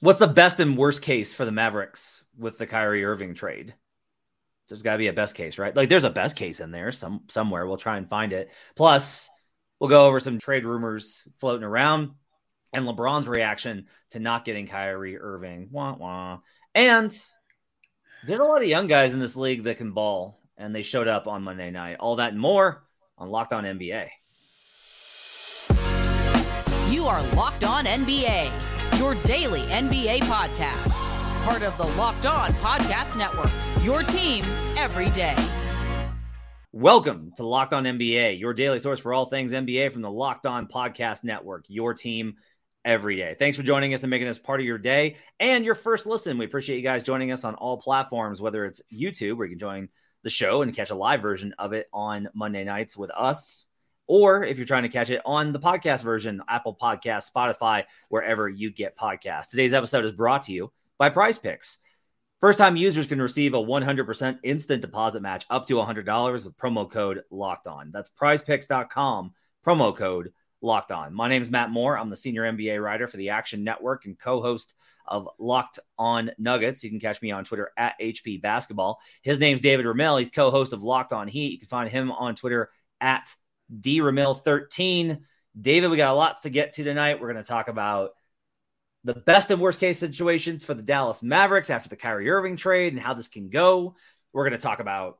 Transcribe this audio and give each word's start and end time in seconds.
What's 0.00 0.18
the 0.18 0.26
best 0.26 0.58
and 0.60 0.76
worst 0.76 1.02
case 1.02 1.32
for 1.32 1.44
the 1.44 1.52
Mavericks 1.52 2.24
with 2.36 2.58
the 2.58 2.66
Kyrie 2.66 3.04
Irving 3.04 3.34
trade? 3.34 3.74
There's 4.68 4.82
got 4.82 4.92
to 4.92 4.98
be 4.98 5.08
a 5.08 5.12
best 5.12 5.34
case, 5.34 5.58
right? 5.58 5.74
Like 5.74 5.88
there's 5.88 6.04
a 6.04 6.10
best 6.10 6.36
case 6.36 6.60
in 6.60 6.70
there 6.70 6.90
some 6.90 7.22
somewhere. 7.28 7.66
We'll 7.66 7.76
try 7.76 7.96
and 7.96 8.08
find 8.08 8.32
it. 8.32 8.50
Plus, 8.74 9.28
we'll 9.78 9.90
go 9.90 10.06
over 10.06 10.20
some 10.20 10.38
trade 10.38 10.64
rumors 10.64 11.22
floating 11.38 11.64
around 11.64 12.10
and 12.72 12.86
LeBron's 12.86 13.28
reaction 13.28 13.86
to 14.10 14.18
not 14.18 14.44
getting 14.44 14.66
Kyrie 14.66 15.18
Irving. 15.18 15.68
Wah 15.70 15.94
wah. 15.94 16.38
And 16.74 17.16
there's 18.26 18.40
a 18.40 18.44
lot 18.44 18.62
of 18.62 18.68
young 18.68 18.88
guys 18.88 19.12
in 19.12 19.20
this 19.20 19.36
league 19.36 19.64
that 19.64 19.78
can 19.78 19.92
ball, 19.92 20.40
and 20.56 20.74
they 20.74 20.82
showed 20.82 21.08
up 21.08 21.28
on 21.28 21.44
Monday 21.44 21.70
night. 21.70 21.98
All 22.00 22.16
that 22.16 22.32
and 22.32 22.40
more 22.40 22.84
on 23.16 23.30
Locked 23.30 23.52
On 23.52 23.64
NBA. 23.64 24.08
You 26.90 27.06
are 27.06 27.22
Locked 27.34 27.64
On 27.64 27.84
NBA, 27.84 28.50
your 28.98 29.14
daily 29.16 29.60
NBA 29.62 30.20
podcast. 30.20 30.90
Part 31.44 31.62
of 31.62 31.76
the 31.76 31.84
Locked 31.98 32.26
On 32.26 32.52
Podcast 32.54 33.18
Network, 33.18 33.50
your 33.82 34.02
team 34.02 34.44
every 34.78 35.10
day. 35.10 35.36
Welcome 36.72 37.32
to 37.36 37.46
Locked 37.46 37.72
On 37.72 37.84
NBA, 37.84 38.38
your 38.38 38.54
daily 38.54 38.78
source 38.78 39.00
for 39.00 39.12
all 39.12 39.26
things 39.26 39.52
NBA 39.52 39.92
from 39.92 40.02
the 40.02 40.10
Locked 40.10 40.46
On 40.46 40.66
Podcast 40.68 41.24
Network, 41.24 41.64
your 41.68 41.92
team 41.92 42.36
every 42.84 43.16
day. 43.16 43.34
Thanks 43.38 43.56
for 43.56 43.62
joining 43.62 43.94
us 43.94 44.02
and 44.02 44.10
making 44.10 44.28
us 44.28 44.38
part 44.38 44.60
of 44.60 44.66
your 44.66 44.78
day 44.78 45.16
and 45.40 45.64
your 45.64 45.74
first 45.74 46.06
listen. 46.06 46.38
We 46.38 46.44
appreciate 46.44 46.76
you 46.76 46.82
guys 46.82 47.02
joining 47.02 47.32
us 47.32 47.44
on 47.44 47.54
all 47.56 47.78
platforms, 47.78 48.40
whether 48.40 48.64
it's 48.64 48.80
YouTube, 48.92 49.36
where 49.36 49.46
you 49.46 49.52
can 49.52 49.58
join 49.58 49.88
the 50.22 50.30
show 50.30 50.62
and 50.62 50.74
catch 50.74 50.90
a 50.90 50.94
live 50.94 51.20
version 51.20 51.54
of 51.58 51.72
it 51.72 51.86
on 51.92 52.28
Monday 52.32 52.64
nights 52.64 52.96
with 52.96 53.10
us, 53.10 53.66
or 54.06 54.44
if 54.44 54.56
you're 54.58 54.66
trying 54.66 54.82
to 54.82 54.88
catch 54.88 55.10
it 55.10 55.22
on 55.24 55.52
the 55.52 55.58
podcast 55.58 56.02
version, 56.02 56.42
Apple 56.48 56.76
Podcast, 56.80 57.30
Spotify, 57.32 57.84
wherever 58.08 58.48
you 58.48 58.70
get 58.70 58.96
podcasts. 58.96 59.50
Today's 59.50 59.72
episode 59.72 60.04
is 60.04 60.12
brought 60.12 60.42
to 60.42 60.52
you 60.52 60.72
by 60.98 61.08
Prize 61.08 61.38
Picks. 61.38 61.78
First 62.40 62.58
time 62.58 62.76
users 62.76 63.06
can 63.06 63.22
receive 63.22 63.54
a 63.54 63.58
100% 63.58 64.38
instant 64.42 64.82
deposit 64.82 65.22
match 65.22 65.46
up 65.48 65.66
to 65.68 65.74
$100 65.74 66.44
with 66.44 66.56
promo 66.58 66.90
code 66.90 67.22
locked 67.30 67.66
on. 67.66 67.90
That's 67.90 68.10
prizepicks.com, 68.10 69.32
promo 69.64 69.96
code 69.96 70.32
locked 70.60 70.92
on. 70.92 71.14
My 71.14 71.28
name 71.28 71.42
is 71.42 71.50
Matt 71.50 71.70
Moore. 71.70 71.96
I'm 71.96 72.10
the 72.10 72.16
senior 72.16 72.42
NBA 72.42 72.82
writer 72.82 73.06
for 73.06 73.16
the 73.16 73.30
Action 73.30 73.64
Network 73.64 74.04
and 74.04 74.18
co 74.18 74.42
host 74.42 74.74
of 75.06 75.28
Locked 75.38 75.78
On 75.98 76.30
Nuggets. 76.38 76.82
You 76.82 76.90
can 76.90 77.00
catch 77.00 77.22
me 77.22 77.30
on 77.30 77.44
Twitter 77.44 77.70
at 77.76 77.94
HP 78.00 78.40
Basketball. 78.42 79.00
His 79.22 79.38
name's 79.38 79.60
David 79.60 79.86
Ramil. 79.86 80.18
He's 80.18 80.30
co 80.30 80.50
host 80.50 80.72
of 80.72 80.82
Locked 80.82 81.12
On 81.12 81.28
Heat. 81.28 81.52
You 81.52 81.58
can 81.58 81.68
find 81.68 81.88
him 81.88 82.10
on 82.10 82.34
Twitter 82.34 82.70
at 83.00 83.34
D 83.80 84.00
Ramil 84.00 84.42
13. 84.42 85.26
David, 85.60 85.90
we 85.90 85.96
got 85.96 86.12
a 86.12 86.16
lot 86.16 86.42
to 86.42 86.50
get 86.50 86.74
to 86.74 86.84
tonight. 86.84 87.20
We're 87.20 87.32
going 87.32 87.42
to 87.42 87.48
talk 87.48 87.68
about 87.68 88.10
the 89.04 89.14
best 89.14 89.50
and 89.50 89.60
worst 89.60 89.80
case 89.80 89.98
situations 89.98 90.64
for 90.64 90.74
the 90.74 90.82
Dallas 90.82 91.22
Mavericks 91.22 91.70
after 91.70 91.88
the 91.88 91.96
Kyrie 91.96 92.30
Irving 92.30 92.56
trade 92.56 92.92
and 92.92 93.00
how 93.00 93.14
this 93.14 93.28
can 93.28 93.50
go. 93.50 93.96
We're 94.32 94.48
going 94.48 94.58
to 94.58 94.62
talk 94.62 94.80
about 94.80 95.18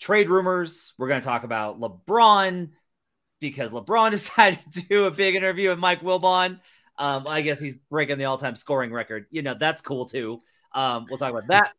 trade 0.00 0.28
rumors. 0.28 0.94
We're 0.98 1.08
going 1.08 1.20
to 1.20 1.26
talk 1.26 1.44
about 1.44 1.78
LeBron 1.78 2.70
because 3.40 3.70
LeBron 3.70 4.10
decided 4.10 4.60
to 4.72 4.82
do 4.82 5.04
a 5.04 5.10
big 5.10 5.34
interview 5.34 5.68
with 5.68 5.78
Mike 5.78 6.00
Wilbon. 6.00 6.60
Um, 6.98 7.26
I 7.26 7.42
guess 7.42 7.60
he's 7.60 7.76
breaking 7.90 8.18
the 8.18 8.24
all-time 8.24 8.56
scoring 8.56 8.92
record. 8.92 9.26
You 9.30 9.42
know, 9.42 9.54
that's 9.54 9.80
cool 9.80 10.06
too. 10.06 10.40
Um, 10.74 11.06
we'll 11.08 11.18
talk 11.18 11.30
about 11.30 11.48
that. 11.48 11.72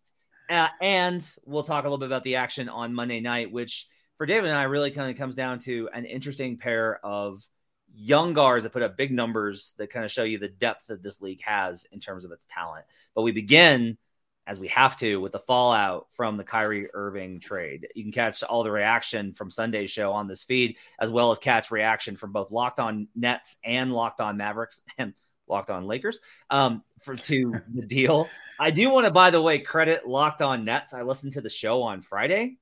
Uh, 0.50 0.68
and 0.82 1.36
we'll 1.46 1.64
talk 1.64 1.86
a 1.86 1.88
little 1.88 1.98
bit 1.98 2.08
about 2.08 2.24
the 2.24 2.36
action 2.36 2.70
on 2.70 2.94
Monday 2.94 3.20
night, 3.20 3.52
which 3.52 3.88
for 4.22 4.28
David 4.28 4.52
and 4.52 4.60
I 4.60 4.66
really 4.66 4.92
kind 4.92 5.10
of 5.10 5.18
comes 5.18 5.34
down 5.34 5.58
to 5.62 5.90
an 5.96 6.06
interesting 6.06 6.56
pair 6.56 7.04
of 7.04 7.44
young 7.92 8.36
guards 8.36 8.64
that 8.64 8.72
put 8.72 8.84
up 8.84 8.96
big 8.96 9.12
numbers 9.12 9.74
that 9.78 9.90
kind 9.90 10.06
of 10.06 10.12
show 10.12 10.22
you 10.22 10.38
the 10.38 10.48
depth 10.48 10.86
that 10.90 11.02
this 11.02 11.22
league 11.22 11.42
has 11.42 11.88
in 11.92 12.00
terms 12.00 12.24
of 12.24 12.32
its 12.32 12.46
talent. 12.46 12.86
But 13.16 13.24
we 13.24 13.32
begin 13.32 13.98
as 14.46 14.60
we 14.60 14.68
have 14.68 14.96
to 14.98 15.20
with 15.20 15.32
the 15.32 15.40
fallout 15.40 16.06
from 16.12 16.38
the 16.38 16.44
Kyrie 16.44 16.88
Irving 16.94 17.40
trade. 17.40 17.88
You 17.96 18.04
can 18.04 18.12
catch 18.12 18.44
all 18.44 18.62
the 18.62 18.70
reaction 18.70 19.34
from 19.34 19.50
Sunday's 19.50 19.90
show 19.90 20.12
on 20.12 20.28
this 20.28 20.44
feed, 20.44 20.78
as 21.00 21.10
well 21.10 21.32
as 21.32 21.40
catch 21.40 21.72
reaction 21.72 22.16
from 22.16 22.32
both 22.32 22.52
Locked 22.52 22.80
On 22.80 23.08
Nets 23.16 23.58
and 23.64 23.92
Locked 23.92 24.22
On 24.22 24.38
Mavericks 24.38 24.84
and 25.00 25.16
Locked 25.48 25.72
On 25.72 25.88
Lakers 25.88 26.20
um, 26.52 26.84
for 27.00 27.16
to 27.16 27.56
the 27.74 27.88
deal. 27.88 28.30
I 28.60 28.70
do 28.70 28.88
want 28.92 29.08
to, 29.08 29.12
by 29.12 29.32
the 29.32 29.42
way, 29.42 29.58
credit 29.58 30.08
Locked 30.08 30.44
On 30.44 30.64
Nets. 30.64 30.94
I 30.94 31.02
listened 31.02 31.34
to 31.34 31.42
the 31.42 31.50
show 31.50 31.82
on 31.82 32.02
Friday 32.02 32.60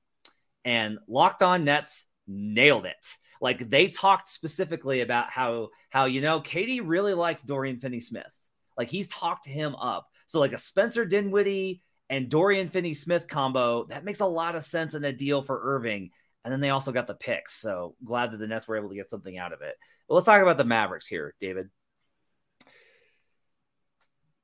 and 0.64 0.98
Locked 1.08 1.42
On 1.42 1.64
Nets 1.64 2.06
nailed 2.26 2.86
it. 2.86 3.16
Like 3.40 3.68
they 3.70 3.88
talked 3.88 4.28
specifically 4.28 5.00
about 5.00 5.30
how 5.30 5.70
how 5.88 6.04
you 6.04 6.20
know 6.20 6.40
KD 6.40 6.82
really 6.84 7.14
likes 7.14 7.42
Dorian 7.42 7.80
Finney-Smith. 7.80 8.30
Like 8.76 8.88
he's 8.88 9.08
talked 9.08 9.46
him 9.46 9.74
up. 9.74 10.08
So 10.26 10.38
like 10.38 10.52
a 10.52 10.58
Spencer 10.58 11.04
Dinwiddie 11.04 11.82
and 12.08 12.28
Dorian 12.28 12.68
Finney-Smith 12.68 13.28
combo 13.28 13.84
that 13.86 14.04
makes 14.04 14.20
a 14.20 14.26
lot 14.26 14.56
of 14.56 14.64
sense 14.64 14.94
in 14.94 15.04
a 15.04 15.12
deal 15.12 15.42
for 15.42 15.60
Irving. 15.76 16.10
And 16.44 16.52
then 16.52 16.60
they 16.60 16.70
also 16.70 16.92
got 16.92 17.06
the 17.06 17.14
picks. 17.14 17.60
So 17.60 17.94
glad 18.04 18.32
that 18.32 18.38
the 18.38 18.46
Nets 18.46 18.68
were 18.68 18.76
able 18.76 18.90
to 18.90 18.94
get 18.94 19.10
something 19.10 19.38
out 19.38 19.52
of 19.52 19.62
it. 19.62 19.76
But 20.08 20.14
let's 20.14 20.26
talk 20.26 20.42
about 20.42 20.56
the 20.56 20.64
Mavericks 20.64 21.06
here, 21.06 21.34
David. 21.40 21.68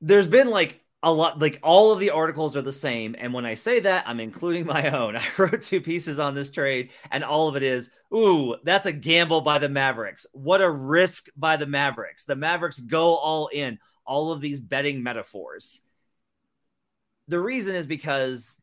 There's 0.01 0.29
been 0.29 0.49
like 0.49 0.81
a 1.03 1.13
lot 1.13 1.39
like 1.39 1.59
all 1.63 1.93
of 1.93 2.01
the 2.01 2.11
articles 2.11 2.57
are 2.57 2.63
the 2.63 2.73
same 2.73 3.15
and 3.19 3.33
when 3.33 3.45
i 3.45 3.55
say 3.55 3.81
that 3.81 4.05
i'm 4.09 4.21
including 4.21 4.67
my 4.67 4.91
own. 4.91 5.17
I 5.17 5.25
wrote 5.37 5.63
two 5.63 5.81
pieces 5.81 6.19
on 6.19 6.35
this 6.35 6.51
trade 6.51 6.91
and 7.11 7.23
all 7.23 7.49
of 7.49 7.57
it 7.57 7.63
is 7.63 7.91
ooh 8.15 8.57
that's 8.65 8.87
a 8.87 8.93
gamble 8.93 9.41
by 9.41 9.59
the 9.59 9.69
mavericks. 9.69 10.27
What 10.33 10.61
a 10.61 10.71
risk 10.71 11.29
by 11.37 11.57
the 11.57 11.67
mavericks. 11.67 12.25
The 12.25 12.37
mavericks 12.37 12.79
go 12.79 13.17
all 13.17 13.49
in. 13.49 13.79
All 14.05 14.31
of 14.31 14.41
these 14.41 14.61
betting 14.61 15.03
metaphors. 15.03 15.81
The 17.27 17.41
reason 17.41 17.75
is 17.75 17.87
because 17.87 18.57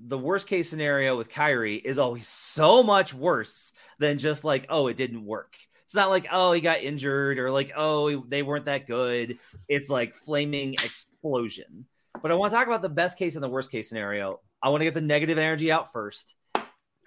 the 0.00 0.18
worst 0.18 0.48
case 0.48 0.68
scenario 0.68 1.16
with 1.16 1.28
Kyrie 1.28 1.76
is 1.76 1.98
always 1.98 2.26
so 2.26 2.82
much 2.82 3.14
worse 3.14 3.72
than 3.98 4.18
just 4.18 4.44
like 4.44 4.66
oh 4.68 4.88
it 4.88 4.96
didn't 4.96 5.24
work 5.24 5.56
it's 5.90 5.96
not 5.96 6.08
like 6.08 6.28
oh 6.30 6.52
he 6.52 6.60
got 6.60 6.84
injured 6.84 7.40
or 7.40 7.50
like 7.50 7.72
oh 7.74 8.22
they 8.28 8.44
weren't 8.44 8.66
that 8.66 8.86
good 8.86 9.40
it's 9.66 9.90
like 9.90 10.14
flaming 10.14 10.74
explosion. 10.74 11.84
But 12.22 12.30
I 12.30 12.34
want 12.34 12.52
to 12.52 12.56
talk 12.56 12.68
about 12.68 12.80
the 12.80 12.88
best 12.88 13.18
case 13.18 13.34
and 13.34 13.42
the 13.42 13.48
worst 13.48 13.72
case 13.72 13.88
scenario. 13.88 14.38
I 14.62 14.68
want 14.68 14.82
to 14.82 14.84
get 14.84 14.94
the 14.94 15.00
negative 15.00 15.36
energy 15.36 15.72
out 15.72 15.92
first. 15.92 16.36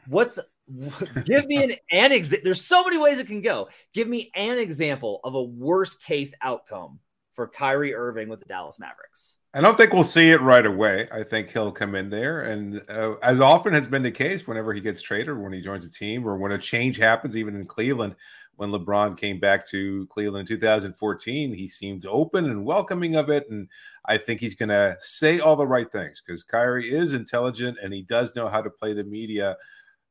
What's 0.07 0.37
give 1.23 1.45
me 1.45 1.63
an 1.63 1.75
an 1.93 2.11
example? 2.11 2.43
There's 2.43 2.65
so 2.65 2.83
many 2.83 2.97
ways 2.97 3.19
it 3.19 3.27
can 3.27 3.41
go. 3.41 3.69
Give 3.93 4.09
me 4.09 4.31
an 4.35 4.57
example 4.57 5.21
of 5.23 5.33
a 5.35 5.43
worst 5.43 6.03
case 6.03 6.33
outcome 6.41 6.99
for 7.35 7.47
Kyrie 7.47 7.95
Irving 7.95 8.27
with 8.27 8.41
the 8.41 8.47
Dallas 8.47 8.79
Mavericks. 8.79 9.37
I 9.55 9.61
don't 9.61 9.77
think 9.77 9.93
we'll 9.93 10.03
see 10.03 10.31
it 10.31 10.41
right 10.41 10.65
away. 10.65 11.07
I 11.11 11.21
think 11.21 11.51
he'll 11.51 11.71
come 11.71 11.93
in 11.93 12.09
there, 12.09 12.41
and 12.41 12.83
uh, 12.89 13.15
as 13.21 13.39
often 13.39 13.73
has 13.73 13.85
been 13.85 14.01
the 14.01 14.09
case, 14.09 14.47
whenever 14.47 14.73
he 14.73 14.81
gets 14.81 14.99
traded, 14.99 15.37
when 15.37 15.53
he 15.53 15.61
joins 15.61 15.85
a 15.85 15.91
team, 15.91 16.27
or 16.27 16.37
when 16.37 16.51
a 16.51 16.57
change 16.57 16.97
happens, 16.97 17.37
even 17.37 17.55
in 17.55 17.67
Cleveland, 17.67 18.15
when 18.55 18.71
LeBron 18.71 19.17
came 19.17 19.39
back 19.39 19.67
to 19.67 20.05
Cleveland 20.07 20.49
in 20.49 20.57
2014, 20.57 21.53
he 21.53 21.67
seemed 21.67 22.05
open 22.05 22.45
and 22.45 22.65
welcoming 22.65 23.15
of 23.15 23.29
it. 23.29 23.49
And 23.49 23.67
I 24.05 24.17
think 24.17 24.39
he's 24.39 24.55
going 24.55 24.69
to 24.69 24.95
say 24.99 25.39
all 25.39 25.55
the 25.55 25.67
right 25.67 25.91
things 25.91 26.21
because 26.25 26.43
Kyrie 26.43 26.91
is 26.91 27.13
intelligent 27.13 27.77
and 27.81 27.93
he 27.93 28.03
does 28.03 28.35
know 28.35 28.47
how 28.47 28.61
to 28.61 28.69
play 28.69 28.93
the 28.93 29.03
media 29.03 29.57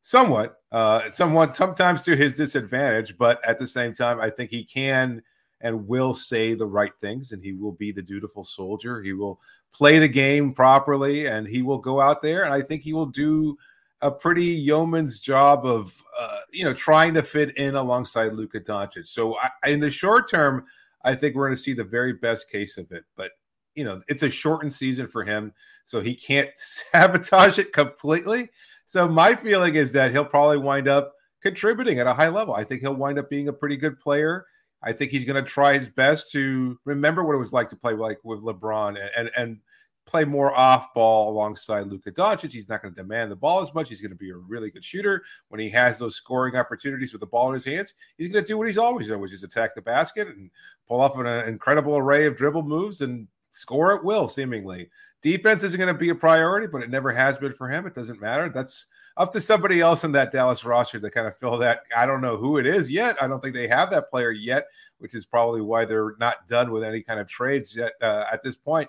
somewhat, 0.03 0.61
uh, 0.73 1.11
somewhat, 1.13 1.57
sometimes 1.57 2.03
to 2.03 2.17
his 2.17 2.35
disadvantage. 2.35 3.17
But 3.17 3.43
at 3.47 3.59
the 3.59 3.67
same 3.67 3.93
time, 3.93 4.21
I 4.21 4.31
think 4.31 4.51
he 4.51 4.65
can 4.65 5.23
and 5.61 5.87
will 5.87 6.13
say 6.13 6.55
the 6.55 6.67
right 6.67 6.93
things 7.01 7.31
and 7.31 7.43
he 7.43 7.53
will 7.53 7.73
be 7.73 7.93
the 7.93 8.03
dutiful 8.03 8.43
soldier. 8.43 9.01
He 9.03 9.13
will 9.13 9.41
play 9.73 10.01
the 10.01 10.09
game 10.09 10.53
properly 10.53 11.27
and 11.27 11.47
he 11.47 11.63
will 11.63 11.79
go 11.79 12.01
out 12.01 12.21
there. 12.21 12.45
And 12.45 12.53
I 12.53 12.61
think 12.61 12.83
he 12.83 12.93
will 12.93 13.07
do 13.07 13.57
a 14.03 14.11
pretty 14.11 14.45
yeoman's 14.45 15.21
job 15.21 15.65
of 15.65 16.03
uh, 16.19 16.39
you 16.53 16.65
know 16.65 16.75
trying 16.75 17.15
to 17.15 17.23
fit 17.23 17.57
in 17.57 17.77
alongside 17.77 18.33
Luka 18.33 18.61
Doncic. 18.61 19.07
So 19.07 19.37
I, 19.39 19.71
in 19.71 19.81
the 19.81 19.91
short 19.91 20.29
term, 20.29 20.65
I 21.05 21.15
think 21.15 21.35
we're 21.35 21.47
going 21.47 21.57
to 21.57 21.63
see 21.63 21.73
the 21.73 21.85
very 21.85 22.13
best 22.13 22.51
case 22.51 22.77
of 22.77 22.91
it. 22.93 23.05
But 23.17 23.31
you 23.75 23.85
know, 23.85 24.03
it's 24.09 24.23
a 24.23 24.29
shortened 24.29 24.73
season 24.73 25.07
for 25.07 25.25
him, 25.25 25.55
so 25.85 26.01
he 26.01 26.15
can't 26.15 26.51
sabotage 26.57 27.59
it 27.59 27.73
completely. 27.73 28.51
So 28.85 29.09
my 29.09 29.35
feeling 29.37 29.77
is 29.77 29.93
that 29.93 30.11
he'll 30.11 30.25
probably 30.25 30.59
wind 30.59 30.89
up 30.89 31.15
contributing 31.41 31.99
at 31.99 32.07
a 32.07 32.15
high 32.15 32.29
level. 32.29 32.55
I 32.55 32.65
think 32.65 32.83
he'll 32.83 32.95
wind 32.95 33.19
up 33.19 33.31
being 33.31 33.49
a 33.49 33.53
pretty 33.53 33.77
good 33.77 33.99
player. 33.99 34.47
I 34.83 34.93
think 34.93 35.13
he's 35.13 35.25
going 35.25 35.43
to 35.43 35.49
try 35.49 35.75
his 35.75 35.87
best 35.87 36.33
to 36.33 36.79
remember 36.85 37.25
what 37.25 37.35
it 37.35 37.39
was 37.39 37.53
like 37.53 37.69
to 37.69 37.77
play 37.77 37.95
like 37.95 38.19
with 38.25 38.41
LeBron 38.41 39.01
and 39.01 39.11
and, 39.17 39.31
and 39.37 39.61
play 40.13 40.25
more 40.25 40.55
off 40.55 40.95
ball 40.95 41.31
alongside 41.31 41.89
Luka 41.89 42.13
Doncic. 42.13 42.53
He's 42.53 42.69
not 42.69 42.83
going 42.83 42.95
to 42.95 43.03
demand 43.03 43.33
the 43.33 43.37
ball 43.37 43.61
as 43.61 43.75
much. 43.75 43.89
He's 43.89 44.01
going 44.01 44.13
to 44.13 44.17
be 44.17 44.31
a 44.31 44.37
really 44.37 44.71
good 44.71 44.85
shooter 44.85 45.25
when 45.49 45.61
he 45.61 45.71
has 45.71 45.99
those 45.99 46.15
scoring 46.15 46.55
opportunities 46.55 47.13
with 47.13 47.21
the 47.21 47.27
ball 47.27 47.49
in 47.49 47.55
his 47.55 47.65
hands. 47.65 47.95
He's 48.19 48.29
going 48.29 48.45
to 48.45 48.47
do 48.47 48.59
what 48.59 48.69
he's 48.69 48.79
always 48.79 49.09
done, 49.09 49.21
which 49.21 49.33
is 49.33 49.43
attack 49.43 49.75
the 49.75 49.83
basket 49.83 50.29
and 50.29 50.51
pull 50.87 51.01
off 51.01 51.19
an 51.19 51.27
incredible 51.49 51.97
array 51.97 52.27
of 52.27 52.37
dribble 52.37 52.63
moves 52.63 53.01
and 53.01 53.27
score 53.51 53.97
at 53.97 54.05
will, 54.05 54.29
seemingly. 54.29 54.91
Defense 55.23 55.65
isn't 55.65 55.81
going 55.81 55.93
to 55.93 55.99
be 55.99 56.11
a 56.11 56.15
priority, 56.15 56.67
but 56.67 56.83
it 56.83 56.91
never 56.91 57.11
has 57.11 57.39
been 57.39 57.55
for 57.55 57.69
him. 57.69 57.87
It 57.87 57.95
doesn't 57.95 58.21
matter. 58.21 58.49
That's 58.49 58.87
up 59.17 59.33
to 59.33 59.41
somebody 59.41 59.81
else 59.81 60.05
in 60.05 60.13
that 60.13 60.33
Dallas 60.33 60.65
roster 60.65 61.01
to 61.01 61.11
kind 61.11 61.27
of 61.27 61.37
fill 61.37 61.59
that. 61.59 61.83
I 61.97 62.07
don't 62.07 62.21
know 62.21 62.37
who 62.37 62.59
it 62.59 62.67
is 62.67 62.91
yet. 62.91 63.23
I 63.23 63.29
don't 63.29 63.41
think 63.41 63.55
they 63.55 63.69
have 63.69 63.91
that 63.91 64.11
player 64.11 64.31
yet 64.31 64.67
which 65.03 65.17
is 65.17 65.25
probably 65.25 65.61
why 65.61 65.85
they're 65.85 66.15
not 66.21 66.47
done 66.47 66.71
with 66.71 66.85
any 66.85 67.03
kind 67.03 67.19
of 67.19 67.27
trades 67.27 67.77
yet, 67.77 67.93
uh, 68.01 68.25
at 68.33 68.41
this 68.43 68.55
point. 68.55 68.89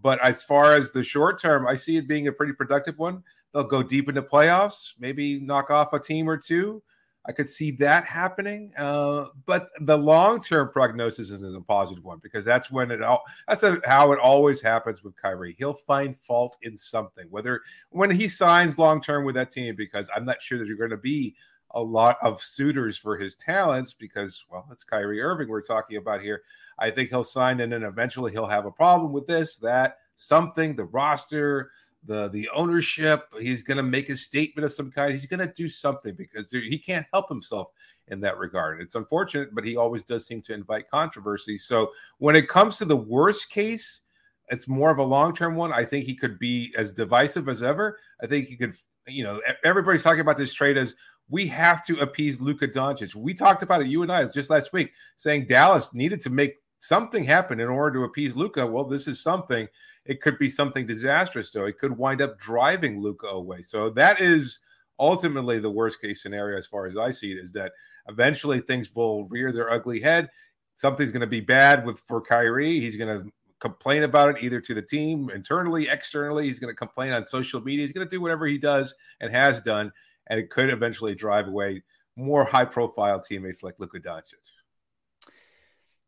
But 0.00 0.20
as 0.22 0.42
far 0.42 0.74
as 0.74 0.92
the 0.92 1.04
short 1.04 1.40
term, 1.40 1.66
I 1.66 1.74
see 1.74 1.96
it 1.96 2.08
being 2.08 2.28
a 2.28 2.32
pretty 2.32 2.52
productive 2.52 2.98
one. 2.98 3.22
They'll 3.52 3.64
go 3.64 3.82
deep 3.82 4.08
into 4.08 4.22
playoffs, 4.22 4.94
maybe 4.98 5.40
knock 5.40 5.70
off 5.70 5.92
a 5.92 6.00
team 6.00 6.28
or 6.28 6.36
two. 6.36 6.82
I 7.26 7.32
could 7.32 7.48
see 7.48 7.70
that 7.72 8.04
happening. 8.04 8.72
Uh, 8.76 9.26
but 9.46 9.68
the 9.80 9.96
long 9.96 10.42
term 10.42 10.68
prognosis 10.68 11.30
isn't 11.30 11.56
a 11.56 11.60
positive 11.60 12.04
one 12.04 12.18
because 12.22 12.44
that's 12.44 12.70
when 12.70 12.90
it 12.90 13.02
all 13.02 13.22
that's 13.48 13.62
a, 13.62 13.80
how 13.86 14.12
it 14.12 14.18
always 14.18 14.60
happens 14.60 15.02
with 15.02 15.16
Kyrie. 15.16 15.54
He'll 15.58 15.72
find 15.72 16.18
fault 16.18 16.58
in 16.62 16.76
something, 16.76 17.26
whether 17.30 17.62
when 17.90 18.10
he 18.10 18.28
signs 18.28 18.78
long 18.78 19.00
term 19.00 19.24
with 19.24 19.36
that 19.36 19.50
team, 19.50 19.74
because 19.74 20.10
I'm 20.14 20.24
not 20.24 20.42
sure 20.42 20.58
that 20.58 20.66
you're 20.66 20.76
going 20.76 20.90
to 20.90 20.96
be 20.98 21.34
a 21.74 21.82
lot 21.82 22.16
of 22.22 22.42
suitors 22.42 22.96
for 22.96 23.16
his 23.16 23.36
talents 23.36 23.92
because, 23.92 24.44
well, 24.50 24.66
it's 24.72 24.84
Kyrie 24.84 25.20
Irving 25.20 25.48
we're 25.48 25.60
talking 25.60 25.96
about 25.96 26.22
here. 26.22 26.42
I 26.78 26.90
think 26.90 27.10
he'll 27.10 27.24
sign 27.24 27.60
and 27.60 27.72
then 27.72 27.82
eventually 27.82 28.32
he'll 28.32 28.46
have 28.46 28.66
a 28.66 28.70
problem 28.70 29.12
with 29.12 29.26
this, 29.26 29.58
that, 29.58 29.98
something, 30.16 30.76
the 30.76 30.84
roster 30.84 31.70
the 32.06 32.28
the 32.28 32.48
ownership. 32.54 33.26
He's 33.40 33.62
going 33.62 33.76
to 33.76 33.82
make 33.82 34.08
a 34.08 34.16
statement 34.16 34.64
of 34.64 34.72
some 34.72 34.90
kind. 34.90 35.12
He's 35.12 35.26
going 35.26 35.46
to 35.46 35.52
do 35.52 35.68
something 35.68 36.14
because 36.14 36.50
there, 36.50 36.60
he 36.60 36.78
can't 36.78 37.06
help 37.12 37.28
himself 37.28 37.68
in 38.08 38.20
that 38.20 38.38
regard. 38.38 38.80
It's 38.80 38.94
unfortunate, 38.94 39.54
but 39.54 39.64
he 39.64 39.76
always 39.76 40.04
does 40.04 40.26
seem 40.26 40.42
to 40.42 40.54
invite 40.54 40.90
controversy. 40.90 41.56
So 41.56 41.92
when 42.18 42.36
it 42.36 42.48
comes 42.48 42.76
to 42.78 42.84
the 42.84 42.96
worst 42.96 43.50
case, 43.50 44.02
it's 44.48 44.68
more 44.68 44.90
of 44.90 44.98
a 44.98 45.04
long 45.04 45.34
term 45.34 45.54
one. 45.54 45.72
I 45.72 45.84
think 45.84 46.04
he 46.04 46.14
could 46.14 46.38
be 46.38 46.74
as 46.76 46.92
divisive 46.92 47.48
as 47.48 47.62
ever. 47.62 47.98
I 48.22 48.26
think 48.26 48.48
he 48.48 48.56
could. 48.56 48.74
You 49.06 49.22
know, 49.22 49.40
everybody's 49.62 50.02
talking 50.02 50.20
about 50.20 50.38
this 50.38 50.54
trade 50.54 50.78
as 50.78 50.94
we 51.28 51.46
have 51.48 51.84
to 51.86 51.98
appease 52.00 52.40
Luka 52.40 52.68
Doncic. 52.68 53.14
We 53.14 53.34
talked 53.34 53.62
about 53.62 53.80
it, 53.80 53.88
you 53.88 54.02
and 54.02 54.12
I, 54.12 54.24
just 54.26 54.50
last 54.50 54.72
week, 54.72 54.92
saying 55.16 55.46
Dallas 55.46 55.94
needed 55.94 56.20
to 56.22 56.30
make 56.30 56.56
something 56.78 57.24
happen 57.24 57.60
in 57.60 57.68
order 57.68 57.98
to 57.98 58.04
appease 58.04 58.36
Luka. 58.36 58.66
Well, 58.66 58.84
this 58.84 59.08
is 59.08 59.22
something. 59.22 59.68
It 60.04 60.20
could 60.20 60.38
be 60.38 60.50
something 60.50 60.86
disastrous, 60.86 61.50
though. 61.50 61.64
It 61.64 61.78
could 61.78 61.96
wind 61.96 62.20
up 62.20 62.38
driving 62.38 63.00
Luka 63.00 63.26
away. 63.28 63.62
So 63.62 63.88
that 63.90 64.20
is 64.20 64.60
ultimately 64.98 65.58
the 65.58 65.70
worst 65.70 66.00
case 66.00 66.22
scenario, 66.22 66.58
as 66.58 66.66
far 66.66 66.86
as 66.86 66.96
I 66.96 67.10
see 67.10 67.32
it, 67.32 67.38
is 67.38 67.52
that 67.52 67.72
eventually 68.08 68.60
things 68.60 68.94
will 68.94 69.24
rear 69.28 69.50
their 69.50 69.70
ugly 69.70 70.00
head. 70.00 70.28
Something's 70.74 71.10
going 71.10 71.20
to 71.22 71.26
be 71.26 71.40
bad 71.40 71.86
with 71.86 72.00
for 72.00 72.20
Kyrie. 72.20 72.80
He's 72.80 72.96
going 72.96 73.22
to 73.22 73.32
complain 73.60 74.02
about 74.02 74.36
it 74.36 74.42
either 74.42 74.60
to 74.60 74.74
the 74.74 74.82
team 74.82 75.30
internally, 75.30 75.88
externally. 75.88 76.44
He's 76.44 76.58
going 76.58 76.70
to 76.72 76.76
complain 76.76 77.12
on 77.12 77.24
social 77.24 77.62
media. 77.62 77.80
He's 77.80 77.92
going 77.92 78.06
to 78.06 78.10
do 78.10 78.20
whatever 78.20 78.46
he 78.46 78.58
does 78.58 78.94
and 79.20 79.32
has 79.32 79.62
done, 79.62 79.90
and 80.26 80.38
it 80.38 80.50
could 80.50 80.70
eventually 80.70 81.14
drive 81.14 81.48
away 81.48 81.82
more 82.16 82.44
high-profile 82.44 83.20
teammates 83.20 83.62
like 83.62 83.74
Luka 83.78 84.00
Doncic. 84.00 84.34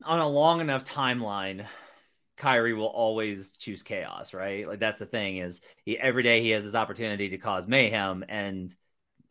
On 0.04 0.20
a 0.20 0.28
long 0.28 0.60
enough 0.60 0.84
timeline, 0.84 1.66
Kyrie 2.36 2.74
will 2.74 2.84
always 2.86 3.56
choose 3.56 3.82
chaos, 3.82 4.34
right? 4.34 4.68
Like 4.68 4.78
that's 4.78 4.98
the 4.98 5.06
thing 5.06 5.38
is 5.38 5.62
he 5.84 5.98
every 5.98 6.22
day 6.22 6.42
he 6.42 6.50
has 6.50 6.64
his 6.64 6.74
opportunity 6.74 7.30
to 7.30 7.38
cause 7.38 7.66
mayhem, 7.66 8.24
and 8.28 8.74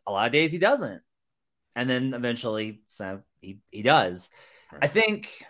a 0.06 0.12
lot 0.12 0.26
of 0.26 0.32
days 0.32 0.50
he 0.50 0.58
doesn't, 0.58 1.02
and 1.76 1.88
then 1.88 2.14
eventually, 2.14 2.82
so 2.88 3.22
he 3.40 3.60
he 3.70 3.82
does. 3.82 4.28
Right. 4.72 4.84
I 4.84 4.88
think, 4.88 5.44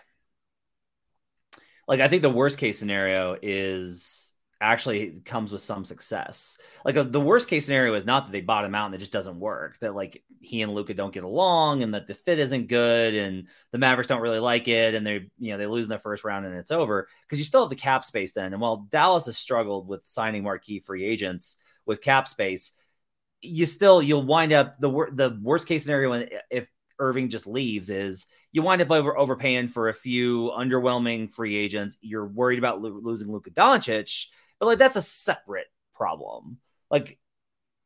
like 1.87 1.99
I 1.99 2.07
think 2.07 2.21
the 2.21 2.29
worst 2.29 2.59
case 2.59 2.77
scenario 2.77 3.35
is 3.41 4.16
actually 4.59 5.21
comes 5.21 5.51
with 5.51 5.61
some 5.61 5.85
success. 5.85 6.57
Like 6.83 6.97
uh, 6.97 7.03
the 7.03 7.21
worst 7.21 7.47
case 7.47 7.65
scenario 7.65 7.93
is 7.93 8.05
not 8.05 8.25
that 8.25 8.31
they 8.31 8.41
bottom 8.41 8.73
out 8.73 8.87
and 8.87 8.95
it 8.95 8.99
just 8.99 9.11
doesn't 9.11 9.39
work. 9.39 9.77
That 9.79 9.95
like 9.95 10.23
he 10.39 10.61
and 10.61 10.73
Luka 10.73 10.93
don't 10.93 11.13
get 11.13 11.23
along 11.23 11.83
and 11.83 11.93
that 11.93 12.07
the 12.07 12.15
fit 12.15 12.39
isn't 12.39 12.67
good 12.67 13.13
and 13.13 13.47
the 13.71 13.77
Mavericks 13.77 14.07
don't 14.07 14.21
really 14.21 14.39
like 14.39 14.67
it 14.67 14.95
and 14.95 15.05
they 15.05 15.29
you 15.37 15.51
know 15.51 15.57
they 15.57 15.67
lose 15.67 15.85
in 15.85 15.89
the 15.89 15.99
first 15.99 16.23
round 16.23 16.45
and 16.45 16.55
it's 16.55 16.71
over 16.71 17.07
because 17.21 17.37
you 17.37 17.45
still 17.45 17.61
have 17.61 17.69
the 17.69 17.75
cap 17.75 18.03
space 18.03 18.31
then. 18.31 18.53
And 18.53 18.61
while 18.61 18.87
Dallas 18.89 19.25
has 19.25 19.37
struggled 19.37 19.87
with 19.87 20.07
signing 20.07 20.43
marquee 20.43 20.79
free 20.79 21.05
agents 21.05 21.57
with 21.85 22.01
cap 22.01 22.27
space, 22.27 22.71
you 23.41 23.65
still 23.65 24.01
you'll 24.01 24.23
wind 24.23 24.53
up 24.53 24.79
the 24.79 24.89
the 25.11 25.37
worst 25.41 25.67
case 25.67 25.83
scenario 25.83 26.25
if 26.49 26.67
Irving 26.99 27.29
just 27.29 27.45
leaves 27.45 27.91
is 27.91 28.25
you 28.51 28.63
wind 28.63 28.81
up 28.81 28.89
over 28.89 29.15
overpaying 29.15 29.67
for 29.67 29.89
a 29.89 29.93
few 29.93 30.51
underwhelming 30.57 31.31
free 31.31 31.55
agents. 31.55 31.97
You're 32.01 32.25
worried 32.25 32.57
about 32.57 32.81
lo- 32.81 32.99
losing 33.01 33.31
Luka 33.31 33.51
Doncic 33.51 34.25
but 34.59 34.65
like 34.65 34.77
that's 34.77 34.95
a 34.95 35.01
separate 35.01 35.67
problem. 35.95 36.57
Like 36.89 37.19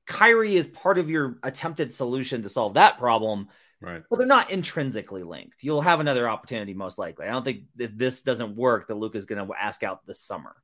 Kyrie 0.06 0.56
is 0.56 0.68
part 0.68 0.98
of 0.98 1.10
your 1.10 1.38
attempted 1.44 1.94
solution 1.94 2.44
to 2.44 2.50
solve 2.50 2.76
that 2.76 2.98
problem. 2.98 3.48
Right. 3.82 4.04
But 4.10 4.18
they're 4.18 4.28
not 4.28 4.52
intrinsically 4.52 5.24
linked. 5.24 5.64
You'll 5.64 5.82
have 5.82 6.00
another 6.00 6.30
opportunity 6.30 6.74
most 6.76 7.00
likely. 7.00 7.26
I 7.26 7.32
don't 7.32 7.44
think 7.44 7.64
if 7.80 7.98
this 7.98 8.22
doesn't 8.22 8.56
work, 8.56 8.88
that 8.88 8.96
Luke 8.96 9.16
is 9.16 9.26
going 9.26 9.46
to 9.46 9.54
ask 9.60 9.82
out 9.82 10.06
this 10.06 10.22
summer. 10.22 10.56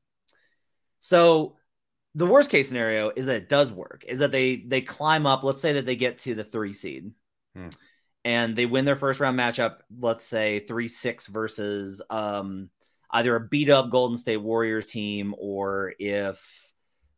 So 1.00 1.56
the 2.14 2.28
worst 2.28 2.50
case 2.50 2.68
scenario 2.68 3.12
is 3.16 3.26
that 3.26 3.36
it 3.36 3.50
does 3.50 3.72
work. 3.72 4.04
Is 4.08 4.20
that 4.20 4.32
they 4.32 4.58
they 4.58 4.82
climb 4.82 5.26
up. 5.26 5.44
Let's 5.44 5.62
say 5.62 5.74
that 5.74 5.86
they 5.86 5.96
get 5.96 6.20
to 6.20 6.36
the 6.36 6.44
three 6.44 6.74
seed, 6.74 7.12
hmm. 7.56 7.70
and 8.26 8.56
they 8.56 8.66
win 8.66 8.86
their 8.86 8.96
first 8.96 9.20
round 9.20 9.38
matchup. 9.40 9.78
Let's 10.00 10.26
say 10.26 10.60
three 10.60 10.88
six 10.88 11.28
versus 11.28 12.02
um 12.10 12.70
either 13.12 13.36
a 13.36 13.48
beat 13.48 13.70
up 13.70 13.90
Golden 13.90 14.18
State 14.18 14.38
Warriors 14.38 14.88
team 14.88 15.34
or 15.38 15.94
if, 16.00 16.72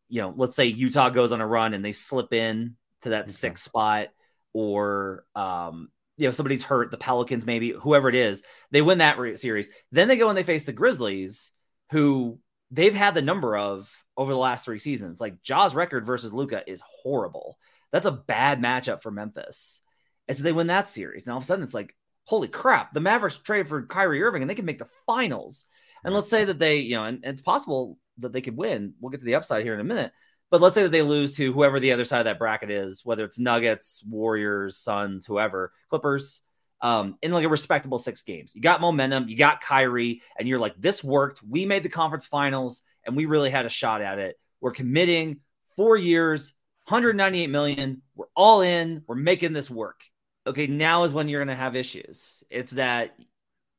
you 0.07 0.21
know, 0.21 0.33
let's 0.35 0.55
say 0.55 0.65
Utah 0.65 1.09
goes 1.09 1.31
on 1.31 1.41
a 1.41 1.47
run 1.47 1.73
and 1.73 1.83
they 1.83 1.91
slip 1.91 2.33
in 2.33 2.75
to 3.01 3.09
that 3.09 3.23
okay. 3.23 3.31
sixth 3.31 3.63
spot 3.63 4.09
or, 4.53 5.25
um, 5.35 5.89
you 6.17 6.27
know, 6.27 6.31
somebody's 6.31 6.63
hurt, 6.63 6.91
the 6.91 6.97
Pelicans, 6.97 7.45
maybe 7.45 7.71
whoever 7.71 8.09
it 8.09 8.15
is, 8.15 8.43
they 8.71 8.81
win 8.81 8.97
that 8.97 9.17
re- 9.17 9.37
series. 9.37 9.69
Then 9.91 10.07
they 10.07 10.17
go 10.17 10.29
and 10.29 10.37
they 10.37 10.43
face 10.43 10.65
the 10.65 10.73
Grizzlies, 10.73 11.51
who 11.91 12.39
they've 12.71 12.93
had 12.93 13.15
the 13.15 13.21
number 13.21 13.57
of 13.57 13.89
over 14.17 14.31
the 14.31 14.37
last 14.37 14.65
three 14.65 14.79
seasons. 14.79 15.21
Like 15.21 15.41
Ja's 15.41 15.73
record 15.73 16.05
versus 16.05 16.33
Luka 16.33 16.61
is 16.67 16.83
horrible. 16.85 17.57
That's 17.91 18.05
a 18.05 18.11
bad 18.11 18.61
matchup 18.61 19.01
for 19.01 19.11
Memphis. 19.11 19.81
And 20.27 20.37
so 20.37 20.43
they 20.43 20.51
win 20.51 20.67
that 20.67 20.87
series. 20.87 21.23
And 21.23 21.31
all 21.31 21.37
of 21.37 21.43
a 21.43 21.47
sudden 21.47 21.63
it's 21.63 21.73
like, 21.73 21.95
holy 22.25 22.47
crap, 22.47 22.93
the 22.93 22.99
Mavericks 22.99 23.37
traded 23.37 23.67
for 23.67 23.85
Kyrie 23.87 24.21
Irving 24.21 24.43
and 24.43 24.49
they 24.49 24.55
can 24.55 24.65
make 24.65 24.77
the 24.77 24.89
finals. 25.07 25.65
And 26.03 26.13
let's 26.13 26.29
say 26.29 26.45
that 26.45 26.59
they, 26.59 26.77
you 26.77 26.95
know, 26.95 27.05
and, 27.05 27.19
and 27.23 27.33
it's 27.33 27.41
possible 27.41 27.97
that 28.19 28.33
they 28.33 28.41
could 28.41 28.57
win. 28.57 28.93
We'll 28.99 29.11
get 29.11 29.19
to 29.19 29.25
the 29.25 29.35
upside 29.35 29.63
here 29.63 29.73
in 29.73 29.79
a 29.79 29.85
minute. 29.85 30.11
But 30.51 30.61
let's 30.61 30.75
say 30.75 30.83
that 30.83 30.91
they 30.91 31.01
lose 31.01 31.33
to 31.33 31.53
whoever 31.53 31.79
the 31.79 31.91
other 31.91 32.05
side 32.05 32.19
of 32.19 32.25
that 32.25 32.39
bracket 32.39 32.71
is, 32.71 33.05
whether 33.05 33.23
it's 33.23 33.37
Nuggets, 33.37 34.03
Warriors, 34.07 34.77
Suns, 34.77 35.25
whoever, 35.25 35.71
Clippers, 35.89 36.41
um, 36.81 37.17
in 37.21 37.31
like 37.31 37.45
a 37.45 37.49
respectable 37.49 37.99
six 37.99 38.23
games. 38.23 38.53
You 38.55 38.61
got 38.61 38.81
momentum, 38.81 39.29
you 39.29 39.37
got 39.37 39.61
Kyrie, 39.61 40.21
and 40.37 40.47
you're 40.47 40.59
like, 40.59 40.75
this 40.79 41.03
worked. 41.03 41.41
We 41.47 41.65
made 41.65 41.83
the 41.83 41.89
conference 41.89 42.25
finals 42.25 42.81
and 43.05 43.15
we 43.15 43.25
really 43.25 43.49
had 43.49 43.65
a 43.65 43.69
shot 43.69 44.01
at 44.01 44.17
it. 44.17 44.39
We're 44.59 44.71
committing 44.71 45.41
four 45.75 45.97
years, 45.97 46.55
198 46.87 47.47
million. 47.47 48.01
We're 48.15 48.25
all 48.35 48.61
in. 48.61 49.03
We're 49.07 49.15
making 49.15 49.53
this 49.53 49.69
work 49.69 50.01
okay, 50.49 50.67
now 50.67 51.03
is 51.03 51.13
when 51.13 51.29
you're 51.29 51.43
going 51.43 51.55
to 51.55 51.61
have 51.61 51.75
issues. 51.75 52.43
It's 52.49 52.71
that 52.71 53.15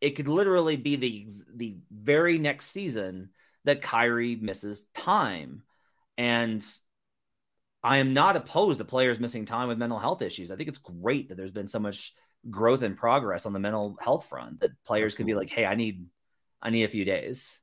it 0.01 0.11
could 0.11 0.29
literally 0.29 0.77
be 0.77 0.97
the 0.97 1.27
the 1.55 1.77
very 1.91 2.39
next 2.39 2.67
season 2.71 3.31
that 3.65 3.83
Kyrie 3.83 4.37
misses 4.37 4.87
time. 4.95 5.63
And 6.17 6.67
I 7.83 7.99
am 7.99 8.13
not 8.13 8.37
opposed 8.37 8.79
to 8.79 8.85
players 8.85 9.19
missing 9.19 9.47
time 9.47 9.69
with 9.69 9.79
mental 9.79 9.99
health 9.99 10.23
issues. 10.23 10.51
I 10.51 10.57
think 10.57 10.69
it's 10.69 10.79
great 10.79 11.29
that 11.29 11.37
there's 11.37 11.51
been 11.51 11.67
so 11.67 11.79
much 11.79 12.15
growth 12.49 12.83
and 12.83 12.97
progress 12.97 13.47
on 13.47 13.53
the 13.53 13.59
mental 13.59 13.97
health 14.01 14.27
front 14.27 14.61
that 14.61 14.71
players 14.85 15.15
Absolutely. 15.15 15.17
could 15.17 15.27
be 15.27 15.47
like, 15.47 15.51
"Hey, 15.51 15.67
I 15.67 15.75
need 15.75 16.07
I 16.63 16.71
need 16.71 16.85
a 16.85 16.89
few 16.89 17.05
days." 17.05 17.61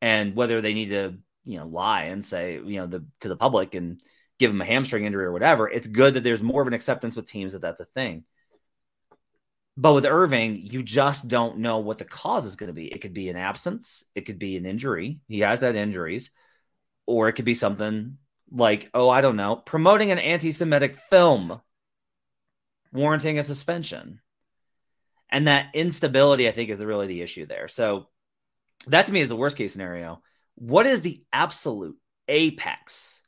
And 0.00 0.36
whether 0.36 0.60
they 0.60 0.74
need 0.74 0.90
to, 0.90 1.18
you 1.44 1.58
know, 1.58 1.66
lie 1.66 2.04
and 2.04 2.24
say, 2.24 2.54
you 2.54 2.80
know, 2.80 2.86
the 2.86 3.06
to 3.20 3.28
the 3.28 3.36
public 3.36 3.74
and 3.74 4.00
give 4.38 4.50
them 4.50 4.60
a 4.60 4.64
hamstring 4.64 5.04
injury 5.04 5.24
or 5.24 5.32
whatever, 5.32 5.68
it's 5.68 5.86
good 5.86 6.14
that 6.14 6.20
there's 6.24 6.42
more 6.42 6.62
of 6.62 6.68
an 6.68 6.74
acceptance 6.74 7.16
with 7.16 7.26
teams 7.26 7.52
that 7.52 7.62
that's 7.62 7.80
a 7.80 7.84
thing. 7.84 8.24
But 9.76 9.94
with 9.94 10.06
Irving, 10.06 10.56
you 10.56 10.82
just 10.82 11.26
don't 11.26 11.58
know 11.58 11.78
what 11.78 11.98
the 11.98 12.04
cause 12.04 12.44
is 12.44 12.56
going 12.56 12.68
to 12.68 12.74
be. 12.74 12.86
It 12.86 13.00
could 13.00 13.14
be 13.14 13.28
an 13.28 13.36
absence, 13.36 14.04
it 14.14 14.22
could 14.22 14.38
be 14.38 14.56
an 14.56 14.66
injury. 14.66 15.20
He 15.28 15.40
has 15.40 15.60
had 15.60 15.74
injuries, 15.74 16.30
or 17.06 17.28
it 17.28 17.32
could 17.32 17.44
be 17.44 17.54
something 17.54 18.18
like, 18.50 18.90
oh, 18.94 19.08
I 19.08 19.20
don't 19.20 19.36
know, 19.36 19.56
promoting 19.56 20.12
an 20.12 20.18
anti 20.18 20.52
Semitic 20.52 20.96
film, 20.96 21.60
warranting 22.92 23.38
a 23.38 23.42
suspension. 23.42 24.20
And 25.28 25.48
that 25.48 25.74
instability, 25.74 26.46
I 26.46 26.52
think, 26.52 26.70
is 26.70 26.84
really 26.84 27.08
the 27.08 27.22
issue 27.22 27.46
there. 27.46 27.66
So 27.66 28.06
that 28.86 29.06
to 29.06 29.12
me 29.12 29.20
is 29.20 29.28
the 29.28 29.36
worst 29.36 29.56
case 29.56 29.72
scenario. 29.72 30.22
What 30.54 30.86
is 30.86 31.00
the 31.00 31.24
absolute 31.32 31.96
apex? 32.28 33.20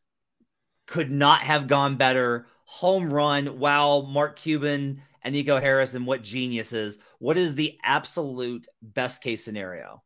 Could 0.87 1.11
not 1.11 1.41
have 1.41 1.67
gone 1.67 1.97
better. 1.97 2.47
Home 2.67 3.13
run. 3.13 3.59
Wow, 3.59 4.03
Mark 4.03 4.37
Cuban 4.37 5.03
and 5.27 5.35
Nico 5.35 5.61
Harris 5.61 5.95
and 5.95 6.07
what 6.07 6.23
geniuses. 6.23 6.99
What 7.19 7.37
is 7.37 7.57
the 7.57 7.77
absolute 7.83 8.69
best 8.81 9.21
case 9.21 9.45
scenario 9.45 10.03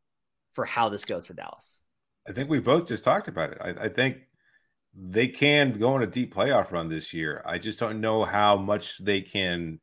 for 0.53 0.65
how 0.65 0.89
this 0.89 1.05
goes 1.05 1.27
for 1.27 1.35
Dallas? 1.35 1.81
I 2.27 2.31
think 2.31 2.49
we 2.49 2.59
both 2.59 2.87
just 2.87 3.03
talked 3.03 3.27
about 3.27 3.51
it. 3.51 3.59
I, 3.61 3.69
I 3.85 3.87
think 3.87 4.17
they 4.95 5.27
can 5.27 5.73
go 5.73 5.93
on 5.93 6.01
a 6.01 6.07
deep 6.07 6.33
playoff 6.33 6.71
run 6.71 6.89
this 6.89 7.13
year. 7.13 7.43
I 7.45 7.59
just 7.59 7.79
don't 7.79 8.01
know 8.01 8.23
how 8.23 8.57
much 8.57 8.97
they 8.97 9.21
can 9.21 9.79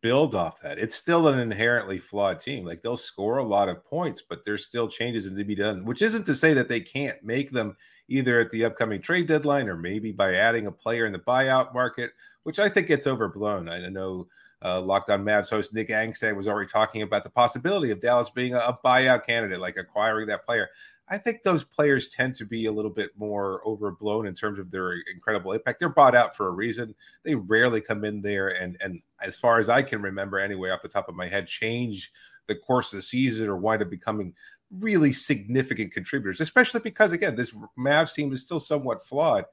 build 0.00 0.36
off 0.36 0.60
that. 0.60 0.78
It's 0.78 0.94
still 0.94 1.26
an 1.26 1.40
inherently 1.40 1.98
flawed 1.98 2.38
team. 2.38 2.64
Like 2.64 2.80
they'll 2.80 2.96
score 2.96 3.38
a 3.38 3.44
lot 3.44 3.68
of 3.68 3.84
points, 3.84 4.22
but 4.22 4.44
there's 4.44 4.64
still 4.64 4.86
changes 4.86 5.24
that 5.24 5.32
need 5.32 5.42
to 5.42 5.44
be 5.44 5.56
done, 5.56 5.84
which 5.86 6.02
isn't 6.02 6.24
to 6.26 6.36
say 6.36 6.54
that 6.54 6.68
they 6.68 6.80
can't 6.80 7.20
make 7.24 7.50
them 7.50 7.76
either 8.06 8.38
at 8.38 8.50
the 8.50 8.64
upcoming 8.64 9.02
trade 9.02 9.26
deadline 9.26 9.68
or 9.68 9.76
maybe 9.76 10.12
by 10.12 10.34
adding 10.34 10.68
a 10.68 10.72
player 10.72 11.04
in 11.04 11.12
the 11.12 11.18
buyout 11.18 11.74
market, 11.74 12.12
which 12.44 12.60
I 12.60 12.68
think 12.68 12.86
gets 12.86 13.08
overblown. 13.08 13.68
I 13.68 13.88
know 13.88 14.28
uh, 14.62 14.80
Locked 14.80 15.10
On 15.10 15.24
Mavs 15.24 15.50
host 15.50 15.74
Nick 15.74 15.88
Angstadt 15.88 16.36
was 16.36 16.48
already 16.48 16.68
talking 16.68 17.02
about 17.02 17.24
the 17.24 17.30
possibility 17.30 17.90
of 17.90 18.00
Dallas 18.00 18.30
being 18.30 18.54
a, 18.54 18.58
a 18.58 18.78
buyout 18.84 19.26
candidate, 19.26 19.60
like 19.60 19.76
acquiring 19.76 20.26
that 20.28 20.44
player. 20.44 20.68
I 21.10 21.16
think 21.16 21.42
those 21.42 21.64
players 21.64 22.10
tend 22.10 22.34
to 22.36 22.44
be 22.44 22.66
a 22.66 22.72
little 22.72 22.90
bit 22.90 23.12
more 23.16 23.62
overblown 23.66 24.26
in 24.26 24.34
terms 24.34 24.58
of 24.58 24.70
their 24.70 24.92
incredible 25.12 25.52
impact. 25.52 25.80
They're 25.80 25.88
bought 25.88 26.14
out 26.14 26.36
for 26.36 26.48
a 26.48 26.52
reason. 26.52 26.94
They 27.22 27.34
rarely 27.34 27.80
come 27.80 28.04
in 28.04 28.20
there 28.20 28.48
and 28.48 28.76
and 28.82 29.00
as 29.24 29.38
far 29.38 29.58
as 29.58 29.68
I 29.68 29.82
can 29.82 30.02
remember 30.02 30.38
anyway 30.38 30.70
off 30.70 30.82
the 30.82 30.88
top 30.88 31.08
of 31.08 31.14
my 31.14 31.26
head 31.26 31.46
change 31.46 32.12
the 32.46 32.54
course 32.54 32.92
of 32.92 32.98
the 32.98 33.02
season 33.02 33.48
or 33.48 33.56
wind 33.56 33.82
up 33.82 33.90
becoming 33.90 34.34
really 34.70 35.12
significant 35.12 35.92
contributors, 35.92 36.40
especially 36.40 36.80
because 36.80 37.12
again, 37.12 37.36
this 37.36 37.54
Mavs 37.78 38.14
team 38.14 38.32
is 38.32 38.42
still 38.42 38.60
somewhat 38.60 39.06
flawed. 39.06 39.44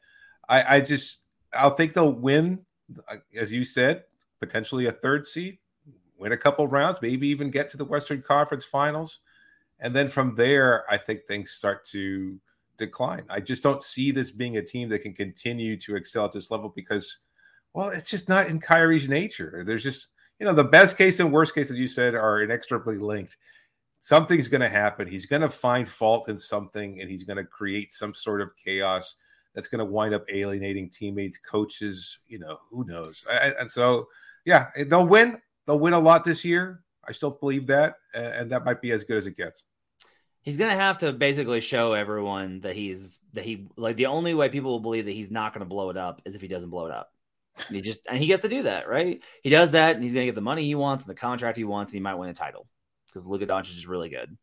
I, 0.50 0.77
I 0.77 0.81
just 0.81 1.24
I'll 1.53 1.75
think 1.75 1.93
they'll 1.93 2.12
win, 2.12 2.65
as 3.35 3.53
you 3.53 3.63
said, 3.63 4.03
potentially 4.39 4.88
a 4.88 4.92
third 4.92 5.25
seed, 5.25 5.58
win 6.18 6.32
a 6.32 6.38
couple 6.38 6.68
rounds, 6.68 7.00
maybe 7.01 7.27
even 7.27 7.50
get 7.50 7.70
to 7.70 7.77
the 7.77 7.86
Western 7.86 8.22
Conference 8.22 8.65
Finals. 8.65 9.20
And 9.80 9.96
then 9.96 10.08
from 10.08 10.36
there, 10.36 10.86
I 10.89 10.98
think 10.98 11.24
things 11.24 11.51
start 11.51 11.86
to 11.88 12.39
decline. 12.77 13.25
I 13.30 13.39
just 13.39 13.63
don't 13.63 13.82
see 13.82 14.12
this 14.12 14.32
being 14.32 14.58
a 14.58 14.62
team 14.62 14.89
that 14.89 15.00
can 15.00 15.13
continue 15.13 15.77
to 15.77 15.96
excel 15.96 16.25
at 16.25 16.32
this 16.32 16.51
level 16.51 16.72
because, 16.75 17.18
well, 17.74 17.89
it's 17.89 18.10
just 18.10 18.30
not 18.30 18.48
in 18.48 18.60
Kyrie's 18.60 19.10
nature. 19.10 19.63
There's 19.65 19.84
just, 19.84 20.08
you 20.39 20.46
know, 20.46 20.54
the 20.54 20.63
best 20.63 20.98
case 20.98 21.20
and 21.20 21.32
worst 21.32 21.54
case, 21.54 21.70
as 21.70 21.77
you 21.77 21.88
said, 21.88 22.15
are 22.15 22.42
inextricably 22.42 22.98
linked. 22.98 23.38
Something's 24.00 24.48
going 24.48 24.62
to 24.62 24.70
happen. 24.70 25.08
He's 25.08 25.25
going 25.25 25.42
to 25.42 25.50
find 25.50 25.88
fault 25.88 26.30
in 26.30 26.38
something 26.38 27.01
and 27.01 27.10
he's 27.10 27.24
going 27.24 27.38
to 27.38 27.46
create 27.46 27.92
some 27.92 28.13
sort 28.13 28.42
of 28.42 28.51
chaos 28.56 29.15
that's 29.54 29.68
going 29.68 29.80
to 29.80 29.86
wind 29.86 30.13
up 30.13 30.25
alienating 30.30 30.89
teammates, 30.89 31.38
coaches, 31.38 32.20
you 32.27 32.38
know, 32.38 32.60
who 32.70 32.86
knows. 32.86 33.25
And 33.60 33.72
so, 33.72 34.08
yeah, 34.45 34.69
they'll 34.87 35.05
win. 35.05 35.41
They'll 35.65 35.79
win 35.79 35.93
a 35.93 35.99
lot 35.99 36.23
this 36.23 36.45
year. 36.45 36.83
I 37.07 37.11
still 37.11 37.31
believe 37.31 37.67
that, 37.67 37.95
and 38.13 38.51
that 38.51 38.65
might 38.65 38.81
be 38.81 38.91
as 38.91 39.03
good 39.03 39.17
as 39.17 39.27
it 39.27 39.35
gets. 39.35 39.63
He's 40.41 40.57
gonna 40.57 40.75
have 40.75 40.99
to 40.99 41.11
basically 41.11 41.59
show 41.59 41.93
everyone 41.93 42.61
that 42.61 42.75
he's 42.75 43.19
that 43.33 43.43
he 43.43 43.67
like 43.75 43.95
the 43.95 44.05
only 44.07 44.33
way 44.33 44.49
people 44.49 44.71
will 44.71 44.79
believe 44.79 45.05
that 45.05 45.11
he's 45.11 45.31
not 45.31 45.53
gonna 45.53 45.65
blow 45.65 45.89
it 45.89 45.97
up 45.97 46.21
is 46.25 46.35
if 46.35 46.41
he 46.41 46.47
doesn't 46.47 46.69
blow 46.69 46.85
it 46.85 46.91
up. 46.91 47.11
He 47.69 47.81
just 47.81 48.01
and 48.07 48.17
he 48.17 48.27
gets 48.27 48.43
to 48.43 48.49
do 48.49 48.63
that, 48.63 48.87
right? 48.87 49.23
He 49.41 49.49
does 49.49 49.71
that, 49.71 49.95
and 49.95 50.03
he's 50.03 50.13
gonna 50.13 50.25
get 50.25 50.35
the 50.35 50.41
money 50.41 50.63
he 50.63 50.75
wants 50.75 51.03
and 51.03 51.09
the 51.09 51.19
contract 51.19 51.57
he 51.57 51.63
wants, 51.63 51.91
and 51.91 51.97
he 51.97 52.01
might 52.01 52.15
win 52.15 52.29
a 52.29 52.33
title 52.33 52.67
because 53.07 53.25
Luka 53.25 53.47
Doncic 53.47 53.75
is 53.75 53.87
really 53.87 54.09
good. 54.09 54.37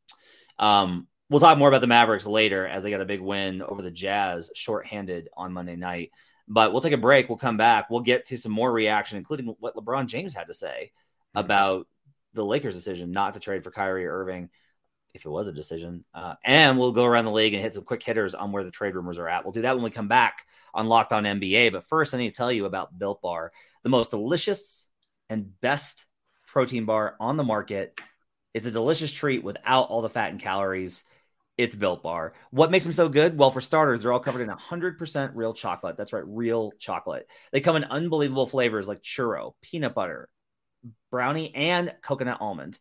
Um, 0.59 1.07
we'll 1.33 1.41
talk 1.41 1.57
more 1.57 1.69
about 1.69 1.81
the 1.81 1.87
Mavericks 1.87 2.27
later 2.27 2.67
as 2.67 2.83
they 2.83 2.91
got 2.91 3.01
a 3.01 3.07
big 3.07 3.23
win 3.23 3.63
over 3.63 3.81
the 3.81 3.91
Jazz, 3.91 4.51
shorthanded 4.55 5.31
on 5.35 5.55
Monday 5.55 5.77
night. 5.77 6.11
But 6.47 6.73
we'll 6.73 6.83
take 6.83 6.93
a 6.93 6.99
break. 6.99 7.29
We'll 7.29 7.39
come 7.39 7.57
back. 7.57 7.89
We'll 7.89 8.01
get 8.01 8.27
to 8.27 8.37
some 8.37 8.53
more 8.53 8.71
reaction, 8.71 9.17
including 9.17 9.47
what 9.59 9.75
LeBron 9.75 10.07
James 10.07 10.35
had 10.35 10.49
to 10.49 10.55
say 10.55 10.93
mm-hmm. 10.93 11.39
about 11.39 11.89
the 12.35 12.45
Lakers' 12.45 12.75
decision 12.75 13.13
not 13.13 13.35
to 13.35 13.41
trade 13.41 13.65
for 13.65 13.71
Kyrie 13.71 14.07
Irving, 14.07 14.51
if 15.15 15.25
it 15.25 15.31
was 15.31 15.49
a 15.49 15.53
decision. 15.53 16.05
Uh, 16.13 16.35
and 16.45 16.79
we'll 16.79 16.93
go 16.93 17.07
around 17.07 17.25
the 17.25 17.31
league 17.31 17.55
and 17.55 17.63
hit 17.63 17.73
some 17.73 17.85
quick 17.85 18.03
hitters 18.03 18.35
on 18.35 18.53
where 18.53 18.65
the 18.65 18.71
trade 18.71 18.95
rumors 18.95 19.19
are 19.19 19.29
at. 19.29 19.45
We'll 19.45 19.53
do 19.53 19.63
that 19.63 19.75
when 19.75 19.85
we 19.85 19.91
come 19.91 20.09
back 20.09 20.47
on 20.75 20.87
Locked 20.87 21.13
On 21.13 21.25
NBA. 21.25 21.73
But 21.73 21.89
first, 21.89 22.13
I 22.13 22.19
need 22.19 22.33
to 22.33 22.37
tell 22.37 22.53
you 22.53 22.67
about 22.67 22.99
Built 22.99 23.23
Bar, 23.23 23.53
the 23.83 23.89
most 23.89 24.11
delicious 24.11 24.87
and 25.31 25.59
best 25.63 26.05
protein 26.47 26.85
bar 26.85 27.17
on 27.19 27.39
the 27.39 27.45
market. 27.45 27.99
It's 28.53 28.67
a 28.67 28.71
delicious 28.71 29.13
treat 29.13 29.43
without 29.43 29.89
all 29.89 30.03
the 30.03 30.11
fat 30.11 30.31
and 30.31 30.41
calories. 30.41 31.05
It's 31.63 31.77
Built 31.77 32.03
Bar. 32.03 32.33
What 32.51 32.73
makes 32.73 32.85
them 32.85 32.93
so 32.93 33.09
good? 33.09 33.39
Well, 33.39 33.53
for 33.53 33.61
starters, 33.61 34.03
they're 34.03 34.13
all 34.13 34.19
covered 34.19 34.41
in 34.41 34.49
100% 34.49 35.31
real 35.37 35.55
chocolate. 35.55 35.97
That's 35.97 36.13
right, 36.13 36.25
real 36.27 36.73
chocolate. 36.73 37.29
They 37.53 37.61
come 37.61 37.77
in 37.77 37.85
unbelievable 37.85 38.47
flavors 38.49 38.89
like 38.89 39.01
churro, 39.01 39.53
peanut 39.63 39.95
butter, 39.95 40.29
brownie, 41.13 41.55
and 41.55 41.95
coconut 42.03 42.39
almond. 42.41 42.81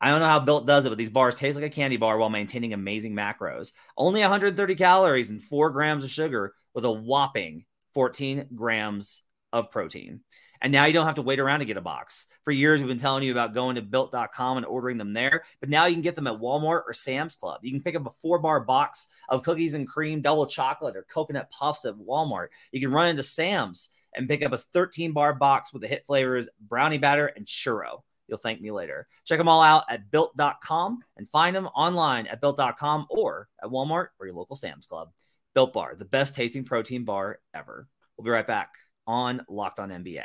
I 0.00 0.10
don't 0.10 0.20
know 0.20 0.28
how 0.28 0.38
Built 0.38 0.64
does 0.64 0.86
it, 0.86 0.90
but 0.90 0.98
these 0.98 1.10
bars 1.10 1.34
taste 1.34 1.56
like 1.56 1.64
a 1.64 1.70
candy 1.70 1.96
bar 1.96 2.16
while 2.16 2.30
maintaining 2.30 2.72
amazing 2.72 3.16
macros. 3.16 3.72
Only 3.96 4.20
130 4.20 4.76
calories 4.76 5.30
and 5.30 5.42
four 5.42 5.70
grams 5.70 6.04
of 6.04 6.10
sugar 6.12 6.54
with 6.72 6.84
a 6.84 6.92
whopping 6.92 7.64
14 7.94 8.46
grams 8.54 9.22
of 9.52 9.72
protein. 9.72 10.20
And 10.60 10.72
now 10.72 10.86
you 10.86 10.92
don't 10.92 11.06
have 11.06 11.16
to 11.16 11.22
wait 11.22 11.40
around 11.40 11.60
to 11.60 11.64
get 11.64 11.76
a 11.76 11.82
box. 11.82 12.26
For 12.44 12.50
years, 12.50 12.80
we've 12.80 12.88
been 12.88 12.98
telling 12.98 13.22
you 13.22 13.32
about 13.32 13.54
going 13.54 13.76
to 13.76 13.82
built.com 13.82 14.56
and 14.56 14.66
ordering 14.66 14.98
them 14.98 15.12
there, 15.12 15.44
but 15.60 15.68
now 15.68 15.86
you 15.86 15.94
can 15.94 16.02
get 16.02 16.14
them 16.14 16.26
at 16.26 16.38
Walmart 16.40 16.82
or 16.86 16.92
Sam's 16.92 17.34
Club. 17.34 17.60
You 17.62 17.70
can 17.70 17.82
pick 17.82 17.94
up 17.96 18.06
a 18.06 18.12
four 18.20 18.38
bar 18.38 18.60
box 18.60 19.08
of 19.28 19.42
cookies 19.42 19.74
and 19.74 19.88
cream, 19.88 20.20
double 20.20 20.46
chocolate, 20.46 20.96
or 20.96 21.04
coconut 21.04 21.50
puffs 21.50 21.84
at 21.84 21.94
Walmart. 21.94 22.48
You 22.70 22.80
can 22.80 22.92
run 22.92 23.08
into 23.08 23.22
Sam's 23.22 23.88
and 24.14 24.28
pick 24.28 24.42
up 24.42 24.52
a 24.52 24.58
13 24.58 25.12
bar 25.12 25.34
box 25.34 25.72
with 25.72 25.82
the 25.82 25.88
hit 25.88 26.04
flavors 26.06 26.48
brownie 26.60 26.98
batter 26.98 27.26
and 27.26 27.46
churro. 27.46 28.02
You'll 28.28 28.38
thank 28.38 28.60
me 28.60 28.70
later. 28.70 29.06
Check 29.24 29.38
them 29.38 29.48
all 29.48 29.62
out 29.62 29.84
at 29.88 30.10
built.com 30.10 31.00
and 31.16 31.28
find 31.30 31.54
them 31.54 31.66
online 31.66 32.26
at 32.26 32.40
built.com 32.40 33.06
or 33.10 33.48
at 33.62 33.70
Walmart 33.70 34.08
or 34.18 34.26
your 34.26 34.34
local 34.34 34.56
Sam's 34.56 34.86
Club. 34.86 35.10
Built 35.54 35.72
Bar, 35.72 35.94
the 35.96 36.04
best 36.04 36.34
tasting 36.34 36.64
protein 36.64 37.04
bar 37.04 37.38
ever. 37.54 37.86
We'll 38.16 38.24
be 38.24 38.30
right 38.30 38.46
back 38.46 38.72
on 39.06 39.42
Locked 39.48 39.78
on 39.78 39.90
NBA. 39.90 40.24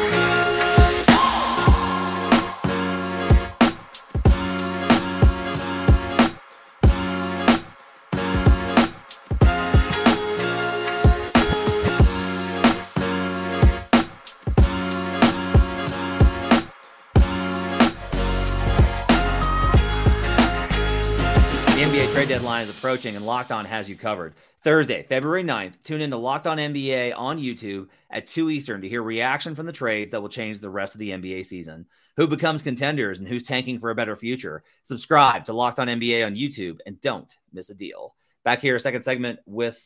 deadline 22.31 22.63
is 22.63 22.69
approaching 22.69 23.17
and 23.17 23.25
Locked 23.25 23.51
On 23.51 23.65
has 23.65 23.89
you 23.89 23.97
covered. 23.97 24.35
Thursday, 24.63 25.03
February 25.03 25.43
9th, 25.43 25.83
tune 25.83 25.99
in 25.99 26.11
to 26.11 26.15
Locked 26.15 26.47
On 26.47 26.57
NBA 26.57 27.13
on 27.13 27.37
YouTube 27.37 27.89
at 28.09 28.25
2 28.25 28.49
Eastern 28.49 28.79
to 28.79 28.87
hear 28.87 29.03
reaction 29.03 29.53
from 29.53 29.65
the 29.65 29.73
trades 29.73 30.11
that 30.11 30.21
will 30.21 30.29
change 30.29 30.59
the 30.59 30.69
rest 30.69 30.95
of 30.95 30.99
the 30.99 31.09
NBA 31.09 31.45
season. 31.45 31.87
Who 32.15 32.27
becomes 32.27 32.61
contenders 32.61 33.19
and 33.19 33.27
who's 33.27 33.43
tanking 33.43 33.79
for 33.79 33.89
a 33.89 33.95
better 33.95 34.15
future? 34.15 34.63
Subscribe 34.83 35.43
to 35.45 35.53
Locked 35.53 35.79
On 35.79 35.89
NBA 35.89 36.25
on 36.25 36.37
YouTube 36.37 36.77
and 36.85 37.01
don't 37.01 37.29
miss 37.51 37.69
a 37.69 37.75
deal. 37.75 38.15
Back 38.45 38.61
here, 38.61 38.79
second 38.79 39.01
segment 39.01 39.39
with 39.45 39.77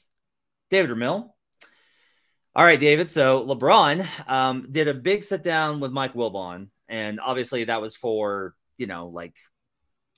David 0.70 0.96
Ramil. 0.96 1.32
All 2.56 2.64
right, 2.64 2.80
David. 2.80 3.10
So 3.10 3.44
LeBron 3.44 4.08
um, 4.28 4.68
did 4.70 4.88
a 4.88 4.94
big 4.94 5.24
sit 5.24 5.42
down 5.42 5.80
with 5.80 5.92
Mike 5.92 6.14
Wilbon, 6.14 6.68
and 6.88 7.20
obviously 7.20 7.64
that 7.64 7.82
was 7.82 7.96
for 7.96 8.54
you 8.78 8.86
know 8.86 9.08
like 9.08 9.34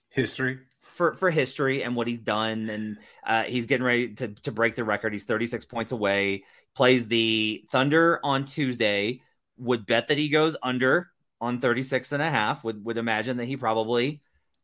history 0.09 0.59
for 0.97 1.13
for 1.13 1.29
history 1.29 1.83
and 1.83 1.95
what 1.95 2.07
he's 2.07 2.19
done, 2.19 2.69
and 2.69 2.97
uh, 3.25 3.43
he's 3.43 3.67
getting 3.67 3.85
ready 3.85 4.13
to 4.15 4.27
to 4.29 4.51
break 4.51 4.75
the 4.75 4.83
record. 4.83 5.13
He's 5.13 5.23
36 5.23 5.65
points 5.65 5.91
away. 5.91 6.43
Plays 6.75 7.07
the 7.07 7.63
Thunder 7.71 8.19
on 8.23 8.45
Tuesday. 8.45 9.21
Would 9.59 9.85
bet 9.85 10.09
that 10.09 10.17
he 10.17 10.29
goes 10.29 10.55
under 10.61 11.09
on 11.39 11.59
36 11.59 12.11
and 12.11 12.21
a 12.21 12.29
half. 12.29 12.63
Would 12.63 12.83
would 12.83 12.97
imagine 12.97 13.37
that 13.37 13.45
he 13.45 13.55
probably 13.55 14.21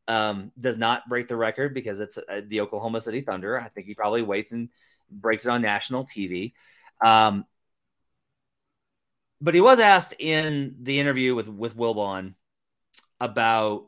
um, 0.08 0.52
does 0.60 0.78
not 0.78 1.08
break 1.08 1.28
the 1.28 1.38
record 1.38 1.74
because 1.74 2.00
it's 2.00 2.18
uh, 2.18 2.42
the 2.46 2.62
Oklahoma 2.62 3.02
City 3.02 3.22
Thunder. 3.22 3.60
I 3.60 3.70
think 3.70 3.88
he 3.88 3.94
probably 3.94 4.24
waits 4.24 4.52
and 4.52 4.70
breaks 5.10 5.46
it 5.46 5.50
on 5.50 5.62
national 5.62 6.06
TV. 6.06 6.54
Um, 7.04 7.46
but 9.40 9.54
he 9.54 9.62
was 9.62 9.80
asked 9.80 10.13
in 10.20 10.75
the 10.82 11.00
interview 11.00 11.36
with 11.36 11.48
with 11.48 11.78
Wilbon 11.78 12.34
about 13.20 13.86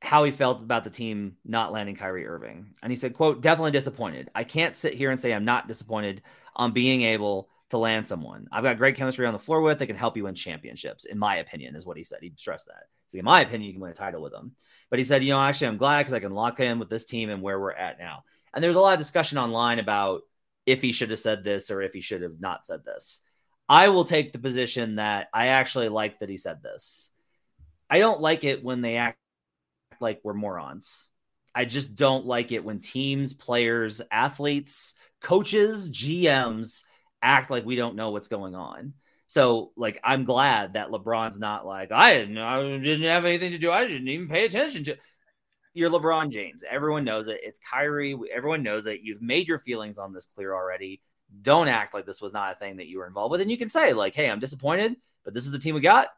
how 0.00 0.24
he 0.24 0.30
felt 0.30 0.62
about 0.62 0.84
the 0.84 0.90
team 0.90 1.36
not 1.44 1.72
landing 1.72 1.96
Kyrie 1.96 2.26
Irving. 2.26 2.74
And 2.82 2.92
he 2.92 2.96
said, 2.96 3.14
quote, 3.14 3.40
definitely 3.40 3.72
disappointed. 3.72 4.30
I 4.34 4.44
can't 4.44 4.76
sit 4.76 4.94
here 4.94 5.10
and 5.10 5.18
say 5.18 5.32
I'm 5.32 5.44
not 5.44 5.68
disappointed 5.68 6.22
on 6.54 6.72
being 6.72 7.02
able 7.02 7.48
to 7.70 7.78
land 7.78 8.06
someone. 8.06 8.46
I've 8.50 8.64
got 8.64 8.78
great 8.78 8.96
chemistry 8.96 9.26
on 9.26 9.32
the 9.32 9.38
floor 9.38 9.60
with 9.60 9.78
that 9.78 9.86
can 9.86 9.96
help 9.96 10.16
you 10.16 10.24
win 10.24 10.34
championships, 10.34 11.04
in 11.04 11.18
my 11.18 11.36
opinion, 11.36 11.76
is 11.76 11.84
what 11.84 11.96
he 11.96 12.04
said. 12.04 12.20
He 12.22 12.32
stressed 12.36 12.66
that. 12.66 12.84
So 13.08 13.18
in 13.18 13.24
my 13.24 13.40
opinion, 13.40 13.68
you 13.68 13.72
can 13.72 13.82
win 13.82 13.90
a 13.90 13.94
title 13.94 14.22
with 14.22 14.32
them. 14.32 14.52
But 14.88 14.98
he 14.98 15.04
said, 15.04 15.22
you 15.22 15.30
know, 15.30 15.40
actually, 15.40 15.68
I'm 15.68 15.76
glad 15.76 16.00
because 16.00 16.14
I 16.14 16.20
can 16.20 16.32
lock 16.32 16.60
in 16.60 16.78
with 16.78 16.88
this 16.88 17.04
team 17.04 17.28
and 17.28 17.42
where 17.42 17.60
we're 17.60 17.72
at 17.72 17.98
now. 17.98 18.24
And 18.54 18.62
there's 18.64 18.76
a 18.76 18.80
lot 18.80 18.94
of 18.94 18.98
discussion 18.98 19.36
online 19.36 19.78
about 19.78 20.22
if 20.64 20.80
he 20.80 20.92
should 20.92 21.10
have 21.10 21.18
said 21.18 21.44
this 21.44 21.70
or 21.70 21.82
if 21.82 21.92
he 21.92 22.00
should 22.00 22.22
have 22.22 22.40
not 22.40 22.64
said 22.64 22.84
this. 22.84 23.20
I 23.68 23.88
will 23.88 24.04
take 24.04 24.32
the 24.32 24.38
position 24.38 24.96
that 24.96 25.28
I 25.34 25.48
actually 25.48 25.90
like 25.90 26.20
that 26.20 26.30
he 26.30 26.38
said 26.38 26.62
this. 26.62 27.10
I 27.90 27.98
don't 27.98 28.20
like 28.20 28.44
it 28.44 28.64
when 28.64 28.80
they 28.80 28.96
act 28.96 29.18
like 30.00 30.20
we're 30.22 30.34
morons. 30.34 31.08
I 31.54 31.64
just 31.64 31.96
don't 31.96 32.26
like 32.26 32.52
it 32.52 32.64
when 32.64 32.80
teams, 32.80 33.32
players, 33.32 34.00
athletes, 34.10 34.94
coaches, 35.20 35.90
GMs 35.90 36.84
act 37.20 37.50
like 37.50 37.64
we 37.64 37.76
don't 37.76 37.96
know 37.96 38.10
what's 38.10 38.28
going 38.28 38.54
on. 38.54 38.94
So, 39.26 39.72
like, 39.76 40.00
I'm 40.02 40.24
glad 40.24 40.74
that 40.74 40.88
LeBron's 40.88 41.38
not 41.38 41.66
like, 41.66 41.92
I 41.92 42.14
didn't, 42.14 42.38
I 42.38 42.62
didn't 42.62 43.02
have 43.02 43.24
anything 43.24 43.50
to 43.52 43.58
do. 43.58 43.70
I 43.70 43.86
didn't 43.86 44.08
even 44.08 44.28
pay 44.28 44.46
attention 44.46 44.84
to. 44.84 44.96
You're 45.74 45.90
LeBron 45.90 46.30
James. 46.30 46.64
Everyone 46.68 47.04
knows 47.04 47.28
it. 47.28 47.40
It's 47.42 47.60
Kyrie. 47.60 48.16
Everyone 48.32 48.62
knows 48.62 48.86
it. 48.86 49.00
You've 49.02 49.20
made 49.20 49.46
your 49.46 49.58
feelings 49.58 49.98
on 49.98 50.12
this 50.12 50.26
clear 50.26 50.54
already. 50.54 51.02
Don't 51.42 51.68
act 51.68 51.92
like 51.92 52.06
this 52.06 52.22
was 52.22 52.32
not 52.32 52.56
a 52.56 52.58
thing 52.58 52.78
that 52.78 52.86
you 52.86 52.98
were 52.98 53.06
involved 53.06 53.32
with. 53.32 53.42
And 53.42 53.50
you 53.50 53.58
can 53.58 53.68
say, 53.68 53.92
like, 53.92 54.14
hey, 54.14 54.30
I'm 54.30 54.40
disappointed, 54.40 54.96
but 55.24 55.34
this 55.34 55.44
is 55.44 55.52
the 55.52 55.58
team 55.58 55.74
we 55.74 55.82
got. 55.82 56.08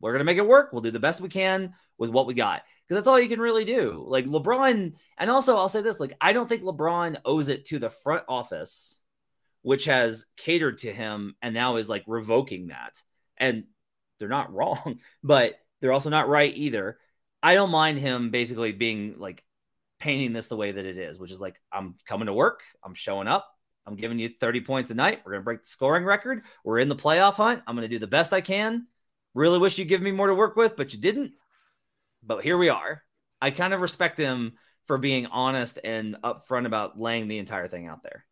We're 0.00 0.12
going 0.12 0.20
to 0.20 0.24
make 0.24 0.38
it 0.38 0.46
work. 0.46 0.72
We'll 0.72 0.82
do 0.82 0.90
the 0.90 1.00
best 1.00 1.20
we 1.20 1.28
can 1.28 1.74
with 1.98 2.10
what 2.10 2.26
we 2.26 2.34
got 2.34 2.62
because 2.88 3.02
that's 3.02 3.08
all 3.08 3.20
you 3.20 3.28
can 3.28 3.40
really 3.40 3.64
do. 3.64 4.04
Like 4.06 4.26
LeBron, 4.26 4.92
and 5.18 5.30
also 5.30 5.56
I'll 5.56 5.68
say 5.68 5.82
this: 5.82 6.00
like 6.00 6.14
I 6.20 6.32
don't 6.32 6.48
think 6.48 6.62
LeBron 6.62 7.18
owes 7.24 7.48
it 7.48 7.66
to 7.66 7.78
the 7.78 7.90
front 7.90 8.24
office, 8.28 9.00
which 9.62 9.86
has 9.86 10.24
catered 10.36 10.78
to 10.78 10.92
him 10.92 11.34
and 11.42 11.54
now 11.54 11.76
is 11.76 11.88
like 11.88 12.04
revoking 12.06 12.68
that. 12.68 13.02
And 13.36 13.64
they're 14.18 14.28
not 14.28 14.52
wrong, 14.54 15.00
but 15.22 15.54
they're 15.80 15.92
also 15.92 16.10
not 16.10 16.28
right 16.28 16.52
either. 16.56 16.98
I 17.42 17.54
don't 17.54 17.70
mind 17.70 17.98
him 17.98 18.30
basically 18.30 18.72
being 18.72 19.16
like 19.18 19.44
painting 20.00 20.32
this 20.32 20.46
the 20.46 20.56
way 20.56 20.72
that 20.72 20.84
it 20.84 20.96
is, 20.96 21.18
which 21.18 21.30
is 21.30 21.40
like 21.40 21.60
I'm 21.72 21.96
coming 22.06 22.26
to 22.26 22.32
work, 22.32 22.62
I'm 22.84 22.94
showing 22.94 23.28
up, 23.28 23.48
I'm 23.86 23.96
giving 23.96 24.18
you 24.18 24.30
30 24.40 24.60
points 24.62 24.90
a 24.90 24.94
night. 24.94 25.20
We're 25.24 25.32
gonna 25.32 25.44
break 25.44 25.62
the 25.62 25.68
scoring 25.68 26.04
record. 26.04 26.42
We're 26.64 26.78
in 26.78 26.88
the 26.88 26.96
playoff 26.96 27.34
hunt. 27.34 27.62
I'm 27.66 27.74
gonna 27.74 27.88
do 27.88 27.98
the 27.98 28.06
best 28.06 28.32
I 28.32 28.40
can. 28.40 28.86
Really 29.38 29.58
wish 29.58 29.78
you'd 29.78 29.88
give 29.88 30.02
me 30.02 30.10
more 30.10 30.26
to 30.26 30.34
work 30.34 30.56
with, 30.56 30.76
but 30.76 30.92
you 30.92 31.00
didn't 31.00 31.32
but 32.22 32.42
here 32.42 32.58
we 32.58 32.68
are. 32.68 33.02
I 33.40 33.50
kind 33.50 33.72
of 33.72 33.80
respect 33.80 34.18
him 34.18 34.54
for 34.86 34.98
being 34.98 35.26
honest 35.26 35.78
and 35.84 36.16
upfront 36.24 36.66
about 36.66 36.98
laying 36.98 37.28
the 37.28 37.38
entire 37.38 37.68
thing 37.68 37.86
out 37.86 38.02
there. 38.02 38.24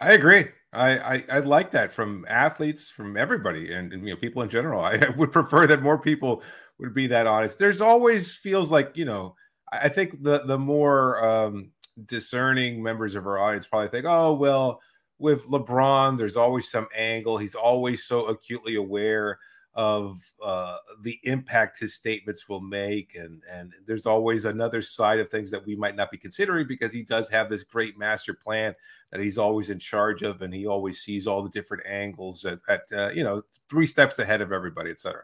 I 0.00 0.12
agree. 0.12 0.46
I, 0.72 0.98
I, 0.98 1.24
I 1.30 1.38
like 1.40 1.72
that 1.72 1.92
from 1.92 2.24
athletes, 2.28 2.88
from 2.88 3.16
everybody, 3.16 3.72
and, 3.72 3.92
and, 3.92 4.06
you 4.06 4.14
know 4.14 4.20
people 4.20 4.42
in 4.42 4.48
general. 4.48 4.80
I 4.80 5.08
would 5.16 5.32
prefer 5.32 5.66
that 5.66 5.82
more 5.82 5.98
people 5.98 6.42
would 6.78 6.94
be 6.94 7.08
that 7.08 7.26
honest. 7.26 7.58
There's 7.58 7.80
always 7.80 8.34
feels 8.34 8.70
like 8.70 8.96
you 8.96 9.04
know. 9.04 9.36
I 9.70 9.88
think 9.88 10.22
the 10.22 10.44
the 10.44 10.58
more 10.58 11.24
um, 11.24 11.70
discerning 12.04 12.82
members 12.82 13.14
of 13.14 13.26
our 13.26 13.38
audience 13.38 13.66
probably 13.66 13.88
think, 13.88 14.06
oh 14.06 14.34
well, 14.34 14.80
with 15.18 15.46
LeBron, 15.46 16.18
there's 16.18 16.36
always 16.36 16.70
some 16.70 16.88
angle. 16.96 17.38
He's 17.38 17.54
always 17.54 18.04
so 18.04 18.26
acutely 18.26 18.74
aware 18.74 19.38
of 19.74 20.22
uh, 20.42 20.76
the 21.00 21.18
impact 21.22 21.78
his 21.78 21.94
statements 21.94 22.48
will 22.48 22.60
make 22.60 23.14
and 23.14 23.42
and 23.50 23.72
there's 23.86 24.04
always 24.04 24.44
another 24.44 24.82
side 24.82 25.18
of 25.18 25.30
things 25.30 25.50
that 25.50 25.64
we 25.64 25.74
might 25.74 25.96
not 25.96 26.10
be 26.10 26.18
considering 26.18 26.66
because 26.66 26.92
he 26.92 27.02
does 27.02 27.28
have 27.30 27.48
this 27.48 27.62
great 27.62 27.98
master 27.98 28.34
plan 28.34 28.74
that 29.10 29.20
he's 29.20 29.38
always 29.38 29.70
in 29.70 29.78
charge 29.78 30.22
of 30.22 30.42
and 30.42 30.52
he 30.52 30.66
always 30.66 31.00
sees 31.00 31.26
all 31.26 31.42
the 31.42 31.48
different 31.50 31.84
angles 31.86 32.44
at, 32.44 32.58
at 32.68 32.82
uh, 32.94 33.10
you 33.14 33.24
know 33.24 33.42
three 33.70 33.86
steps 33.86 34.18
ahead 34.18 34.42
of 34.42 34.52
everybody 34.52 34.90
etc 34.90 35.22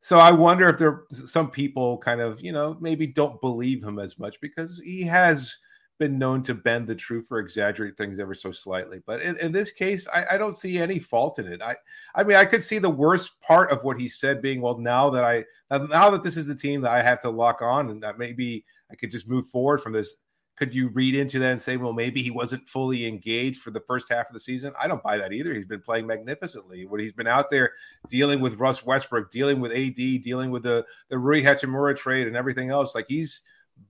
so 0.00 0.18
i 0.18 0.32
wonder 0.32 0.68
if 0.68 0.78
there 0.78 1.04
some 1.12 1.48
people 1.48 1.98
kind 1.98 2.20
of 2.20 2.40
you 2.40 2.50
know 2.50 2.76
maybe 2.80 3.06
don't 3.06 3.40
believe 3.40 3.84
him 3.84 4.00
as 4.00 4.18
much 4.18 4.40
because 4.40 4.80
he 4.84 5.02
has 5.02 5.56
been 5.98 6.18
known 6.18 6.42
to 6.44 6.54
bend 6.54 6.86
the 6.86 6.94
truth 6.94 7.28
or 7.30 7.38
exaggerate 7.38 7.96
things 7.96 8.18
ever 8.18 8.34
so 8.34 8.50
slightly. 8.52 9.00
But 9.04 9.20
in, 9.22 9.36
in 9.38 9.52
this 9.52 9.70
case, 9.70 10.08
I, 10.08 10.24
I, 10.32 10.38
don't 10.38 10.54
see 10.54 10.78
any 10.78 10.98
fault 10.98 11.38
in 11.38 11.46
it. 11.46 11.60
I, 11.60 11.74
I 12.14 12.22
mean, 12.24 12.36
I 12.36 12.44
could 12.44 12.62
see 12.62 12.78
the 12.78 12.88
worst 12.88 13.40
part 13.40 13.72
of 13.72 13.82
what 13.84 14.00
he 14.00 14.08
said 14.08 14.40
being, 14.40 14.60
well, 14.60 14.78
now 14.78 15.10
that 15.10 15.24
I, 15.24 15.44
now 15.70 16.10
that 16.10 16.22
this 16.22 16.36
is 16.36 16.46
the 16.46 16.54
team 16.54 16.80
that 16.82 16.92
I 16.92 17.02
have 17.02 17.20
to 17.22 17.30
lock 17.30 17.60
on, 17.60 17.90
and 17.90 18.02
that 18.02 18.18
maybe 18.18 18.64
I 18.90 18.94
could 18.94 19.10
just 19.10 19.28
move 19.28 19.46
forward 19.48 19.80
from 19.80 19.92
this. 19.92 20.16
Could 20.56 20.74
you 20.74 20.88
read 20.88 21.14
into 21.14 21.38
that 21.38 21.52
and 21.52 21.62
say, 21.62 21.76
well, 21.76 21.92
maybe 21.92 22.20
he 22.20 22.32
wasn't 22.32 22.66
fully 22.66 23.06
engaged 23.06 23.60
for 23.60 23.70
the 23.70 23.82
first 23.86 24.10
half 24.10 24.26
of 24.26 24.32
the 24.32 24.40
season? 24.40 24.72
I 24.80 24.88
don't 24.88 25.02
buy 25.04 25.16
that 25.16 25.32
either. 25.32 25.54
He's 25.54 25.64
been 25.64 25.80
playing 25.80 26.08
magnificently. 26.08 26.84
When 26.84 27.00
he's 27.00 27.12
been 27.12 27.28
out 27.28 27.48
there 27.48 27.74
dealing 28.08 28.40
with 28.40 28.58
Russ 28.58 28.84
Westbrook, 28.84 29.30
dealing 29.30 29.60
with 29.60 29.70
AD, 29.70 29.94
dealing 29.94 30.50
with 30.50 30.64
the 30.64 30.84
the 31.10 31.18
Rui 31.18 31.42
Hachimura 31.42 31.96
trade 31.96 32.26
and 32.26 32.36
everything 32.36 32.70
else, 32.70 32.96
like 32.96 33.06
he's 33.06 33.42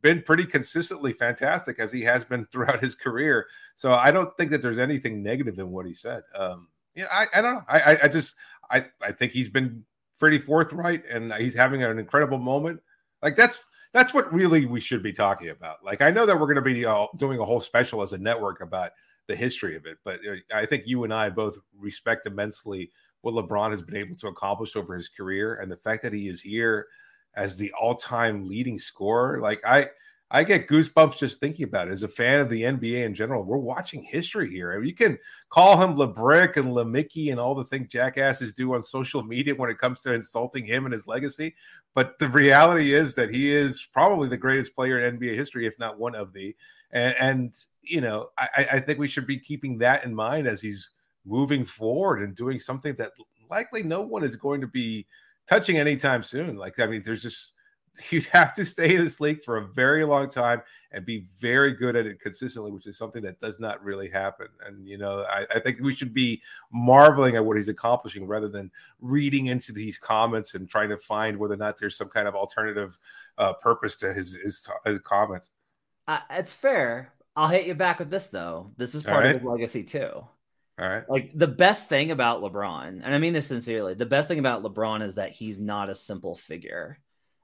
been 0.02 0.22
pretty 0.22 0.44
consistently 0.44 1.12
fantastic 1.12 1.78
as 1.78 1.92
he 1.92 2.02
has 2.02 2.24
been 2.24 2.46
throughout 2.52 2.80
his 2.80 2.94
career. 2.94 3.46
So 3.76 3.92
I 3.92 4.10
don't 4.10 4.36
think 4.36 4.50
that 4.50 4.62
there's 4.62 4.78
anything 4.78 5.22
negative 5.22 5.58
in 5.58 5.70
what 5.70 5.86
he 5.86 5.94
said. 5.94 6.22
Um, 6.34 6.68
you 6.94 7.02
know, 7.02 7.08
I, 7.12 7.26
I 7.34 7.40
don't 7.40 7.54
know. 7.54 7.64
I, 7.68 7.98
I 8.04 8.08
just 8.08 8.34
I, 8.70 8.86
I 9.00 9.12
think 9.12 9.32
he's 9.32 9.48
been 9.48 9.84
pretty 10.18 10.38
forthright 10.38 11.04
and 11.08 11.32
he's 11.34 11.54
having 11.54 11.82
an 11.82 11.98
incredible 11.98 12.38
moment. 12.38 12.80
Like 13.22 13.36
that's 13.36 13.62
that's 13.92 14.12
what 14.12 14.32
really 14.32 14.66
we 14.66 14.80
should 14.80 15.02
be 15.02 15.12
talking 15.12 15.50
about. 15.50 15.84
Like 15.84 16.02
I 16.02 16.10
know 16.10 16.26
that 16.26 16.38
we're 16.38 16.46
going 16.46 16.56
to 16.56 16.62
be 16.62 16.84
uh, 16.84 17.06
doing 17.16 17.38
a 17.38 17.44
whole 17.44 17.60
special 17.60 18.02
as 18.02 18.12
a 18.12 18.18
network 18.18 18.60
about 18.60 18.92
the 19.26 19.36
history 19.36 19.76
of 19.76 19.86
it, 19.86 19.98
but 20.04 20.20
uh, 20.28 20.36
I 20.54 20.66
think 20.66 20.84
you 20.86 21.04
and 21.04 21.12
I 21.12 21.30
both 21.30 21.58
respect 21.78 22.26
immensely 22.26 22.90
what 23.20 23.34
LeBron 23.34 23.70
has 23.70 23.82
been 23.82 23.96
able 23.96 24.16
to 24.16 24.28
accomplish 24.28 24.76
over 24.76 24.94
his 24.94 25.08
career 25.08 25.56
and 25.56 25.70
the 25.70 25.76
fact 25.76 26.02
that 26.02 26.12
he 26.12 26.28
is 26.28 26.40
here 26.40 26.86
as 27.36 27.56
the 27.56 27.72
all-time 27.72 28.46
leading 28.46 28.78
scorer. 28.78 29.40
Like 29.40 29.60
I 29.64 29.88
I 30.30 30.44
get 30.44 30.68
goosebumps 30.68 31.18
just 31.18 31.40
thinking 31.40 31.64
about 31.64 31.88
it. 31.88 31.92
As 31.92 32.02
a 32.02 32.08
fan 32.08 32.40
of 32.40 32.50
the 32.50 32.62
NBA 32.62 33.04
in 33.04 33.14
general, 33.14 33.44
we're 33.44 33.56
watching 33.56 34.02
history 34.02 34.50
here. 34.50 34.82
You 34.82 34.94
can 34.94 35.18
call 35.48 35.80
him 35.80 35.96
LeBrick 35.96 36.56
and 36.56 36.68
LeMickey 36.68 37.30
and 37.30 37.40
all 37.40 37.54
the 37.54 37.64
things 37.64 37.88
jackasses 37.88 38.52
do 38.52 38.74
on 38.74 38.82
social 38.82 39.22
media 39.22 39.54
when 39.54 39.70
it 39.70 39.78
comes 39.78 40.02
to 40.02 40.12
insulting 40.12 40.66
him 40.66 40.84
and 40.84 40.92
his 40.92 41.06
legacy. 41.06 41.54
But 41.94 42.18
the 42.18 42.28
reality 42.28 42.92
is 42.92 43.14
that 43.14 43.30
he 43.30 43.50
is 43.50 43.88
probably 43.90 44.28
the 44.28 44.36
greatest 44.36 44.74
player 44.74 44.98
in 44.98 45.18
NBA 45.18 45.34
history, 45.34 45.66
if 45.66 45.78
not 45.78 45.98
one 45.98 46.14
of 46.14 46.34
the. 46.34 46.54
And, 46.90 47.14
and 47.18 47.58
you 47.80 48.02
know, 48.02 48.28
I, 48.36 48.68
I 48.72 48.80
think 48.80 48.98
we 48.98 49.08
should 49.08 49.26
be 49.26 49.38
keeping 49.38 49.78
that 49.78 50.04
in 50.04 50.14
mind 50.14 50.46
as 50.46 50.60
he's 50.60 50.90
moving 51.24 51.64
forward 51.64 52.20
and 52.20 52.36
doing 52.36 52.60
something 52.60 52.94
that 52.96 53.12
likely 53.50 53.82
no 53.82 54.02
one 54.02 54.24
is 54.24 54.36
going 54.36 54.60
to 54.60 54.68
be– 54.68 55.06
touching 55.48 55.78
anytime 55.78 56.22
soon. 56.22 56.56
Like, 56.56 56.78
I 56.80 56.86
mean, 56.86 57.02
there's 57.04 57.22
just 57.22 57.52
you'd 58.10 58.26
have 58.26 58.54
to 58.54 58.64
stay 58.64 58.94
in 58.94 59.04
this 59.04 59.20
league 59.20 59.42
for 59.42 59.56
a 59.56 59.66
very 59.66 60.04
long 60.04 60.28
time 60.28 60.62
and 60.92 61.04
be 61.04 61.26
very 61.38 61.72
good 61.72 61.96
at 61.96 62.06
it 62.06 62.20
consistently, 62.20 62.70
which 62.70 62.86
is 62.86 62.96
something 62.96 63.22
that 63.22 63.38
does 63.38 63.60
not 63.60 63.82
really 63.82 64.08
happen. 64.08 64.48
And 64.66 64.86
you 64.86 64.98
know, 64.98 65.24
I, 65.28 65.46
I, 65.54 65.60
think 65.60 65.80
we 65.80 65.94
should 65.94 66.14
be 66.14 66.42
marveling 66.72 67.36
at 67.36 67.44
what 67.44 67.56
he's 67.56 67.68
accomplishing 67.68 68.26
rather 68.26 68.48
than 68.48 68.70
reading 69.00 69.46
into 69.46 69.72
these 69.72 69.98
comments 69.98 70.54
and 70.54 70.68
trying 70.68 70.88
to 70.90 70.96
find 70.96 71.36
whether 71.36 71.54
or 71.54 71.58
not 71.58 71.78
there's 71.78 71.96
some 71.96 72.08
kind 72.08 72.28
of 72.28 72.34
alternative 72.34 72.98
uh, 73.36 73.52
purpose 73.54 73.96
to 73.96 74.14
his, 74.14 74.34
his, 74.34 74.66
his 74.84 75.00
comments. 75.00 75.50
Uh, 76.06 76.20
it's 76.30 76.54
fair. 76.54 77.12
I'll 77.36 77.48
hit 77.48 77.66
you 77.66 77.74
back 77.74 77.98
with 77.98 78.10
this 78.10 78.26
though. 78.26 78.72
This 78.76 78.94
is 78.94 79.02
part 79.02 79.24
right. 79.24 79.34
of 79.36 79.40
his 79.42 79.48
legacy 79.48 79.84
too. 79.84 80.24
All 80.78 80.88
right. 80.88 81.08
Like 81.08 81.32
the 81.34 81.48
best 81.48 81.88
thing 81.88 82.12
about 82.12 82.40
LeBron, 82.40 83.00
and 83.02 83.14
I 83.14 83.18
mean 83.18 83.32
this 83.32 83.48
sincerely, 83.48 83.94
the 83.94 84.06
best 84.06 84.28
thing 84.28 84.38
about 84.38 84.62
LeBron 84.62 85.02
is 85.02 85.14
that 85.14 85.32
he's 85.32 85.58
not 85.58 85.90
a 85.90 85.94
simple 85.94 86.36
figure. 86.36 86.98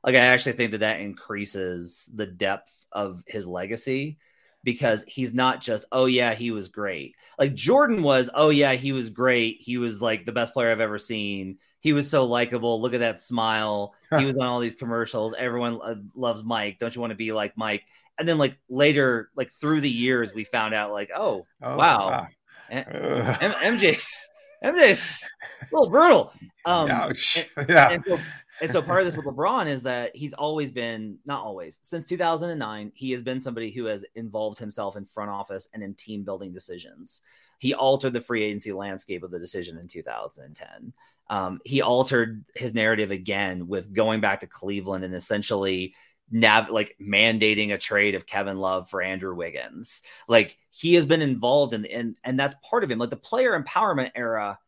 Like 0.04 0.14
I 0.14 0.18
actually 0.18 0.52
think 0.52 0.70
that 0.72 0.78
that 0.78 1.00
increases 1.00 2.08
the 2.14 2.26
depth 2.26 2.86
of 2.92 3.24
his 3.26 3.46
legacy 3.46 4.18
because 4.62 5.04
he's 5.08 5.34
not 5.34 5.60
just 5.60 5.84
oh 5.90 6.06
yeah 6.06 6.34
he 6.34 6.52
was 6.52 6.68
great. 6.68 7.16
Like 7.36 7.54
Jordan 7.54 8.02
was 8.02 8.30
oh 8.32 8.50
yeah 8.50 8.74
he 8.74 8.92
was 8.92 9.10
great. 9.10 9.58
He 9.60 9.78
was 9.78 10.00
like 10.00 10.26
the 10.26 10.32
best 10.32 10.54
player 10.54 10.70
I've 10.70 10.80
ever 10.80 10.98
seen. 10.98 11.58
He 11.80 11.92
was 11.92 12.08
so 12.08 12.24
likable. 12.24 12.80
Look 12.80 12.94
at 12.94 13.00
that 13.00 13.18
smile. 13.18 13.94
he 14.16 14.24
was 14.24 14.36
on 14.36 14.46
all 14.46 14.60
these 14.60 14.76
commercials. 14.76 15.34
Everyone 15.36 15.80
uh, 15.82 15.96
loves 16.14 16.44
Mike. 16.44 16.78
Don't 16.78 16.94
you 16.94 17.00
want 17.00 17.10
to 17.10 17.16
be 17.16 17.32
like 17.32 17.56
Mike? 17.56 17.82
And 18.16 18.28
then 18.28 18.38
like 18.38 18.56
later, 18.68 19.30
like 19.34 19.50
through 19.50 19.80
the 19.80 19.90
years, 19.90 20.32
we 20.32 20.44
found 20.44 20.72
out 20.72 20.92
like 20.92 21.10
oh, 21.14 21.46
oh 21.60 21.76
wow. 21.76 22.08
wow 22.08 22.28
M- 22.70 23.76
MJ's 23.78 24.28
MJ's 24.64 25.28
a 25.60 25.66
little 25.72 25.90
brutal. 25.90 26.32
Um, 26.64 26.90
Ouch. 26.90 27.48
And, 27.56 27.66
yeah. 27.68 27.90
And 27.90 28.04
so, 28.06 28.18
and 28.60 28.72
so 28.72 28.82
part 28.82 29.00
of 29.00 29.06
this 29.06 29.16
with 29.16 29.26
LeBron 29.26 29.66
is 29.66 29.82
that 29.82 30.14
he's 30.14 30.32
always 30.32 30.70
been 30.70 31.18
not 31.26 31.44
always 31.44 31.78
since 31.82 32.06
2009 32.06 32.92
he 32.94 33.10
has 33.10 33.22
been 33.22 33.40
somebody 33.40 33.70
who 33.70 33.86
has 33.86 34.04
involved 34.14 34.58
himself 34.58 34.96
in 34.96 35.04
front 35.04 35.30
office 35.30 35.68
and 35.74 35.82
in 35.82 35.94
team 35.94 36.24
building 36.24 36.52
decisions. 36.52 37.22
He 37.58 37.74
altered 37.74 38.12
the 38.12 38.20
free 38.20 38.44
agency 38.44 38.72
landscape 38.72 39.22
of 39.22 39.30
the 39.30 39.38
decision 39.38 39.78
in 39.78 39.88
2010. 39.88 40.92
Um, 41.30 41.60
he 41.64 41.80
altered 41.80 42.44
his 42.54 42.74
narrative 42.74 43.10
again 43.10 43.66
with 43.66 43.92
going 43.92 44.20
back 44.20 44.40
to 44.40 44.46
Cleveland 44.46 45.04
and 45.04 45.14
essentially 45.14 45.94
nav 46.34 46.68
like 46.68 46.96
mandating 47.00 47.72
a 47.72 47.78
trade 47.78 48.16
of 48.16 48.26
Kevin 48.26 48.58
Love 48.58 48.90
for 48.90 49.00
Andrew 49.00 49.34
Wiggins. 49.34 50.02
Like 50.26 50.58
he 50.68 50.94
has 50.94 51.06
been 51.06 51.22
involved 51.22 51.72
in 51.72 51.86
and 51.86 52.16
and 52.24 52.38
that's 52.38 52.56
part 52.68 52.82
of 52.82 52.90
him. 52.90 52.98
Like 52.98 53.10
the 53.10 53.16
player 53.16 53.58
empowerment 53.58 54.10
era 54.16 54.58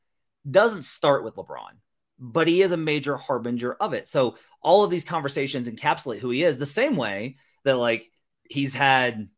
doesn't 0.49 0.85
start 0.85 1.25
with 1.25 1.35
LeBron, 1.35 1.73
but 2.21 2.47
he 2.47 2.63
is 2.63 2.71
a 2.71 2.77
major 2.77 3.17
harbinger 3.17 3.75
of 3.75 3.95
it. 3.95 4.07
So 4.07 4.37
all 4.63 4.85
of 4.85 4.91
these 4.91 5.05
conversations 5.05 5.69
encapsulate 5.69 6.21
who 6.21 6.31
he 6.31 6.45
is 6.45 6.57
the 6.57 6.67
same 6.67 6.95
way 6.95 7.37
that 7.65 7.79
like 7.79 8.13
he's 8.49 8.73
had 8.73 9.29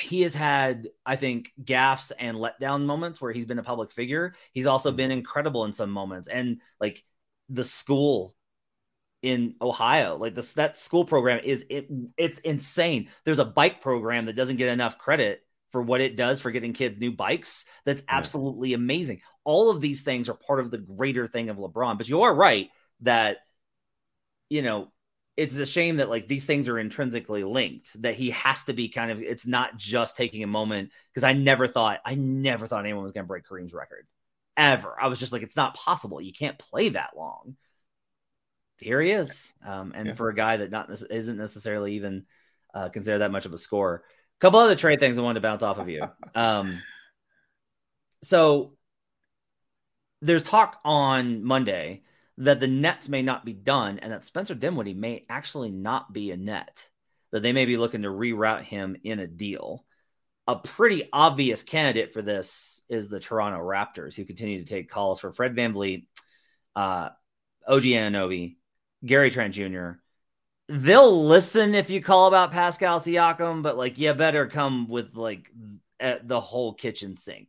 he 0.00 0.22
has 0.22 0.34
had, 0.34 0.88
I 1.06 1.14
think, 1.14 1.52
gaffes 1.62 2.10
and 2.18 2.38
letdown 2.38 2.86
moments 2.86 3.20
where 3.20 3.32
he's 3.32 3.44
been 3.44 3.58
a 3.58 3.62
public 3.62 3.92
figure. 3.92 4.34
He's 4.52 4.66
also 4.66 4.90
mm-hmm. 4.90 4.96
been 4.96 5.10
incredible 5.12 5.64
in 5.64 5.72
some 5.72 5.90
moments. 5.90 6.26
And 6.26 6.60
like 6.80 7.04
the 7.50 7.64
school 7.64 8.34
in 9.22 9.54
Ohio. 9.60 10.16
Like 10.16 10.34
this, 10.34 10.54
that 10.54 10.76
school 10.76 11.04
program 11.04 11.40
is 11.44 11.64
it, 11.68 11.88
it's 12.16 12.38
insane. 12.40 13.08
There's 13.24 13.38
a 13.38 13.44
bike 13.44 13.80
program 13.80 14.26
that 14.26 14.36
doesn't 14.36 14.56
get 14.56 14.68
enough 14.68 14.98
credit 14.98 15.42
for 15.72 15.82
what 15.82 16.00
it 16.00 16.16
does 16.16 16.40
for 16.40 16.50
getting 16.50 16.72
kids 16.72 16.98
new 16.98 17.12
bikes. 17.12 17.64
That's 17.84 18.02
absolutely 18.08 18.70
yeah. 18.70 18.76
amazing. 18.76 19.20
All 19.44 19.70
of 19.70 19.80
these 19.80 20.02
things 20.02 20.28
are 20.28 20.34
part 20.34 20.60
of 20.60 20.70
the 20.70 20.78
greater 20.78 21.26
thing 21.26 21.48
of 21.48 21.58
LeBron. 21.58 21.98
But 21.98 22.08
you 22.08 22.22
are 22.22 22.34
right 22.34 22.70
that, 23.00 23.38
you 24.48 24.62
know, 24.62 24.90
it's 25.36 25.56
a 25.56 25.64
shame 25.64 25.96
that 25.98 26.10
like 26.10 26.28
these 26.28 26.44
things 26.44 26.68
are 26.68 26.78
intrinsically 26.78 27.44
linked, 27.44 28.00
that 28.02 28.14
he 28.14 28.30
has 28.30 28.64
to 28.64 28.72
be 28.72 28.88
kind 28.88 29.10
of, 29.10 29.22
it's 29.22 29.46
not 29.46 29.76
just 29.76 30.16
taking 30.16 30.42
a 30.42 30.48
moment. 30.48 30.90
Cause 31.14 31.24
I 31.24 31.32
never 31.32 31.66
thought, 31.66 32.00
I 32.04 32.14
never 32.14 32.66
thought 32.66 32.84
anyone 32.84 33.04
was 33.04 33.12
going 33.12 33.24
to 33.24 33.28
break 33.28 33.46
Kareem's 33.46 33.72
record 33.72 34.06
ever. 34.56 34.96
I 35.00 35.08
was 35.08 35.18
just 35.18 35.32
like, 35.32 35.42
it's 35.42 35.56
not 35.56 35.74
possible. 35.74 36.20
You 36.20 36.32
can't 36.32 36.58
play 36.58 36.90
that 36.90 37.10
long. 37.16 37.56
Here 38.80 39.00
he 39.00 39.10
is. 39.10 39.52
Um, 39.64 39.92
and 39.94 40.08
yeah. 40.08 40.14
for 40.14 40.28
a 40.28 40.34
guy 40.34 40.58
that 40.58 40.70
not 40.70 40.90
isn't 40.90 41.36
necessarily 41.36 41.94
even 41.94 42.24
uh, 42.74 42.88
considered 42.88 43.18
that 43.18 43.32
much 43.32 43.46
of 43.46 43.52
a 43.52 43.58
score 43.58 44.04
a 44.40 44.40
couple 44.40 44.58
other 44.58 44.74
trade 44.74 45.00
things 45.00 45.18
I 45.18 45.22
wanted 45.22 45.40
to 45.40 45.42
bounce 45.42 45.62
off 45.62 45.78
of 45.78 45.88
you. 45.88 46.02
Um, 46.34 46.80
so 48.22 48.74
there's 50.22 50.44
talk 50.44 50.78
on 50.84 51.42
Monday 51.42 52.02
that 52.38 52.60
the 52.60 52.68
Nets 52.68 53.08
may 53.08 53.22
not 53.22 53.44
be 53.44 53.52
done 53.52 53.98
and 53.98 54.12
that 54.12 54.24
Spencer 54.24 54.54
Dinwiddie 54.54 54.94
may 54.94 55.26
actually 55.28 55.70
not 55.70 56.12
be 56.12 56.30
a 56.30 56.36
net, 56.36 56.88
that 57.32 57.42
they 57.42 57.52
may 57.52 57.64
be 57.64 57.76
looking 57.76 58.02
to 58.02 58.08
reroute 58.08 58.64
him 58.64 58.96
in 59.02 59.18
a 59.18 59.26
deal. 59.26 59.84
A 60.46 60.56
pretty 60.56 61.08
obvious 61.12 61.62
candidate 61.62 62.12
for 62.12 62.22
this 62.22 62.80
is 62.88 63.08
the 63.08 63.20
Toronto 63.20 63.58
Raptors, 63.58 64.14
who 64.14 64.24
continue 64.24 64.60
to 64.60 64.64
take 64.64 64.88
calls 64.88 65.20
for 65.20 65.32
Fred 65.32 65.56
VanVleet, 65.56 66.06
uh, 66.76 67.10
OG 67.66 67.82
Anunoby, 67.82 68.56
Gary 69.04 69.30
Trent 69.30 69.54
Jr., 69.54 69.92
they'll 70.68 71.24
listen 71.26 71.74
if 71.74 71.90
you 71.90 72.00
call 72.00 72.28
about 72.28 72.52
Pascal 72.52 73.00
Siakam, 73.00 73.62
but 73.62 73.76
like 73.76 73.98
you 73.98 74.14
better 74.14 74.46
come 74.46 74.88
with 74.88 75.16
like 75.16 75.50
the 75.98 76.40
whole 76.40 76.74
kitchen 76.74 77.16
sink. 77.16 77.48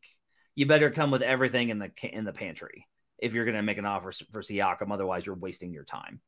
You 0.56 0.66
better 0.66 0.92
come 0.92 1.12
with 1.12 1.22
everything 1.22 1.70
in 1.70 1.80
the 1.80 1.92
in 2.04 2.26
the 2.26 2.34
pantry 2.34 2.88
if 3.18 3.34
you're 3.34 3.46
going 3.46 3.56
to 3.56 3.64
make 3.64 3.78
an 3.78 3.86
offer 3.86 4.12
for 4.32 4.42
Siakam. 4.42 4.92
Otherwise, 4.92 5.26
you're 5.26 5.36
wasting 5.36 5.72
your 5.72 5.86
time. 5.86 6.20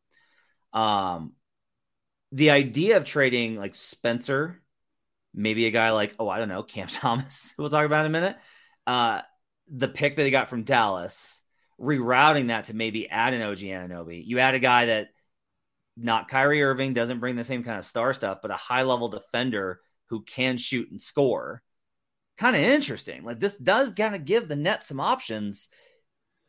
Um, 0.72 1.34
the 2.32 2.52
idea 2.52 2.98
of 2.98 3.06
trading 3.06 3.58
like 3.58 3.76
Spencer, 3.76 4.62
maybe 5.34 5.66
a 5.66 5.72
guy 5.72 5.92
like 5.92 6.16
oh 6.20 6.30
I 6.30 6.40
don't 6.40 6.50
know 6.50 6.64
Cam 6.64 6.88
Thomas, 6.90 7.54
we'll 7.58 7.70
talk 7.70 7.86
about 7.86 8.06
in 8.06 8.12
a 8.12 8.22
minute. 8.22 8.38
Uh, 8.86 9.22
the 9.68 9.88
pick 9.88 10.16
that 10.16 10.24
they 10.24 10.32
got 10.32 10.50
from 10.50 10.64
Dallas, 10.64 11.42
rerouting 11.80 12.48
that 12.48 12.66
to 12.66 12.76
maybe 12.76 13.10
add 13.10 13.34
an 13.34 13.42
OG 13.42 13.60
Anunoby. 13.60 14.24
You 14.26 14.40
add 14.40 14.56
a 14.56 14.60
guy 14.60 14.88
that 14.88 15.10
not 15.96 16.28
Kyrie 16.28 16.64
Irving, 16.64 16.94
doesn't 16.94 17.20
bring 17.20 17.36
the 17.36 17.44
same 17.44 17.64
kind 17.64 17.78
of 17.78 17.86
star 17.86 18.14
stuff, 18.14 18.40
but 18.42 18.52
a 18.52 18.56
high 18.56 18.84
level 18.84 19.10
defender 19.10 19.80
who 20.08 20.24
can 20.24 20.58
shoot 20.58 20.90
and 20.90 21.00
score. 21.00 21.62
Kind 22.38 22.56
of 22.56 22.62
interesting. 22.62 23.24
Like 23.24 23.40
this 23.40 23.56
does 23.56 23.92
kind 23.92 24.16
of 24.16 24.26
give 24.26 24.48
the 24.48 24.56
Nets 24.56 24.88
some 24.88 25.00
options. 25.00 25.70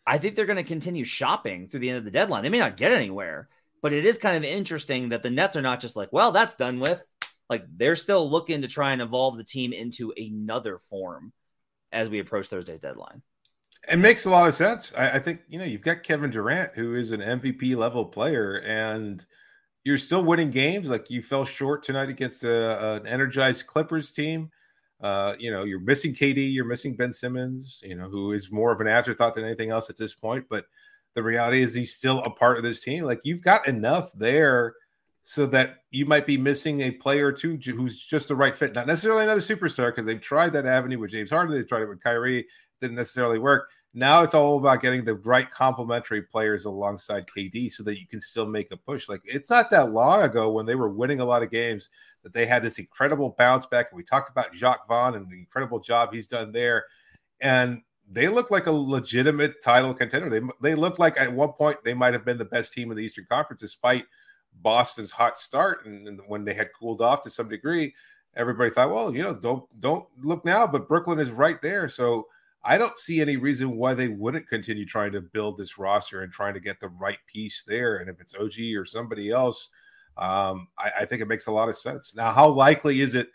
I 0.07 0.19
think 0.19 0.35
they're 0.35 0.47
going 0.47 0.57
to 0.57 0.65
continue 0.65 1.05
shopping 1.05 1.69
through 1.69 1.81
the 1.81 1.91
end 1.91 1.99
of 1.99 2.05
the 2.05 2.11
deadline. 2.11 2.43
They 2.43 2.49
may 2.49 2.59
not 2.59 2.77
get 2.77 2.93
anywhere, 2.93 3.49
but 3.83 3.93
it 3.93 4.07
is 4.07 4.19
kind 4.19 4.37
of 4.37 4.45
interesting 4.45 5.11
that 5.11 5.23
the 5.23 5.31
Nets 5.31 5.57
are 5.57 5.63
not 5.63 5.81
just 5.81 5.97
like, 5.97 6.13
well, 6.13 6.33
that's 6.33 6.57
done 6.57 6.81
with. 6.81 7.05
Like 7.51 7.65
they're 7.77 7.97
still 7.97 8.29
looking 8.29 8.63
to 8.63 8.69
try 8.69 8.93
and 8.93 9.03
evolve 9.03 9.37
the 9.37 9.45
team 9.45 9.73
into 9.73 10.13
another 10.17 10.79
form 10.91 11.33
as 11.93 12.09
we 12.09 12.19
approach 12.19 12.49
Thursday's 12.49 12.81
deadline. 12.81 13.23
It 13.91 13.99
makes 13.99 14.25
a 14.25 14.31
lot 14.31 14.47
of 14.47 14.55
sense. 14.55 14.93
I, 14.97 15.13
I, 15.13 15.19
think 15.19 15.43
you 15.49 15.59
know 15.59 15.65
you've 15.65 15.83
got 15.83 16.03
Kevin 16.03 16.31
Durant, 16.31 16.75
who 16.75 16.95
is 16.95 17.11
an 17.11 17.21
MVP 17.21 17.77
level 17.77 18.05
player, 18.05 18.63
and 18.67 19.25
you're 19.85 19.99
still 19.99 20.25
winning 20.25 20.51
games. 20.51 20.89
Like 20.89 21.11
you 21.11 21.23
fell 21.23 21.45
short 21.45 21.83
tonight 21.83 22.09
against 22.09 22.45
a, 22.45 22.97
an 22.97 23.07
energized 23.07 23.67
Clippers 23.67 24.13
team. 24.13 24.51
Uh, 25.01 25.35
you 25.39 25.51
know, 25.51 25.65
you're 25.65 25.81
missing 25.81 26.15
KD, 26.15 26.53
you're 26.53 26.65
missing 26.65 26.97
Ben 26.97 27.13
Simmons, 27.13 27.81
you 27.85 27.95
know, 27.95 28.09
who 28.09 28.33
is 28.33 28.51
more 28.51 28.73
of 28.73 28.81
an 28.81 28.87
afterthought 28.87 29.35
than 29.35 29.45
anything 29.45 29.71
else 29.71 29.91
at 29.91 29.99
this 29.99 30.15
point. 30.15 30.47
But 30.49 30.65
the 31.15 31.23
reality 31.23 31.61
is 31.61 31.75
he's 31.75 31.95
still 31.95 32.21
a 32.21 32.31
part 32.31 32.57
of 32.57 32.63
this 32.63 32.81
team. 32.81 33.05
Like 33.05 33.21
you've 33.23 33.43
got 33.43 33.69
enough 33.69 34.11
there 34.15 34.75
so 35.23 35.47
that 35.47 35.79
you 35.91 36.05
might 36.05 36.27
be 36.27 36.37
missing 36.37 36.83
a 36.83 36.91
player 36.91 37.29
or 37.29 37.33
two 37.33 37.59
who's 37.65 38.05
just 38.05 38.29
the 38.29 38.37
right 38.37 38.55
fit, 38.55 38.75
not 38.75 38.87
necessarily 38.87 39.25
another 39.25 39.41
superstar, 39.41 39.89
because 39.89 40.05
they've 40.05 40.21
tried 40.21 40.53
that 40.53 40.67
avenue 40.67 40.99
with 40.99 41.11
James 41.11 41.31
Harden, 41.31 41.55
they've 41.55 41.67
tried 41.67 41.83
it 41.83 41.89
with 41.89 42.03
Kyrie, 42.03 42.47
didn't 42.85 42.97
necessarily 42.97 43.39
work. 43.39 43.71
Now 43.95 44.23
it's 44.23 44.35
all 44.35 44.59
about 44.59 44.83
getting 44.83 45.05
the 45.05 45.15
right 45.15 45.51
complementary 45.51 46.23
players 46.23 46.65
alongside 46.65 47.27
KD 47.35 47.71
so 47.71 47.83
that 47.85 47.99
you 47.99 48.07
can 48.07 48.21
still 48.21 48.47
make 48.47 48.73
a 48.73 48.77
push. 48.77 49.09
Like 49.09 49.23
it's 49.25 49.49
not 49.49 49.71
that 49.71 49.93
long 49.93 50.23
ago 50.23 50.51
when 50.51 50.67
they 50.67 50.75
were 50.75 50.89
winning 50.89 51.21
a 51.21 51.25
lot 51.25 51.43
of 51.43 51.51
games 51.51 51.89
that 52.23 52.33
they 52.33 52.45
had 52.45 52.63
this 52.63 52.79
incredible 52.79 53.35
bounce 53.39 53.67
back. 53.67 53.89
And 53.91 53.97
we 53.97 54.03
talked 54.03 54.31
about 54.31 54.53
Jacque 54.53 54.87
Vaughn 54.89 55.15
and 55.15 55.31
the 55.31 55.39
incredible 55.39 55.79
job 55.79 56.13
he's 56.13 56.27
done 56.27 56.53
there. 56.53 56.85
And 57.41 57.83
they 58.11 58.29
look 58.29 58.51
like 58.51 58.67
a 58.67 58.73
legitimate 58.73 59.63
title 59.63 59.95
contender. 59.95 60.29
They 60.29 60.41
they 60.61 60.75
look 60.75 60.99
like 60.99 61.19
at 61.19 61.33
one 61.33 61.53
point 61.53 61.79
they 61.85 61.95
might 61.95 62.13
have 62.13 62.25
been 62.25 62.39
the 62.39 62.45
best 62.45 62.73
team 62.73 62.91
in 62.91 62.97
the 62.97 63.05
Eastern 63.05 63.27
Conference, 63.31 63.61
despite 63.61 64.05
Boston's 64.61 65.13
hot 65.13 65.39
start. 65.39 65.87
And, 65.87 66.07
and 66.09 66.21
when 66.27 66.45
they 66.45 66.55
had 66.55 66.73
cooled 66.79 67.01
off 67.01 67.23
to 67.23 67.31
some 67.31 67.49
degree, 67.49 67.95
everybody 68.37 68.71
thought, 68.71 68.91
well, 68.91 69.15
you 69.15 69.23
know, 69.23 69.35
don't 69.35 69.65
don't 69.81 70.07
look 70.21 70.45
now, 70.45 70.67
but 70.67 70.89
Brooklyn 70.89 71.19
is 71.19 71.31
right 71.31 71.61
there. 71.63 71.89
So 71.89 72.27
I 72.65 72.79
don't 72.79 72.99
see 72.99 73.21
any 73.21 73.37
reason 73.37 73.77
why 73.77 73.95
they 73.95 74.09
wouldn't 74.09 74.49
continue 74.49 74.87
trying 74.87 75.13
to 75.13 75.21
build 75.21 75.59
this 75.59 75.79
roster 75.79 76.23
and 76.23 76.33
trying 76.33 76.55
to 76.55 76.61
get 76.61 76.81
the 76.81 76.89
right 76.89 77.19
piece 77.27 77.63
there. 77.65 77.97
And 77.97 78.09
if 78.09 78.21
it's 78.21 78.35
OG 78.35 78.55
or 78.77 78.87
somebody 78.87 79.31
else, 79.31 79.69
um, 80.17 80.69
I, 80.79 80.91
I, 81.01 81.05
think 81.05 81.21
it 81.21 81.29
makes 81.29 81.47
a 81.47 81.53
lot 81.53 81.69
of 81.69 81.77
sense. 81.77 82.15
Now, 82.15 82.33
how 82.33 82.49
likely 82.49 83.01
is 83.01 83.15
it 83.15 83.29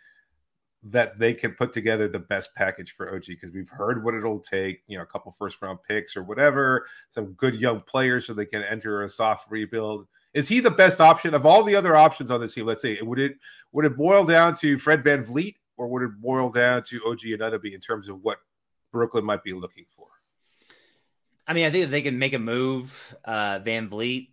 that 0.83 1.19
they 1.19 1.33
can 1.33 1.51
put 1.51 1.73
together 1.73 2.07
the 2.07 2.19
best 2.19 2.55
package 2.55 2.93
for 2.93 3.13
OG? 3.13 3.25
Because 3.27 3.51
we've 3.51 3.69
heard 3.69 4.03
what 4.03 4.15
it'll 4.15 4.39
take, 4.39 4.81
you 4.87 4.97
know, 4.97 5.03
a 5.03 5.07
couple 5.07 5.31
first 5.37 5.61
round 5.61 5.79
picks 5.87 6.15
or 6.15 6.23
whatever, 6.23 6.87
some 7.09 7.33
good 7.33 7.55
young 7.55 7.81
players 7.81 8.25
so 8.25 8.33
they 8.33 8.45
can 8.45 8.63
enter 8.63 9.03
a 9.03 9.09
soft 9.09 9.51
rebuild. 9.51 10.07
Is 10.33 10.47
he 10.47 10.59
the 10.59 10.71
best 10.71 11.01
option 11.01 11.33
of 11.33 11.45
all 11.45 11.63
the 11.63 11.75
other 11.75 11.95
options 11.95 12.31
on 12.31 12.39
this 12.39 12.53
team? 12.53 12.65
Let's 12.65 12.81
say 12.81 12.99
would 13.01 13.19
it 13.19 13.33
would 13.73 13.85
it 13.85 13.97
boil 13.97 14.23
down 14.23 14.53
to 14.55 14.77
Fred 14.77 15.03
Van 15.03 15.25
VanVleet 15.25 15.55
or 15.75 15.87
would 15.87 16.03
it 16.03 16.21
boil 16.21 16.49
down 16.49 16.83
to 16.83 17.01
OG 17.05 17.19
and 17.25 17.41
Anunoby 17.41 17.73
in 17.73 17.81
terms 17.81 18.07
of 18.07 18.21
what 18.21 18.37
Brooklyn 18.91 19.25
might 19.25 19.43
be 19.43 19.53
looking 19.53 19.85
for? 19.95 20.07
I 21.47 21.53
mean, 21.53 21.65
I 21.65 21.71
think 21.71 21.85
if 21.85 21.91
they 21.91 22.01
can 22.01 22.19
make 22.19 22.33
a 22.33 22.39
move, 22.39 23.15
uh, 23.25 23.59
VanVleet 23.59 24.29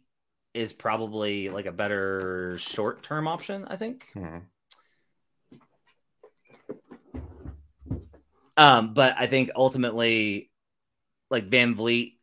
is 0.55 0.73
probably 0.73 1.49
like 1.49 1.67
a 1.67 1.73
better 1.73 2.57
short 2.59 3.03
term 3.03 3.29
option, 3.29 3.67
I 3.69 3.77
think. 3.77 4.07
Hmm. 4.13 4.39
Um, 8.57 8.95
but 8.95 9.15
I 9.19 9.27
think 9.27 9.51
ultimately, 9.55 10.51
like 11.31 11.51
VanVleet 11.51 12.15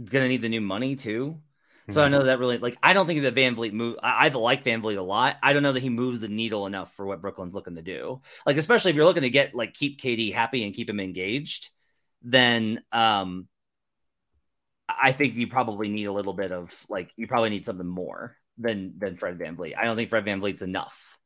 is 0.00 0.08
gonna 0.08 0.28
need 0.28 0.42
the 0.42 0.48
new 0.48 0.60
money 0.60 0.96
too. 0.96 1.40
So 1.90 2.02
I 2.02 2.08
know 2.08 2.24
that 2.24 2.38
really 2.40 2.58
like 2.58 2.76
I 2.82 2.92
don't 2.92 3.06
think 3.06 3.22
that 3.22 3.34
VanVleet 3.34 3.72
move. 3.72 3.96
I, 4.02 4.26
I 4.26 4.28
like 4.28 4.64
VanVleet 4.64 4.98
a 4.98 5.02
lot. 5.02 5.36
I 5.42 5.52
don't 5.52 5.62
know 5.62 5.72
that 5.72 5.82
he 5.82 5.88
moves 5.88 6.20
the 6.20 6.28
needle 6.28 6.66
enough 6.66 6.92
for 6.94 7.06
what 7.06 7.20
Brooklyn's 7.20 7.54
looking 7.54 7.76
to 7.76 7.82
do. 7.82 8.20
Like 8.44 8.56
especially 8.56 8.90
if 8.90 8.96
you're 8.96 9.04
looking 9.04 9.22
to 9.22 9.30
get 9.30 9.54
like 9.54 9.72
keep 9.72 10.00
KD 10.00 10.32
happy 10.32 10.64
and 10.64 10.74
keep 10.74 10.88
him 10.88 10.98
engaged, 10.98 11.70
then 12.22 12.82
um 12.90 13.48
I 14.88 15.12
think 15.12 15.34
you 15.34 15.46
probably 15.46 15.88
need 15.88 16.06
a 16.06 16.12
little 16.12 16.32
bit 16.32 16.50
of 16.52 16.74
like 16.88 17.10
you 17.16 17.28
probably 17.28 17.50
need 17.50 17.66
something 17.66 17.86
more 17.86 18.36
than 18.58 18.94
than 18.98 19.16
Fred 19.16 19.38
VanVleet. 19.38 19.76
I 19.76 19.84
don't 19.84 19.96
think 19.96 20.10
Fred 20.10 20.24
VanVleet's 20.24 20.62
enough 20.62 21.18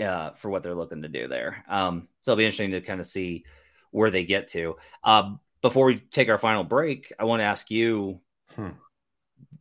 uh, 0.00 0.30
for 0.32 0.48
what 0.50 0.62
they're 0.62 0.74
looking 0.74 1.02
to 1.02 1.08
do 1.08 1.28
there. 1.28 1.64
Um, 1.68 2.08
so 2.20 2.32
it'll 2.32 2.38
be 2.38 2.46
interesting 2.46 2.72
to 2.72 2.80
kind 2.80 3.00
of 3.00 3.06
see 3.06 3.44
where 3.90 4.10
they 4.10 4.24
get 4.24 4.48
to. 4.48 4.76
Uh, 5.04 5.34
before 5.62 5.84
we 5.86 5.98
take 5.98 6.28
our 6.28 6.38
final 6.38 6.64
break, 6.64 7.12
I 7.18 7.24
want 7.24 7.40
to 7.40 7.44
ask 7.44 7.70
you. 7.70 8.20
Hmm 8.56 8.70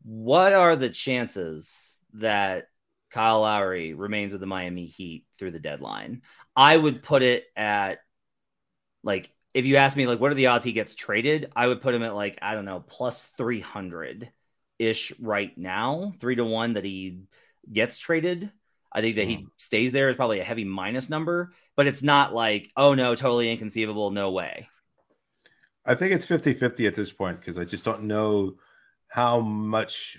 what 0.03 0.53
are 0.53 0.75
the 0.75 0.89
chances 0.89 1.99
that 2.13 2.67
Kyle 3.11 3.41
Lowry 3.41 3.93
remains 3.93 4.31
with 4.31 4.41
the 4.41 4.47
Miami 4.47 4.85
Heat 4.85 5.25
through 5.37 5.51
the 5.51 5.59
deadline? 5.59 6.21
I 6.55 6.75
would 6.75 7.03
put 7.03 7.23
it 7.23 7.45
at 7.55 7.99
like 9.03 9.31
if 9.53 9.65
you 9.65 9.77
ask 9.77 9.97
me 9.97 10.07
like 10.07 10.19
what 10.19 10.31
are 10.31 10.35
the 10.35 10.47
odds 10.47 10.65
he 10.65 10.71
gets 10.71 10.95
traded, 10.95 11.51
I 11.55 11.67
would 11.67 11.81
put 11.81 11.95
him 11.95 12.03
at 12.03 12.15
like 12.15 12.39
I 12.41 12.53
don't 12.53 12.65
know 12.65 12.83
plus 12.85 13.25
300 13.37 14.31
ish 14.77 15.13
right 15.19 15.57
now, 15.57 16.13
3 16.19 16.35
to 16.35 16.45
1 16.45 16.73
that 16.73 16.85
he 16.85 17.23
gets 17.71 17.97
traded. 17.97 18.51
I 18.91 19.01
think 19.01 19.17
that 19.17 19.27
he 19.27 19.37
mm-hmm. 19.37 19.47
stays 19.57 19.91
there 19.91 20.09
is 20.09 20.15
probably 20.15 20.39
a 20.39 20.43
heavy 20.43 20.63
minus 20.63 21.09
number, 21.09 21.53
but 21.75 21.87
it's 21.87 22.03
not 22.03 22.33
like 22.33 22.71
oh 22.75 22.93
no, 22.93 23.15
totally 23.15 23.51
inconceivable, 23.51 24.11
no 24.11 24.31
way. 24.31 24.67
I 25.85 25.95
think 25.95 26.13
it's 26.13 26.27
50-50 26.27 26.87
at 26.87 26.93
this 26.93 27.11
point 27.11 27.39
because 27.39 27.57
I 27.57 27.63
just 27.63 27.85
don't 27.85 28.03
know 28.03 28.55
how 29.09 29.39
much 29.39 30.17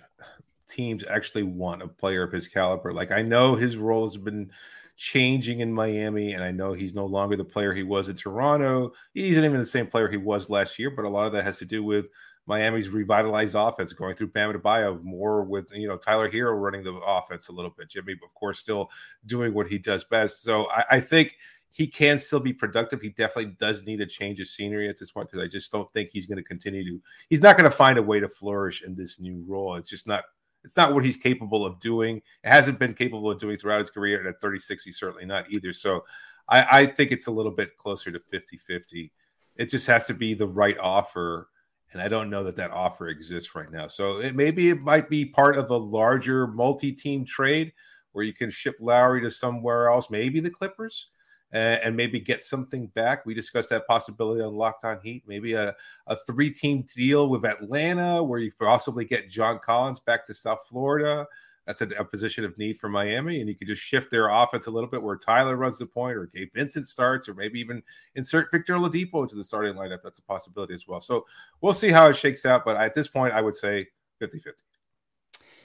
teams 0.68 1.04
actually 1.08 1.42
want 1.42 1.82
a 1.82 1.88
player 1.88 2.22
of 2.22 2.32
his 2.32 2.46
caliber. 2.46 2.92
Like 2.92 3.10
I 3.10 3.22
know 3.22 3.54
his 3.54 3.76
role 3.76 4.06
has 4.06 4.16
been 4.16 4.50
changing 4.96 5.60
in 5.60 5.72
Miami, 5.72 6.34
and 6.34 6.44
I 6.44 6.50
know 6.50 6.72
he's 6.72 6.94
no 6.94 7.06
longer 7.06 7.36
the 7.36 7.44
player 7.44 7.72
he 7.72 7.82
was 7.82 8.08
in 8.08 8.16
Toronto. 8.16 8.92
He 9.14 9.30
isn't 9.30 9.44
even 9.44 9.58
the 9.58 9.66
same 9.66 9.86
player 9.86 10.08
he 10.08 10.16
was 10.16 10.50
last 10.50 10.78
year, 10.78 10.90
but 10.90 11.04
a 11.04 11.08
lot 11.08 11.26
of 11.26 11.32
that 11.32 11.44
has 11.44 11.58
to 11.58 11.64
do 11.64 11.82
with 11.82 12.10
Miami's 12.46 12.88
revitalized 12.88 13.54
offense 13.54 13.92
going 13.92 14.14
through 14.14 14.28
Bam 14.28 14.52
Adebayo 14.52 15.02
more 15.02 15.42
with 15.42 15.70
you 15.72 15.88
know 15.88 15.96
Tyler 15.96 16.30
Herro 16.30 16.60
running 16.60 16.82
the 16.82 16.94
offense 16.94 17.48
a 17.48 17.52
little 17.52 17.70
bit. 17.70 17.88
Jimmy, 17.88 18.12
of 18.12 18.34
course, 18.34 18.58
still 18.58 18.90
doing 19.26 19.54
what 19.54 19.68
he 19.68 19.78
does 19.78 20.04
best. 20.04 20.42
So 20.42 20.68
I, 20.70 20.84
I 20.92 21.00
think 21.00 21.36
he 21.72 21.86
can 21.86 22.18
still 22.18 22.40
be 22.40 22.52
productive. 22.52 23.00
He 23.00 23.10
definitely 23.10 23.56
does 23.58 23.84
need 23.84 24.00
a 24.00 24.06
change 24.06 24.40
of 24.40 24.48
scenery 24.48 24.88
at 24.88 24.98
this 24.98 25.12
point 25.12 25.30
because 25.30 25.44
I 25.44 25.48
just 25.48 25.70
don't 25.70 25.90
think 25.92 26.10
he's 26.10 26.26
going 26.26 26.38
to 26.38 26.44
continue 26.44 26.84
to. 26.84 27.00
He's 27.28 27.42
not 27.42 27.56
going 27.56 27.70
to 27.70 27.76
find 27.76 27.98
a 27.98 28.02
way 28.02 28.20
to 28.20 28.28
flourish 28.28 28.82
in 28.82 28.96
this 28.96 29.20
new 29.20 29.44
role. 29.46 29.76
It's 29.76 29.90
just 29.90 30.06
not. 30.06 30.24
It's 30.62 30.76
not 30.76 30.92
what 30.92 31.06
he's 31.06 31.16
capable 31.16 31.64
of 31.64 31.80
doing. 31.80 32.18
It 32.18 32.48
hasn't 32.48 32.78
been 32.78 32.92
capable 32.92 33.30
of 33.30 33.38
doing 33.38 33.56
throughout 33.56 33.78
his 33.78 33.88
career. 33.88 34.18
And 34.18 34.28
at 34.28 34.42
36, 34.42 34.84
he's 34.84 34.98
certainly 34.98 35.24
not 35.24 35.50
either. 35.50 35.72
So 35.72 36.04
I, 36.50 36.66
I 36.70 36.86
think 36.86 37.12
it's 37.12 37.28
a 37.28 37.30
little 37.30 37.52
bit 37.52 37.78
closer 37.78 38.10
to 38.10 38.20
50 38.20 38.58
50. 38.58 39.10
It 39.56 39.70
just 39.70 39.86
has 39.86 40.06
to 40.08 40.14
be 40.14 40.34
the 40.34 40.46
right 40.46 40.78
offer. 40.78 41.48
And 41.92 42.02
I 42.02 42.08
don't 42.08 42.28
know 42.28 42.44
that 42.44 42.56
that 42.56 42.72
offer 42.72 43.08
exists 43.08 43.54
right 43.54 43.70
now. 43.70 43.86
So 43.86 44.18
it, 44.18 44.36
maybe 44.36 44.68
it 44.68 44.82
might 44.82 45.08
be 45.08 45.24
part 45.24 45.56
of 45.56 45.70
a 45.70 45.76
larger 45.76 46.46
multi 46.46 46.92
team 46.92 47.24
trade 47.24 47.72
where 48.12 48.24
you 48.24 48.34
can 48.34 48.50
ship 48.50 48.76
Lowry 48.80 49.22
to 49.22 49.30
somewhere 49.30 49.88
else, 49.88 50.10
maybe 50.10 50.40
the 50.40 50.50
Clippers 50.50 51.06
and 51.52 51.96
maybe 51.96 52.20
get 52.20 52.42
something 52.42 52.86
back. 52.88 53.26
We 53.26 53.34
discussed 53.34 53.70
that 53.70 53.86
possibility 53.86 54.42
on 54.42 54.54
Locked 54.54 54.84
On 54.84 54.98
Heat, 55.02 55.24
maybe 55.26 55.54
a, 55.54 55.74
a 56.06 56.16
three 56.26 56.50
team 56.50 56.86
deal 56.94 57.28
with 57.28 57.44
Atlanta 57.44 58.22
where 58.22 58.38
you 58.38 58.52
possibly 58.58 59.04
get 59.04 59.30
John 59.30 59.58
Collins 59.58 60.00
back 60.00 60.24
to 60.26 60.34
South 60.34 60.60
Florida. 60.68 61.26
That's 61.66 61.82
a, 61.82 61.88
a, 61.98 62.04
position 62.04 62.44
of 62.44 62.56
need 62.58 62.78
for 62.78 62.88
Miami, 62.88 63.40
and 63.40 63.48
you 63.48 63.54
could 63.54 63.68
just 63.68 63.82
shift 63.82 64.10
their 64.10 64.28
offense 64.28 64.66
a 64.66 64.70
little 64.70 64.88
bit 64.88 65.02
where 65.02 65.16
Tyler 65.16 65.56
runs 65.56 65.78
the 65.78 65.86
point, 65.86 66.16
or 66.16 66.26
Gabe 66.26 66.48
Vincent 66.54 66.88
starts, 66.88 67.28
or 67.28 67.34
maybe 67.34 67.60
even 67.60 67.82
insert 68.14 68.50
Victor 68.50 68.74
Oladipo 68.74 69.22
into 69.22 69.36
the 69.36 69.44
starting 69.44 69.74
lineup. 69.74 69.98
That's 70.02 70.18
a 70.18 70.22
possibility 70.22 70.74
as 70.74 70.88
well. 70.88 71.00
So 71.00 71.26
we'll 71.60 71.74
see 71.74 71.90
how 71.90 72.08
it 72.08 72.16
shakes 72.16 72.46
out. 72.46 72.64
But 72.64 72.76
at 72.78 72.94
this 72.94 73.08
point, 73.08 73.34
I 73.34 73.42
would 73.42 73.54
say 73.54 73.86
50 74.18 74.40
50. 74.40 74.62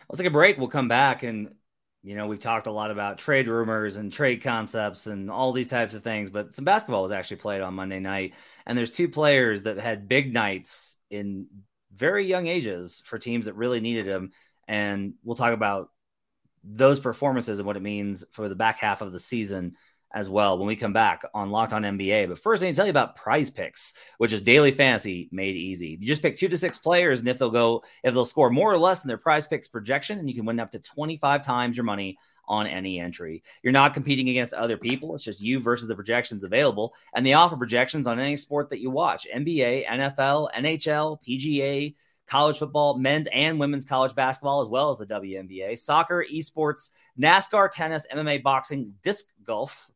Let's 0.10 0.20
take 0.20 0.28
a 0.28 0.32
break. 0.32 0.58
We'll 0.58 0.68
come 0.68 0.88
back 0.88 1.24
and 1.24 1.56
you 2.06 2.16
know, 2.16 2.28
we've 2.28 2.40
talked 2.40 2.68
a 2.68 2.72
lot 2.72 2.92
about 2.92 3.18
trade 3.18 3.48
rumors 3.48 3.96
and 3.96 4.14
trade 4.14 4.44
concepts 4.44 5.08
and 5.08 5.32
all 5.32 5.52
these 5.52 5.70
types 5.70 5.96
of 5.96 6.04
things, 6.04 6.30
but 6.30 6.54
some 6.54 6.64
basketball 6.64 7.02
was 7.02 7.12
actually 7.12 7.38
played 7.38 7.62
on 7.62 7.74
Monday 7.74 8.00
night. 8.00 8.36
And 8.68 8.78
there's 8.78 8.92
two 8.92 9.10
players 9.10 9.64
that 9.64 9.80
had 9.80 10.08
big 10.08 10.32
nights 10.32 10.98
in 11.10 11.48
very 11.96 12.28
young 12.28 12.46
ages 12.46 13.02
for 13.06 13.18
teams 13.18 13.48
that 13.48 13.56
really 13.56 13.80
needed 13.80 14.06
them. 14.06 14.34
And 14.68 15.16
we'll 15.24 15.36
talk 15.36 15.54
about 15.54 15.90
those 16.64 17.00
performances 17.00 17.58
and 17.58 17.66
what 17.66 17.76
it 17.76 17.82
means 17.82 18.24
for 18.34 18.50
the 18.50 18.56
back 18.56 18.78
half 18.78 19.02
of 19.02 19.12
the 19.12 19.20
season 19.20 19.76
as 20.16 20.30
well 20.30 20.58
when 20.58 20.68
we 20.68 20.78
come 20.78 20.94
back 20.94 21.24
on 21.34 21.52
Locked 21.52 21.74
On 21.74 21.84
NBA. 21.84 22.30
But 22.30 22.40
first, 22.40 22.64
I 22.64 22.66
need 22.66 22.72
to 22.72 22.78
tell 22.78 22.86
you 22.86 22.92
about 22.92 23.18
Prize 23.18 23.52
Picks, 23.52 23.94
which 24.18 24.32
is 24.32 24.42
daily 24.42 24.72
fantasy 24.72 25.28
made 25.32 25.58
easy. 25.58 25.98
You 26.00 26.08
just 26.08 26.22
pick 26.22 26.38
two 26.38 26.48
to 26.48 26.58
six 26.58 26.78
players, 26.78 27.20
and 27.20 27.28
if 27.28 27.38
they'll 27.38 27.52
go, 27.52 27.84
if 28.04 28.14
they'll 28.14 28.26
score 28.26 28.50
more 28.50 28.72
or 28.72 28.78
less 28.78 29.02
than 29.02 29.10
their 29.10 29.18
Prize 29.18 29.46
Picks 29.46 29.68
projection, 29.68 30.18
and 30.18 30.30
you 30.30 30.34
can 30.34 30.46
win 30.46 30.60
up 30.60 30.72
to 30.72 30.80
25 30.80 31.44
times 31.44 31.76
your 31.76 31.84
money 31.84 32.18
on 32.48 32.66
any 32.66 33.00
entry. 33.00 33.44
You're 33.62 33.74
not 33.74 33.94
competing 33.94 34.30
against 34.30 34.54
other 34.54 34.78
people. 34.78 35.16
It's 35.16 35.24
just 35.24 35.42
you 35.42 35.60
versus 35.60 35.88
the 35.88 35.96
projections 35.96 36.44
available. 36.44 36.94
And 37.14 37.26
they 37.26 37.34
offer 37.34 37.58
projections 37.58 38.08
on 38.08 38.20
any 38.20 38.36
sport 38.36 38.70
that 38.70 38.80
you 38.80 38.92
watch 38.92 39.28
NBA, 39.34 39.88
NFL, 39.88 40.50
NHL, 40.54 41.18
PGA, 41.28 41.96
college 42.28 42.58
football, 42.58 42.98
men's 42.98 43.28
and 43.34 43.60
women's 43.60 43.86
college 43.86 44.16
basketball, 44.16 44.62
as 44.62 44.68
well 44.68 44.92
as 44.92 45.00
the 45.00 45.06
WNBA, 45.06 45.78
soccer, 45.78 46.26
esports, 46.32 46.92
NASCAR, 47.20 47.72
tennis, 47.72 48.08
MMA, 48.14 48.44
boxing, 48.44 48.94
disc 49.04 49.26
golf, 49.44 49.90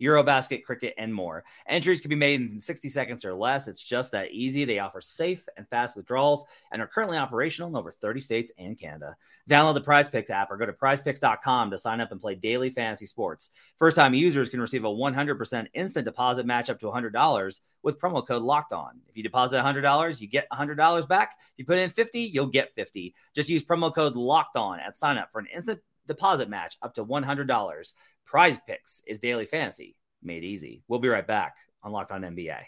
Eurobasket, 0.00 0.64
cricket, 0.64 0.94
and 0.98 1.14
more. 1.14 1.44
Entries 1.66 2.00
can 2.00 2.08
be 2.08 2.16
made 2.16 2.40
in 2.40 2.58
60 2.58 2.88
seconds 2.88 3.24
or 3.24 3.34
less. 3.34 3.68
It's 3.68 3.82
just 3.82 4.12
that 4.12 4.30
easy. 4.32 4.64
They 4.64 4.78
offer 4.78 5.00
safe 5.00 5.46
and 5.56 5.68
fast 5.68 5.96
withdrawals 5.96 6.44
and 6.72 6.80
are 6.80 6.86
currently 6.86 7.18
operational 7.18 7.68
in 7.70 7.76
over 7.76 7.92
30 7.92 8.20
states 8.20 8.52
and 8.58 8.78
Canada. 8.78 9.16
Download 9.48 9.74
the 9.74 9.80
Prize 9.80 10.08
Picks 10.08 10.30
app 10.30 10.50
or 10.50 10.56
go 10.56 10.66
to 10.66 10.72
prizepicks.com 10.72 11.70
to 11.70 11.78
sign 11.78 12.00
up 12.00 12.12
and 12.12 12.20
play 12.20 12.34
daily 12.34 12.70
fantasy 12.70 13.06
sports. 13.06 13.50
First 13.76 13.96
time 13.96 14.14
users 14.14 14.48
can 14.48 14.60
receive 14.60 14.84
a 14.84 14.88
100% 14.88 15.66
instant 15.74 16.04
deposit 16.04 16.46
match 16.46 16.70
up 16.70 16.80
to 16.80 16.86
$100 16.86 17.60
with 17.82 18.00
promo 18.00 18.26
code 18.26 18.42
locked 18.42 18.72
on. 18.72 19.00
If 19.08 19.16
you 19.16 19.22
deposit 19.22 19.62
$100, 19.62 20.20
you 20.20 20.28
get 20.28 20.48
$100 20.50 21.08
back. 21.08 21.36
You 21.56 21.64
put 21.64 21.78
in 21.78 21.90
50, 21.90 22.20
you'll 22.20 22.46
get 22.46 22.74
50. 22.74 23.14
Just 23.34 23.48
use 23.48 23.62
promo 23.62 23.94
code 23.94 24.16
locked 24.16 24.56
on 24.56 24.80
at 24.80 24.96
sign 24.96 25.18
up 25.18 25.30
for 25.32 25.38
an 25.40 25.48
instant 25.54 25.80
deposit 26.06 26.48
match 26.48 26.76
up 26.82 26.94
to 26.94 27.04
$100. 27.04 27.92
Prize 28.28 28.58
Picks 28.66 29.02
is 29.06 29.18
daily 29.18 29.46
fantasy 29.46 29.96
made 30.22 30.44
easy. 30.44 30.82
We'll 30.86 30.98
be 30.98 31.08
right 31.08 31.26
back 31.26 31.56
on 31.82 31.92
Locked 31.92 32.12
On 32.12 32.20
NBA. 32.20 32.58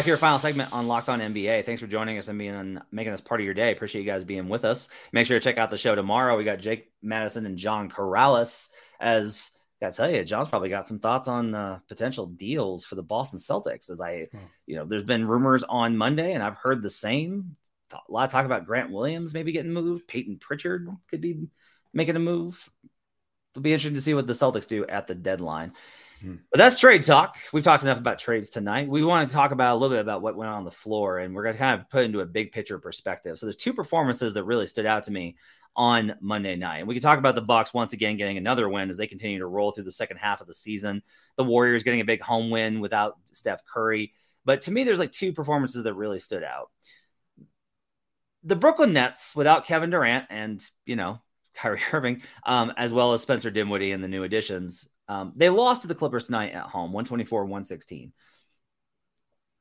Back 0.00 0.06
here, 0.06 0.16
final 0.16 0.38
segment 0.38 0.72
on 0.72 0.88
Locked 0.88 1.10
On 1.10 1.20
NBA. 1.20 1.66
Thanks 1.66 1.78
for 1.78 1.86
joining 1.86 2.16
us 2.16 2.28
and 2.28 2.38
being 2.38 2.80
making 2.90 3.12
us 3.12 3.20
part 3.20 3.38
of 3.38 3.44
your 3.44 3.52
day. 3.52 3.70
Appreciate 3.70 4.00
you 4.00 4.10
guys 4.10 4.24
being 4.24 4.48
with 4.48 4.64
us. 4.64 4.88
Make 5.12 5.26
sure 5.26 5.38
to 5.38 5.44
check 5.44 5.58
out 5.58 5.68
the 5.68 5.76
show 5.76 5.94
tomorrow. 5.94 6.38
We 6.38 6.44
got 6.44 6.58
Jake 6.58 6.90
Madison 7.02 7.44
and 7.44 7.58
John 7.58 7.90
Karalis. 7.90 8.70
As 8.98 9.50
I 9.78 9.84
gotta 9.84 9.96
tell 9.98 10.10
you, 10.10 10.24
John's 10.24 10.48
probably 10.48 10.70
got 10.70 10.86
some 10.86 11.00
thoughts 11.00 11.28
on 11.28 11.54
uh, 11.54 11.80
potential 11.86 12.24
deals 12.24 12.86
for 12.86 12.94
the 12.94 13.02
Boston 13.02 13.38
Celtics. 13.38 13.90
As 13.90 14.00
I, 14.00 14.28
hmm. 14.32 14.38
you 14.66 14.76
know, 14.76 14.86
there's 14.86 15.04
been 15.04 15.28
rumors 15.28 15.64
on 15.64 15.98
Monday, 15.98 16.32
and 16.32 16.42
I've 16.42 16.56
heard 16.56 16.82
the 16.82 16.88
same. 16.88 17.56
A 17.92 17.98
lot 18.10 18.24
of 18.24 18.30
talk 18.30 18.46
about 18.46 18.64
Grant 18.64 18.90
Williams 18.90 19.34
maybe 19.34 19.52
getting 19.52 19.74
moved. 19.74 20.08
Payton 20.08 20.38
Pritchard 20.38 20.88
could 21.10 21.20
be 21.20 21.46
making 21.92 22.16
a 22.16 22.20
move. 22.20 22.70
It'll 23.52 23.60
be 23.60 23.74
interesting 23.74 23.96
to 23.96 24.00
see 24.00 24.14
what 24.14 24.26
the 24.26 24.32
Celtics 24.32 24.66
do 24.66 24.86
at 24.86 25.08
the 25.08 25.14
deadline. 25.14 25.74
But 26.50 26.58
that's 26.58 26.78
trade 26.78 27.04
talk. 27.04 27.38
We've 27.52 27.64
talked 27.64 27.82
enough 27.82 27.98
about 27.98 28.18
trades 28.18 28.50
tonight. 28.50 28.88
We 28.88 29.02
want 29.02 29.28
to 29.28 29.34
talk 29.34 29.52
about 29.52 29.74
a 29.74 29.78
little 29.78 29.96
bit 29.96 30.02
about 30.02 30.22
what 30.22 30.36
went 30.36 30.50
on 30.50 30.64
the 30.64 30.70
floor, 30.70 31.18
and 31.18 31.34
we're 31.34 31.42
going 31.42 31.54
to 31.54 31.58
kind 31.58 31.80
of 31.80 31.88
put 31.88 32.04
into 32.04 32.20
a 32.20 32.26
big 32.26 32.52
picture 32.52 32.78
perspective. 32.78 33.38
So 33.38 33.46
there's 33.46 33.56
two 33.56 33.72
performances 33.72 34.34
that 34.34 34.44
really 34.44 34.66
stood 34.66 34.86
out 34.86 35.04
to 35.04 35.12
me 35.12 35.36
on 35.76 36.14
Monday 36.20 36.56
night, 36.56 36.78
and 36.78 36.88
we 36.88 36.94
can 36.94 37.02
talk 37.02 37.18
about 37.18 37.34
the 37.34 37.42
Bucks 37.42 37.72
once 37.72 37.92
again 37.92 38.16
getting 38.16 38.36
another 38.36 38.68
win 38.68 38.90
as 38.90 38.96
they 38.96 39.06
continue 39.06 39.38
to 39.38 39.46
roll 39.46 39.70
through 39.70 39.84
the 39.84 39.92
second 39.92 40.18
half 40.18 40.40
of 40.40 40.46
the 40.46 40.52
season. 40.52 41.02
The 41.36 41.44
Warriors 41.44 41.84
getting 41.84 42.00
a 42.00 42.04
big 42.04 42.20
home 42.20 42.50
win 42.50 42.80
without 42.80 43.18
Steph 43.32 43.64
Curry, 43.64 44.12
but 44.44 44.62
to 44.62 44.72
me, 44.72 44.84
there's 44.84 44.98
like 44.98 45.12
two 45.12 45.32
performances 45.32 45.84
that 45.84 45.94
really 45.94 46.18
stood 46.18 46.42
out. 46.42 46.70
The 48.42 48.56
Brooklyn 48.56 48.92
Nets 48.92 49.34
without 49.34 49.66
Kevin 49.66 49.90
Durant 49.90 50.26
and 50.30 50.62
you 50.84 50.96
know 50.96 51.20
Kyrie 51.54 51.80
Irving, 51.92 52.22
um, 52.44 52.72
as 52.76 52.92
well 52.92 53.12
as 53.12 53.22
Spencer 53.22 53.50
Dinwiddie 53.50 53.92
and 53.92 54.02
the 54.02 54.08
new 54.08 54.24
additions, 54.24 54.86
um, 55.10 55.32
they 55.34 55.50
lost 55.50 55.82
to 55.82 55.88
the 55.88 55.94
Clippers 55.96 56.26
tonight 56.26 56.52
at 56.52 56.66
home, 56.66 56.92
124 56.92 57.42
116. 57.42 58.12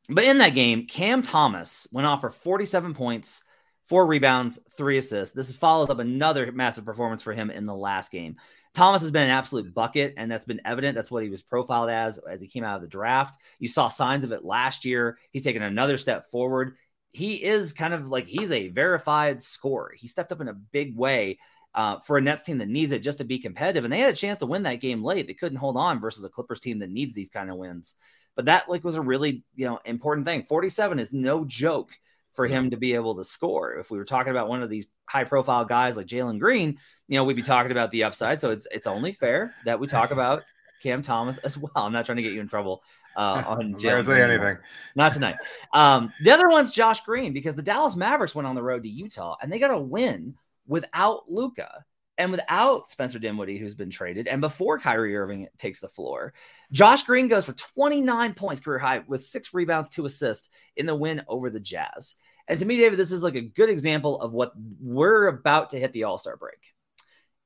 But 0.08 0.26
in 0.26 0.38
that 0.38 0.54
game, 0.54 0.86
Cam 0.86 1.24
Thomas 1.24 1.88
went 1.92 2.06
off 2.06 2.22
for 2.22 2.30
47 2.30 2.94
points, 2.94 3.42
four 3.86 4.06
rebounds, 4.06 4.60
three 4.78 5.00
assists. 5.00 5.34
This 5.34 5.52
follows 5.52 5.90
up 5.90 5.98
another 5.98 6.52
massive 6.52 6.86
performance 6.86 7.24
for 7.24 7.34
him 7.34 7.50
in 7.50 7.66
the 7.66 7.74
last 7.74 8.12
game. 8.12 8.36
Thomas 8.76 9.02
has 9.02 9.10
been 9.10 9.24
an 9.24 9.32
absolute 9.32 9.74
bucket, 9.74 10.14
and 10.18 10.32
that's 10.32 10.46
been 10.46 10.62
evident. 10.66 10.96
That's 10.96 11.10
what 11.10 11.24
he 11.24 11.32
was 11.32 11.42
profiled 11.42 11.90
as 11.90 12.20
as 12.20 12.40
he 12.42 12.48
came 12.48 12.64
out 12.64 12.76
of 12.76 12.84
the 12.84 12.88
draft. 12.88 13.40
You 13.58 13.68
saw 13.68 13.90
signs 13.90 14.24
of 14.24 14.32
it 14.32 14.46
last 14.46 14.86
year. 14.86 15.18
He's 15.32 15.42
taken 15.42 15.64
another 15.64 15.98
step 15.98 16.30
forward. 16.30 16.76
He 17.12 17.44
is 17.44 17.74
kind 17.74 17.96
of 17.96 18.08
like 18.08 18.28
he's 18.28 18.52
a 18.52 18.68
verified 18.68 19.42
scorer. 19.42 19.94
He 19.98 20.06
stepped 20.06 20.32
up 20.32 20.42
in 20.42 20.48
a 20.48 20.54
big 20.54 20.96
way 20.96 21.40
uh, 21.76 22.00
for 22.00 22.18
a 22.18 22.22
Nets 22.22 22.44
team 22.44 22.58
that 22.60 22.70
needs 22.70 22.92
it 22.92 23.00
just 23.00 23.20
to 23.20 23.24
be 23.24 23.40
competitive. 23.40 23.84
And 23.84 23.94
they 23.94 24.00
had 24.00 24.12
a 24.12 24.16
chance 24.16 24.40
to 24.40 24.46
win 24.46 24.64
that 24.64 24.82
game 24.82 25.04
late. 25.04 25.28
They 25.28 25.34
couldn't 25.34 25.58
hold 25.58 25.78
on 25.78 26.00
versus 26.00 26.24
a 26.24 26.30
Clippers 26.30 26.60
team 26.60 26.80
that 26.80 26.90
needs 26.90 27.14
these 27.14 27.30
kind 27.30 27.50
of 27.50 27.58
wins. 27.58 27.96
But 28.36 28.46
that 28.46 28.70
like 28.70 28.84
was 28.84 28.96
a 28.96 29.02
really 29.02 29.44
you 29.56 29.66
know 29.66 29.80
important 29.86 30.26
thing. 30.26 30.44
47 30.44 31.00
is 31.00 31.12
no 31.12 31.46
joke 31.46 31.92
for 32.34 32.48
him 32.48 32.70
to 32.70 32.78
be 32.78 32.94
able 32.94 33.16
to 33.16 33.24
score. 33.24 33.74
If 33.74 33.92
we 33.92 33.98
were 33.98 34.06
talking 34.06 34.32
about 34.32 34.48
one 34.48 34.64
of 34.64 34.70
these 34.70 34.88
high 35.06 35.26
profile 35.26 35.66
guys 35.66 35.98
like 35.98 36.08
Jalen 36.08 36.40
Green, 36.40 36.78
you 37.08 37.18
know, 37.18 37.24
we'd 37.24 37.36
be 37.36 37.42
talking 37.42 37.72
about 37.72 37.92
the 37.92 38.04
upside. 38.04 38.40
So 38.40 38.52
it's 38.52 38.68
it's 38.72 38.88
only 38.88 39.12
fair 39.12 39.54
that 39.66 39.80
we 39.80 39.88
talk 39.88 40.12
about 40.12 40.44
Cam 40.82 41.02
Thomas 41.02 41.38
as 41.40 41.58
well. 41.58 41.72
I'm 41.76 41.92
not 41.92 42.06
trying 42.06 42.18
to 42.18 42.24
get 42.24 42.34
you 42.34 42.42
in 42.42 42.48
trouble 42.48 42.82
uh, 43.16 43.44
on 43.46 43.74
Jalen. 43.80 44.06
say 44.06 44.24
anything. 44.24 44.58
Not 44.96 45.14
tonight. 45.14 45.36
Um, 45.74 46.14
the 46.24 46.32
other 46.32 46.50
one's 46.50 46.72
Josh 46.72 47.02
Green 47.02 47.34
because 47.34 47.56
the 47.56 47.62
Dallas 47.62 47.96
Mavericks 47.96 48.36
went 48.36 48.48
on 48.48 48.56
the 48.56 48.64
road 48.64 48.84
to 48.84 48.90
Utah 48.90 49.36
and 49.42 49.52
they 49.52 49.60
got 49.60 49.72
a 49.72 49.80
win 49.80 50.36
without 50.70 51.30
Luka 51.30 51.84
and 52.18 52.32
without 52.32 52.92
Spencer 52.92 53.18
Dinwiddie, 53.18 53.58
who's 53.58 53.74
been 53.74 53.90
traded, 53.90 54.28
and 54.28 54.40
before 54.40 54.78
Kyrie 54.78 55.18
Irving 55.18 55.48
takes 55.58 55.80
the 55.80 55.88
floor, 55.88 56.34
Josh 56.72 57.04
Green 57.04 57.28
goes 57.28 57.46
for 57.46 57.54
29 57.54 58.34
points 58.36 58.62
career 58.62 58.78
high 58.78 59.04
with 59.08 59.24
six 59.24 59.54
rebounds, 59.54 59.90
two 59.90 60.06
assists 60.06 60.50
in 60.76 60.86
the 60.86 60.96
win 60.96 61.24
over 61.28 61.50
the 61.50 61.60
Jazz. 61.60 62.16
And 62.48 62.60
to 62.60 62.66
me, 62.66 62.78
David, 62.78 63.00
this 63.00 63.12
is 63.12 63.24
like 63.24 63.36
a 63.36 63.42
good 63.42 63.70
example 63.70 64.20
of 64.22 64.32
what 64.32 64.54
we're 64.82 65.28
about 65.28 65.72
to 65.72 65.80
hit 65.80 65.94
the 65.94 66.04
All 66.04 66.18
Star 66.18 66.36
break. 66.36 66.74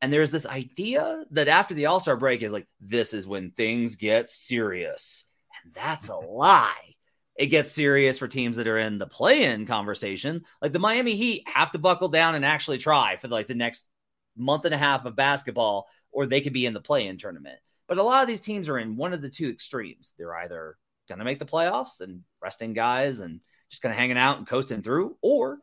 And 0.02 0.12
there's 0.12 0.32
this 0.32 0.46
idea 0.46 1.24
that 1.32 1.48
after 1.48 1.74
the 1.74 1.86
All 1.86 2.00
Star 2.00 2.18
break 2.18 2.42
is 2.42 2.52
like, 2.52 2.68
this 2.82 3.14
is 3.14 3.28
when 3.28 3.52
things 3.52 3.96
get 3.96 4.30
serious. 4.30 5.24
And 5.64 5.74
that's 5.74 6.10
a 6.10 6.16
lie. 6.16 6.93
It 7.36 7.48
gets 7.48 7.72
serious 7.72 8.20
for 8.20 8.28
teams 8.28 8.58
that 8.58 8.68
are 8.68 8.78
in 8.78 9.00
the 9.00 9.08
play-in 9.08 9.66
conversation. 9.66 10.44
Like 10.62 10.72
the 10.72 10.80
Miami 10.80 11.16
Heat 11.16 11.48
have 11.48 11.72
to 11.72 11.80
buckle 11.80 12.10
down 12.10 12.36
and 12.36 12.46
actually 12.46 12.78
try 12.78 13.18
for 13.18 13.28
like 13.28 13.48
the 13.48 13.56
next 13.56 13.86
month 14.38 14.66
and 14.66 14.74
a 14.74 14.78
half 14.78 15.06
of 15.06 15.16
basketball, 15.16 15.88
or 16.12 16.26
they 16.26 16.42
could 16.42 16.54
be 16.54 16.66
in 16.66 16.74
the 16.74 16.82
play-in 16.82 17.18
tournament. 17.18 17.60
But 17.88 17.98
a 17.98 18.04
lot 18.04 18.22
of 18.22 18.28
these 18.28 18.42
teams 18.42 18.70
are 18.70 18.78
in 18.78 18.96
one 18.96 19.14
of 19.14 19.22
the 19.22 19.30
two 19.30 19.50
extremes. 19.50 20.14
They're 20.18 20.36
either 20.36 20.78
going 21.08 21.20
to 21.20 21.26
make 21.26 21.40
the 21.40 21.46
playoffs 21.46 22.02
and 22.02 22.22
resting 22.42 22.74
guys 22.74 23.20
and 23.20 23.40
just 23.70 23.82
kind 23.82 23.92
of 23.92 23.98
hanging 23.98 24.18
out 24.18 24.38
and 24.38 24.48
coasting 24.48 24.82
through, 24.82 25.18
or 25.22 25.60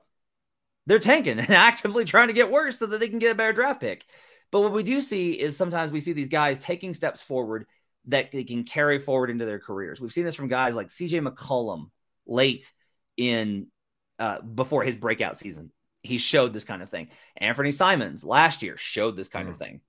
they're 0.87 0.99
tanking 0.99 1.39
and 1.39 1.51
actively 1.51 2.05
trying 2.05 2.29
to 2.29 2.35
get 2.35 2.51
worse 2.51 2.79
so 2.79 2.87
that 2.87 3.01
they 3.01 3.09
can 3.09 3.21
get 3.21 3.33
a 3.33 3.37
better 3.37 3.53
draft 3.53 3.81
pick. 3.81 4.05
But 4.51 4.63
what 4.63 4.73
we 4.73 4.83
do 4.83 5.01
see 5.01 5.33
is 5.33 5.57
sometimes 5.57 5.93
we 5.93 6.01
see 6.01 6.13
these 6.13 6.29
guys 6.29 6.59
taking 6.59 6.95
steps 6.95 7.23
forward 7.23 7.67
that 8.07 8.33
they 8.33 8.45
can 8.45 8.65
carry 8.65 8.99
forward 8.99 9.31
into 9.31 9.45
their 9.45 9.59
careers. 9.59 10.01
We've 10.01 10.13
seen 10.13 10.25
this 10.25 10.35
from 10.35 10.49
guys 10.49 10.75
like 10.75 10.89
CJ 10.89 11.27
McCollum 11.27 11.91
late 12.27 12.73
in 13.17 13.69
uh, 14.19 14.41
before 14.41 14.83
his 14.83 14.95
breakout 14.95 15.39
season. 15.39 15.71
He 16.03 16.19
showed 16.19 16.53
this 16.53 16.65
kind 16.65 16.83
of 16.83 16.89
thing. 16.89 17.09
Anfernee 17.41 17.75
Simons 17.75 18.25
last 18.25 18.63
year 18.63 18.77
showed 18.77 19.17
this 19.17 19.29
kind 19.29 19.49
mm. 19.49 19.53
of 19.53 19.59
thing. 19.59 19.81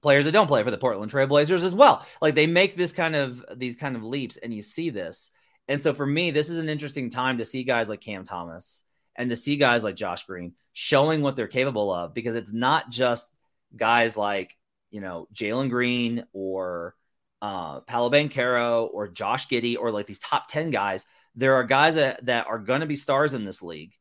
Players 0.00 0.24
that 0.24 0.32
don't 0.32 0.48
play 0.48 0.62
for 0.62 0.70
the 0.70 0.78
Portland 0.78 1.12
Trailblazers 1.12 1.62
as 1.62 1.74
well. 1.74 2.04
Like 2.20 2.34
they 2.34 2.46
make 2.46 2.76
this 2.76 2.92
kind 2.92 3.14
of 3.14 3.44
these 3.54 3.76
kind 3.76 3.94
of 3.94 4.02
leaps, 4.02 4.36
and 4.36 4.52
you 4.52 4.62
see 4.62 4.90
this. 4.90 5.30
And 5.68 5.80
so 5.80 5.94
for 5.94 6.06
me, 6.06 6.30
this 6.30 6.48
is 6.48 6.58
an 6.58 6.68
interesting 6.68 7.10
time 7.10 7.38
to 7.38 7.44
see 7.44 7.62
guys 7.62 7.88
like 7.88 8.00
Cam 8.00 8.24
Thomas 8.24 8.82
and 9.14 9.30
to 9.30 9.36
see 9.36 9.56
guys 9.56 9.84
like 9.84 9.94
Josh 9.94 10.24
Green 10.24 10.54
showing 10.72 11.22
what 11.22 11.36
they're 11.36 11.46
capable 11.46 11.92
of 11.92 12.14
because 12.14 12.34
it's 12.34 12.52
not 12.52 12.90
just 12.90 13.30
guys 13.76 14.16
like, 14.16 14.56
you 14.90 15.00
know, 15.00 15.28
Jalen 15.34 15.70
Green 15.70 16.24
or 16.32 16.94
uh, 17.42 17.80
Paolo 17.80 18.08
Banchero 18.08 18.88
or 18.92 19.08
Josh 19.08 19.48
Giddey 19.48 19.76
or 19.78 19.90
like 19.90 20.06
these 20.06 20.20
top 20.20 20.46
10 20.48 20.70
guys, 20.70 21.06
there 21.34 21.54
are 21.54 21.64
guys 21.64 21.96
that, 21.96 22.24
that 22.24 22.46
are 22.46 22.58
going 22.58 22.80
to 22.80 22.86
be 22.86 22.96
stars 22.96 23.34
in 23.34 23.44
this 23.44 23.62
league 23.62 23.92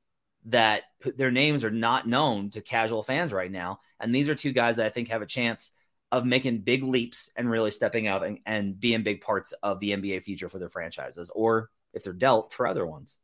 that 0.46 0.84
their 1.18 1.32
names 1.32 1.64
are 1.64 1.72
not 1.72 2.08
known 2.08 2.52
to 2.52 2.62
casual 2.62 3.04
fans 3.04 3.34
right 3.34 3.52
now. 3.52 3.80
And 4.00 4.14
these 4.14 4.30
are 4.30 4.36
two 4.36 4.52
guys 4.52 4.76
that 4.76 4.86
I 4.86 4.90
think 4.90 5.10
have 5.10 5.24
a 5.24 5.28
chance 5.28 5.72
of 6.12 6.26
making 6.26 6.60
big 6.60 6.84
leaps 6.84 7.32
and 7.36 7.50
really 7.50 7.72
stepping 7.72 8.08
up 8.08 8.22
and, 8.22 8.40
and 8.46 8.80
being 8.80 9.02
big 9.02 9.22
parts 9.22 9.54
of 9.64 9.80
the 9.80 9.92
NBA 9.92 10.24
future 10.24 10.50
for 10.50 10.60
their 10.60 10.70
franchises, 10.70 11.32
or 11.34 11.70
if 11.94 12.04
they're 12.04 12.14
dealt 12.14 12.54
for 12.54 12.68
other 12.68 12.86
ones. 12.86 13.18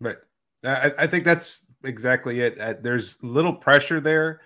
Right. 0.00 0.18
I, 0.64 0.92
I 0.98 1.06
think 1.06 1.24
that's 1.24 1.66
exactly 1.82 2.40
it. 2.40 2.60
Uh, 2.60 2.74
there's 2.80 3.22
little 3.22 3.54
pressure 3.54 4.00
there 4.00 4.40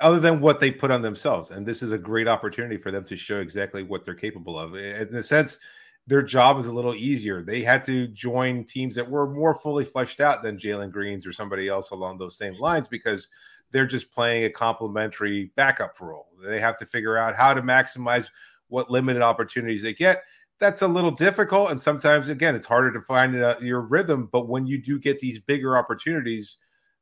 other 0.00 0.20
than 0.20 0.40
what 0.40 0.60
they 0.60 0.70
put 0.70 0.90
on 0.90 1.02
themselves. 1.02 1.50
And 1.50 1.66
this 1.66 1.82
is 1.82 1.92
a 1.92 1.98
great 1.98 2.28
opportunity 2.28 2.76
for 2.76 2.90
them 2.90 3.04
to 3.04 3.16
show 3.16 3.38
exactly 3.38 3.82
what 3.82 4.04
they're 4.04 4.14
capable 4.14 4.58
of. 4.58 4.74
In 4.74 5.14
a 5.14 5.22
sense, 5.22 5.58
their 6.06 6.22
job 6.22 6.58
is 6.58 6.66
a 6.66 6.72
little 6.72 6.94
easier. 6.94 7.42
They 7.42 7.62
had 7.62 7.84
to 7.84 8.08
join 8.08 8.64
teams 8.64 8.94
that 8.96 9.08
were 9.08 9.30
more 9.30 9.54
fully 9.54 9.84
fleshed 9.84 10.20
out 10.20 10.42
than 10.42 10.58
Jalen 10.58 10.90
Greens 10.90 11.26
or 11.26 11.32
somebody 11.32 11.68
else 11.68 11.90
along 11.90 12.18
those 12.18 12.36
same 12.36 12.58
lines 12.58 12.88
because 12.88 13.28
they're 13.70 13.86
just 13.86 14.12
playing 14.12 14.44
a 14.44 14.50
complementary 14.50 15.50
backup 15.56 15.98
role. 16.00 16.28
They 16.44 16.60
have 16.60 16.78
to 16.78 16.86
figure 16.86 17.16
out 17.16 17.36
how 17.36 17.54
to 17.54 17.62
maximize 17.62 18.30
what 18.68 18.90
limited 18.90 19.22
opportunities 19.22 19.82
they 19.82 19.94
get. 19.94 20.24
That's 20.60 20.82
a 20.82 20.88
little 20.88 21.10
difficult. 21.10 21.70
And 21.70 21.80
sometimes, 21.80 22.28
again, 22.28 22.54
it's 22.54 22.66
harder 22.66 22.92
to 22.92 23.00
find 23.00 23.34
uh, 23.36 23.56
your 23.60 23.80
rhythm. 23.80 24.28
But 24.30 24.48
when 24.48 24.66
you 24.66 24.80
do 24.80 24.98
get 24.98 25.18
these 25.18 25.40
bigger 25.40 25.76
opportunities, 25.76 26.58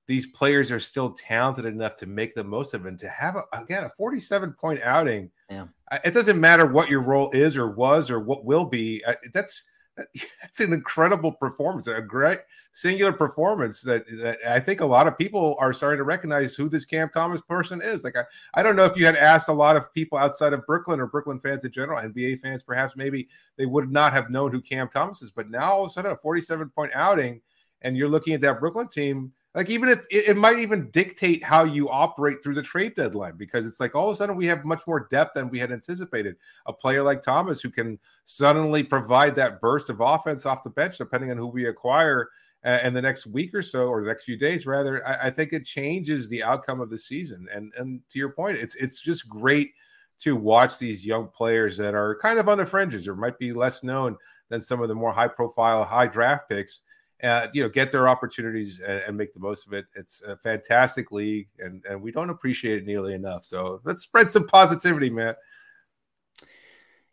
these 0.07 0.27
players 0.27 0.73
are 0.73 0.81
still 0.81 1.13
talented 1.13 1.65
enough 1.65 1.97
to 1.97 2.07
make 2.07 2.35
the 2.35 2.45
most 2.45 2.75
of 2.75 2.85
it. 2.85 2.89
And 2.89 2.99
to 2.99 3.09
have 3.09 3.37
a, 3.37 3.45
again 3.63 3.85
a 3.85 3.91
47 3.97 4.53
point 4.55 4.81
outing, 4.83 5.31
yeah. 5.51 5.67
it 6.05 6.15
doesn't 6.15 6.41
matter 6.41 6.67
what 6.67 6.91
your 6.91 7.03
role 7.03 7.31
is 7.31 7.57
or 7.57 7.71
was 7.71 8.11
or 8.11 8.21
what 8.21 8.45
will 8.45 8.65
be. 8.65 9.03
That's 9.33 9.69
that's 9.97 10.61
an 10.61 10.73
incredible 10.73 11.33
performance, 11.33 11.87
a 11.87 12.01
great 12.01 12.41
singular 12.73 13.13
performance 13.13 13.83
that, 13.83 14.05
that 14.19 14.39
I 14.49 14.59
think 14.59 14.81
a 14.81 14.87
lot 14.87 15.07
of 15.07 15.19
people 15.19 15.57
are 15.59 15.75
starting 15.75 15.99
to 15.99 16.05
recognize 16.05 16.55
who 16.55 16.69
this 16.69 16.87
Cam 16.87 17.11
Thomas 17.11 17.43
person 17.43 17.83
is. 17.83 18.03
Like 18.03 18.17
I, 18.17 18.25
I 18.55 18.63
don't 18.63 18.77
know 18.77 18.87
if 18.87 18.97
you 18.97 19.05
had 19.05 19.17
asked 19.17 19.49
a 19.49 19.53
lot 19.53 19.77
of 19.77 19.93
people 19.93 20.17
outside 20.17 20.55
of 20.55 20.67
Brooklyn 20.67 21.01
or 21.01 21.07
Brooklyn 21.07 21.41
fans 21.41 21.65
in 21.65 21.71
general, 21.71 22.01
NBA 22.01 22.41
fans, 22.41 22.63
perhaps 22.63 22.97
maybe 22.97 23.29
they 23.57 23.67
would 23.67 23.93
not 23.93 24.15
have 24.15 24.31
known 24.31 24.51
who 24.51 24.61
Cam 24.61 24.89
Thomas 24.89 25.21
is. 25.23 25.31
But 25.31 25.51
now 25.51 25.73
all 25.73 25.85
of 25.85 25.91
a 25.91 25.93
sudden 25.93 26.13
a 26.13 26.17
47 26.17 26.71
point 26.71 26.93
outing, 26.95 27.43
and 27.83 27.97
you're 27.97 28.09
looking 28.09 28.33
at 28.33 28.41
that 28.41 28.61
Brooklyn 28.61 28.89
team 28.89 29.33
like 29.55 29.69
even 29.69 29.89
if 29.89 30.01
it, 30.11 30.31
it, 30.31 30.37
might 30.37 30.59
even 30.59 30.91
dictate 30.91 31.45
how 31.45 31.65
you 31.65 31.91
operate 31.91 32.43
through 32.43 32.55
the 32.55 32.63
trade 32.63 32.95
deadline 32.95 33.37
because 33.37 33.67
it's 33.67 33.81
like 33.81 33.95
all 33.95 34.09
of 34.09 34.15
a 34.15 34.17
sudden 34.17 34.37
we 34.37 34.47
have 34.47 34.65
much 34.65 34.83
more 34.87 35.09
depth 35.11 35.35
than 35.35 35.51
we 35.51 35.59
had 35.59 35.73
anticipated. 35.73 36.37
A 36.67 36.73
player 36.73 37.03
like 37.03 37.21
Thomas 37.21 37.61
who 37.61 37.71
can 37.71 37.99
suddenly 38.25 38.83
provide 38.83 39.37
that 39.37 39.61
burst 39.61 39.91
of 39.91 40.01
offense 40.01 40.47
off 40.47 40.65
the 40.65 40.71
bench, 40.71 40.97
depending 40.99 41.31
on 41.31 41.37
who 41.37 41.47
we 41.47 41.67
acquire 41.67 42.31
uh, 42.65 42.79
in 42.83 42.95
the 42.95 43.03
next 43.03 43.27
week 43.27 43.55
or 43.55 43.63
so, 43.63 43.89
or 43.89 44.01
the 44.01 44.07
next 44.07 44.25
few 44.25 44.37
days, 44.37 44.67
rather. 44.67 45.07
I, 45.07 45.27
I 45.27 45.31
think 45.31 45.53
it 45.53 45.67
changes 45.67 46.29
the 46.29 46.43
outcome 46.43 46.81
of 46.81 46.91
the 46.91 46.99
season. 46.99 47.47
And 47.53 47.73
and 47.77 48.01
to 48.11 48.19
your 48.19 48.31
point, 48.31 48.59
it's 48.59 48.75
it's 48.77 49.03
just 49.03 49.29
great 49.29 49.73
to 50.21 50.37
watch 50.37 50.79
these 50.79 51.05
young 51.05 51.29
players 51.29 51.77
that 51.77 51.95
are 51.95 52.17
kind 52.23 52.39
of 52.39 52.49
on 52.49 52.59
the 52.59 52.67
fringes 52.67 53.09
or 53.09 53.17
might 53.17 53.39
be 53.39 53.53
less 53.53 53.83
known 53.83 54.17
than 54.49 54.61
some 54.61 54.81
of 54.81 54.89
the 54.89 54.95
more 54.95 55.13
high 55.13 55.29
profile, 55.29 55.85
high 55.85 56.07
draft 56.07 56.49
picks 56.49 56.83
uh, 57.23 57.49
you 57.53 57.63
know, 57.63 57.69
get 57.69 57.91
their 57.91 58.09
opportunities 58.09 58.81
and, 58.81 59.03
and, 59.07 59.17
make 59.17 59.33
the 59.33 59.41
most 59.41 59.67
of 59.67 59.73
it. 59.73 59.87
It's 59.95 60.23
a 60.23 60.37
fantastic 60.37 61.13
league, 61.13 61.49
and 61.59 61.85
and 61.89 62.03
we 62.03 62.11
don't 62.11 62.31
appreciate 62.31 62.79
it 62.79 62.87
nearly 62.87 63.15
enough. 63.15 63.45
So 63.45 63.81
let's 63.85 64.03
spread 64.03 64.31
some 64.31 64.47
positivity, 64.47 65.11
man. 65.11 65.35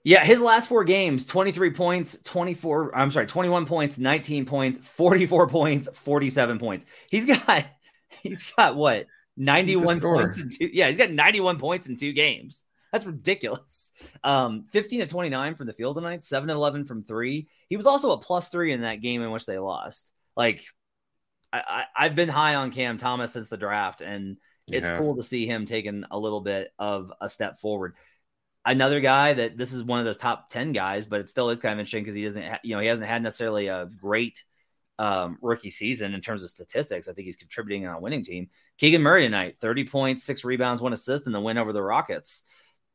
Yeah, 0.04 0.24
his 0.24 0.40
last 0.40 0.70
four 0.70 0.84
games 0.84 1.26
23 1.26 1.72
points, 1.72 2.18
24, 2.24 2.96
I'm 2.96 3.12
sorry, 3.12 3.28
21 3.28 3.66
points, 3.66 3.98
19 3.98 4.46
points, 4.46 4.80
44 4.80 5.48
points, 5.50 5.90
47 5.94 6.58
points. 6.58 6.86
He's 7.10 7.26
got, 7.26 7.66
he's 8.24 8.50
got 8.52 8.76
what, 8.76 9.08
91 9.38 10.00
points 10.00 10.40
in 10.40 10.50
two. 10.50 10.70
Yeah, 10.72 10.88
he's 10.88 10.98
got 10.98 11.12
91 11.12 11.60
points 11.60 11.88
in 11.88 11.98
two 11.98 12.14
games. 12.14 12.66
That's 12.92 13.06
ridiculous. 13.06 13.92
Um, 14.22 14.66
15 14.72 15.00
to 15.02 15.08
29 15.08 15.56
from 15.56 15.68
the 15.68 15.74
field 15.74 15.96
tonight, 15.96 16.26
7 16.26 16.50
to 16.50 16.54
11 16.54 16.86
from 16.86 17.04
three. 17.04 17.48
He 17.70 17.78
was 17.78 17.86
also 17.86 18.12
a 18.12 18.18
plus 18.18 18.50
three 18.50 18.74
in 18.74 18.82
that 18.82 19.02
game 19.02 19.22
in 19.22 19.32
which 19.32 19.46
they 19.46 19.58
lost. 19.58 20.12
Like, 20.36 20.66
I, 21.54 21.86
I, 21.96 22.04
have 22.04 22.16
been 22.16 22.28
high 22.28 22.56
on 22.56 22.72
Cam 22.72 22.98
Thomas 22.98 23.32
since 23.32 23.48
the 23.48 23.56
draft, 23.56 24.02
and 24.02 24.38
it's 24.68 24.88
yeah. 24.88 24.98
cool 24.98 25.16
to 25.16 25.24
see 25.24 25.46
him 25.46 25.66
taking 25.66 26.04
a 26.12 26.20
little 26.20 26.42
bit 26.42 26.72
of 26.78 27.14
a 27.22 27.30
step 27.30 27.60
forward. 27.60 27.96
Another 28.66 29.00
guy 29.00 29.34
that 29.34 29.58
this 29.58 29.72
is 29.72 29.84
one 29.84 30.00
of 30.00 30.06
those 30.06 30.18
top 30.18 30.50
10 30.50 30.74
guys, 30.74 31.06
but 31.06 31.22
it 31.22 31.30
still 31.30 31.50
is 31.50 31.60
kind 31.60 31.74
of 31.74 31.80
interesting 31.80 32.04
because 32.04 32.16
he 32.16 32.24
doesn't, 32.24 32.46
ha- 32.46 32.60
you 32.64 32.76
know, 32.76 32.82
he 32.82 32.88
hasn't 32.88 33.08
had 33.08 33.24
necessarily 33.24 33.68
a 33.68 33.88
great 34.02 34.44
um, 35.00 35.38
rookie 35.42 35.72
season 35.72 36.14
in 36.14 36.20
terms 36.22 36.44
of 36.44 36.50
statistics. 36.50 37.08
I 37.08 37.14
think 37.14 37.26
he's 37.26 37.38
contributing 37.38 37.88
on 37.88 37.96
a 37.96 38.02
winning 38.02 38.24
team. 38.24 38.50
Keegan 38.78 39.02
Murray 39.02 39.24
tonight, 39.24 39.56
30 39.62 39.86
points, 39.86 40.24
six 40.24 40.44
rebounds, 40.44 40.82
one 40.82 40.94
assist, 40.94 41.26
and 41.26 41.34
the 41.34 41.40
win 41.40 41.58
over 41.58 41.72
the 41.72 41.82
Rockets 41.82 42.44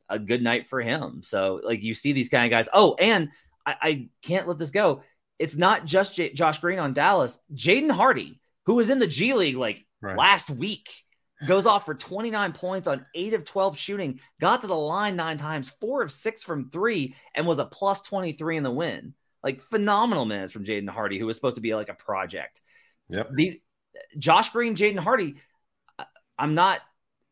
a 0.08 0.18
good 0.18 0.42
night 0.42 0.66
for 0.66 0.80
him. 0.80 1.22
So 1.22 1.60
like 1.62 1.82
you 1.82 1.94
see 1.94 2.12
these 2.12 2.28
kind 2.28 2.44
of 2.44 2.50
guys. 2.50 2.68
Oh, 2.72 2.94
and 2.94 3.30
I, 3.64 3.74
I 3.80 4.08
can't 4.22 4.48
let 4.48 4.58
this 4.58 4.70
go. 4.70 5.02
It's 5.38 5.56
not 5.56 5.84
just 5.84 6.14
J- 6.14 6.32
Josh 6.32 6.58
Green 6.58 6.78
on 6.78 6.94
Dallas. 6.94 7.38
Jaden 7.54 7.90
Hardy, 7.90 8.40
who 8.66 8.74
was 8.74 8.90
in 8.90 8.98
the 8.98 9.06
G 9.06 9.34
League 9.34 9.56
like 9.56 9.84
right. 10.00 10.16
last 10.16 10.50
week, 10.50 10.88
goes 11.46 11.66
off 11.66 11.84
for 11.84 11.94
29 11.94 12.52
points 12.52 12.86
on 12.86 13.04
eight 13.14 13.34
of 13.34 13.44
12 13.44 13.76
shooting, 13.76 14.20
got 14.40 14.60
to 14.60 14.66
the 14.66 14.76
line 14.76 15.16
nine 15.16 15.36
times, 15.36 15.72
four 15.80 16.02
of 16.02 16.12
six 16.12 16.42
from 16.42 16.70
three, 16.70 17.14
and 17.34 17.46
was 17.46 17.58
a 17.58 17.64
plus 17.64 18.02
23 18.02 18.56
in 18.56 18.62
the 18.62 18.70
win. 18.70 19.14
Like 19.42 19.60
phenomenal 19.62 20.24
minutes 20.24 20.52
from 20.52 20.64
Jaden 20.64 20.88
Hardy, 20.88 21.18
who 21.18 21.26
was 21.26 21.36
supposed 21.36 21.56
to 21.56 21.60
be 21.60 21.74
like 21.74 21.90
a 21.90 21.94
project. 21.94 22.60
Yep. 23.08 23.30
The 23.34 23.60
Josh 24.18 24.50
Green, 24.50 24.74
Jaden 24.74 24.98
Hardy. 24.98 25.36
I'm 26.38 26.54
not 26.54 26.80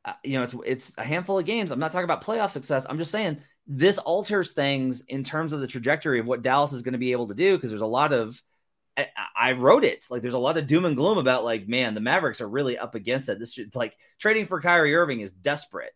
Uh, 0.04 0.14
you 0.24 0.38
know, 0.38 0.42
it's 0.42 0.54
it's 0.66 0.94
a 0.98 1.04
handful 1.04 1.38
of 1.38 1.44
games. 1.44 1.70
I'm 1.70 1.78
not 1.78 1.92
talking 1.92 2.04
about 2.04 2.24
playoff 2.24 2.50
success. 2.50 2.86
I'm 2.88 2.98
just 2.98 3.12
saying 3.12 3.38
this 3.66 3.98
alters 3.98 4.52
things 4.52 5.02
in 5.02 5.22
terms 5.22 5.52
of 5.52 5.60
the 5.60 5.66
trajectory 5.66 6.18
of 6.18 6.26
what 6.26 6.42
Dallas 6.42 6.72
is 6.72 6.82
going 6.82 6.92
to 6.92 6.98
be 6.98 7.12
able 7.12 7.28
to 7.28 7.34
do 7.34 7.56
because 7.56 7.70
there's 7.70 7.82
a 7.82 7.86
lot 7.86 8.12
of 8.12 8.40
I, 9.34 9.52
wrote 9.52 9.84
it 9.84 10.04
like 10.10 10.20
there's 10.20 10.34
a 10.34 10.38
lot 10.38 10.58
of 10.58 10.66
doom 10.66 10.84
and 10.84 10.96
gloom 10.96 11.16
about 11.16 11.44
like 11.44 11.66
man 11.66 11.94
the 11.94 12.00
Mavericks 12.00 12.42
are 12.42 12.48
really 12.48 12.76
up 12.76 12.94
against 12.94 13.28
it. 13.28 13.38
This 13.38 13.54
should 13.54 13.74
like 13.74 13.96
trading 14.18 14.44
for 14.44 14.60
Kyrie 14.60 14.94
Irving 14.94 15.20
is 15.20 15.32
desperate. 15.32 15.92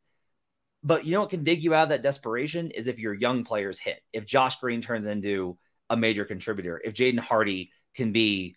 But 0.82 1.04
you 1.04 1.12
know 1.12 1.20
what 1.20 1.30
can 1.30 1.44
dig 1.44 1.62
you 1.62 1.74
out 1.74 1.84
of 1.84 1.88
that 1.90 2.02
desperation 2.02 2.70
is 2.70 2.86
if 2.86 2.98
your 2.98 3.12
young 3.12 3.44
players 3.44 3.78
hit. 3.78 4.00
If 4.12 4.24
Josh 4.24 4.60
Green 4.60 4.80
turns 4.80 5.06
into 5.06 5.58
a 5.90 5.96
major 5.96 6.24
contributor, 6.24 6.80
if 6.82 6.94
Jaden 6.94 7.18
Hardy 7.18 7.70
can 7.94 8.12
be 8.12 8.56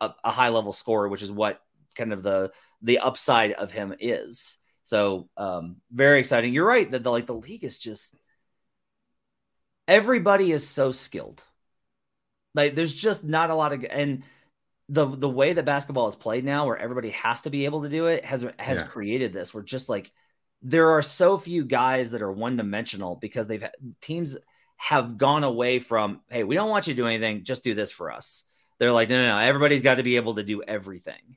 a, 0.00 0.10
a 0.22 0.30
high 0.30 0.50
level 0.50 0.72
scorer, 0.72 1.08
which 1.08 1.22
is 1.22 1.32
what 1.32 1.60
kind 1.96 2.12
of 2.12 2.22
the 2.22 2.52
the 2.82 2.98
upside 2.98 3.52
of 3.52 3.72
him 3.72 3.94
is. 3.98 4.56
So 4.90 5.28
um, 5.36 5.76
very 5.92 6.18
exciting. 6.18 6.52
You're 6.52 6.66
right 6.66 6.90
that 6.90 7.04
the 7.04 7.12
like 7.12 7.26
the 7.26 7.32
league 7.32 7.62
is 7.62 7.78
just 7.78 8.12
everybody 9.86 10.50
is 10.50 10.66
so 10.66 10.90
skilled. 10.90 11.44
Like 12.56 12.74
there's 12.74 12.92
just 12.92 13.22
not 13.22 13.50
a 13.50 13.54
lot 13.54 13.72
of 13.72 13.86
and 13.88 14.24
the 14.88 15.06
the 15.06 15.28
way 15.28 15.52
that 15.52 15.64
basketball 15.64 16.08
is 16.08 16.16
played 16.16 16.44
now, 16.44 16.66
where 16.66 16.76
everybody 16.76 17.10
has 17.10 17.42
to 17.42 17.50
be 17.50 17.66
able 17.66 17.82
to 17.82 17.88
do 17.88 18.06
it, 18.06 18.24
has 18.24 18.44
has 18.58 18.78
yeah. 18.78 18.86
created 18.86 19.32
this. 19.32 19.54
Where 19.54 19.62
just 19.62 19.88
like 19.88 20.10
there 20.60 20.90
are 20.90 21.02
so 21.02 21.38
few 21.38 21.64
guys 21.64 22.10
that 22.10 22.20
are 22.20 22.32
one 22.32 22.56
dimensional 22.56 23.14
because 23.14 23.46
they've 23.46 23.64
teams 24.00 24.36
have 24.76 25.16
gone 25.16 25.44
away 25.44 25.78
from 25.78 26.20
hey, 26.30 26.42
we 26.42 26.56
don't 26.56 26.68
want 26.68 26.88
you 26.88 26.94
to 26.94 27.00
do 27.00 27.06
anything, 27.06 27.44
just 27.44 27.62
do 27.62 27.76
this 27.76 27.92
for 27.92 28.10
us. 28.10 28.42
They're 28.80 28.90
like, 28.90 29.08
no, 29.08 29.22
no, 29.22 29.36
no, 29.36 29.38
everybody's 29.38 29.82
got 29.82 29.96
to 29.96 30.02
be 30.02 30.16
able 30.16 30.34
to 30.34 30.42
do 30.42 30.64
everything. 30.64 31.36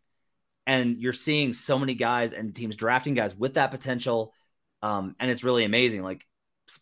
And 0.65 1.01
you're 1.01 1.13
seeing 1.13 1.53
so 1.53 1.77
many 1.77 1.93
guys 1.93 2.33
and 2.33 2.55
teams 2.55 2.75
drafting 2.75 3.13
guys 3.13 3.35
with 3.35 3.55
that 3.55 3.71
potential. 3.71 4.33
Um, 4.81 5.15
and 5.19 5.29
it's 5.29 5.43
really 5.43 5.65
amazing. 5.65 6.03
Like, 6.03 6.25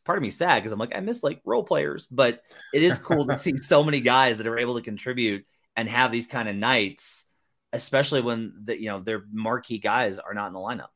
part 0.06 0.18
of 0.18 0.22
me 0.22 0.30
sad 0.30 0.60
because 0.60 0.72
I'm 0.72 0.80
like, 0.80 0.96
I 0.96 1.00
miss 1.00 1.24
like 1.24 1.42
role 1.46 1.64
players, 1.64 2.08
but 2.08 2.44
it 2.74 2.84
is 2.84 3.00
cool 3.00 3.26
to 3.28 3.38
see 3.40 3.56
so 3.56 3.84
many 3.84 4.02
guys 4.02 4.38
that 4.38 4.48
are 4.48 4.58
able 4.58 4.76
to 4.76 4.82
contribute 4.82 5.46
and 5.76 5.90
have 5.90 6.12
these 6.12 6.28
kind 6.28 6.50
of 6.50 6.56
nights, 6.56 7.26
especially 7.74 8.22
when 8.22 8.54
the 8.66 8.80
you 8.80 8.90
know 8.90 9.00
their 9.00 9.24
marquee 9.32 9.80
guys 9.80 10.20
are 10.20 10.34
not 10.34 10.48
in 10.48 10.54
the 10.54 10.60
lineup. 10.60 10.90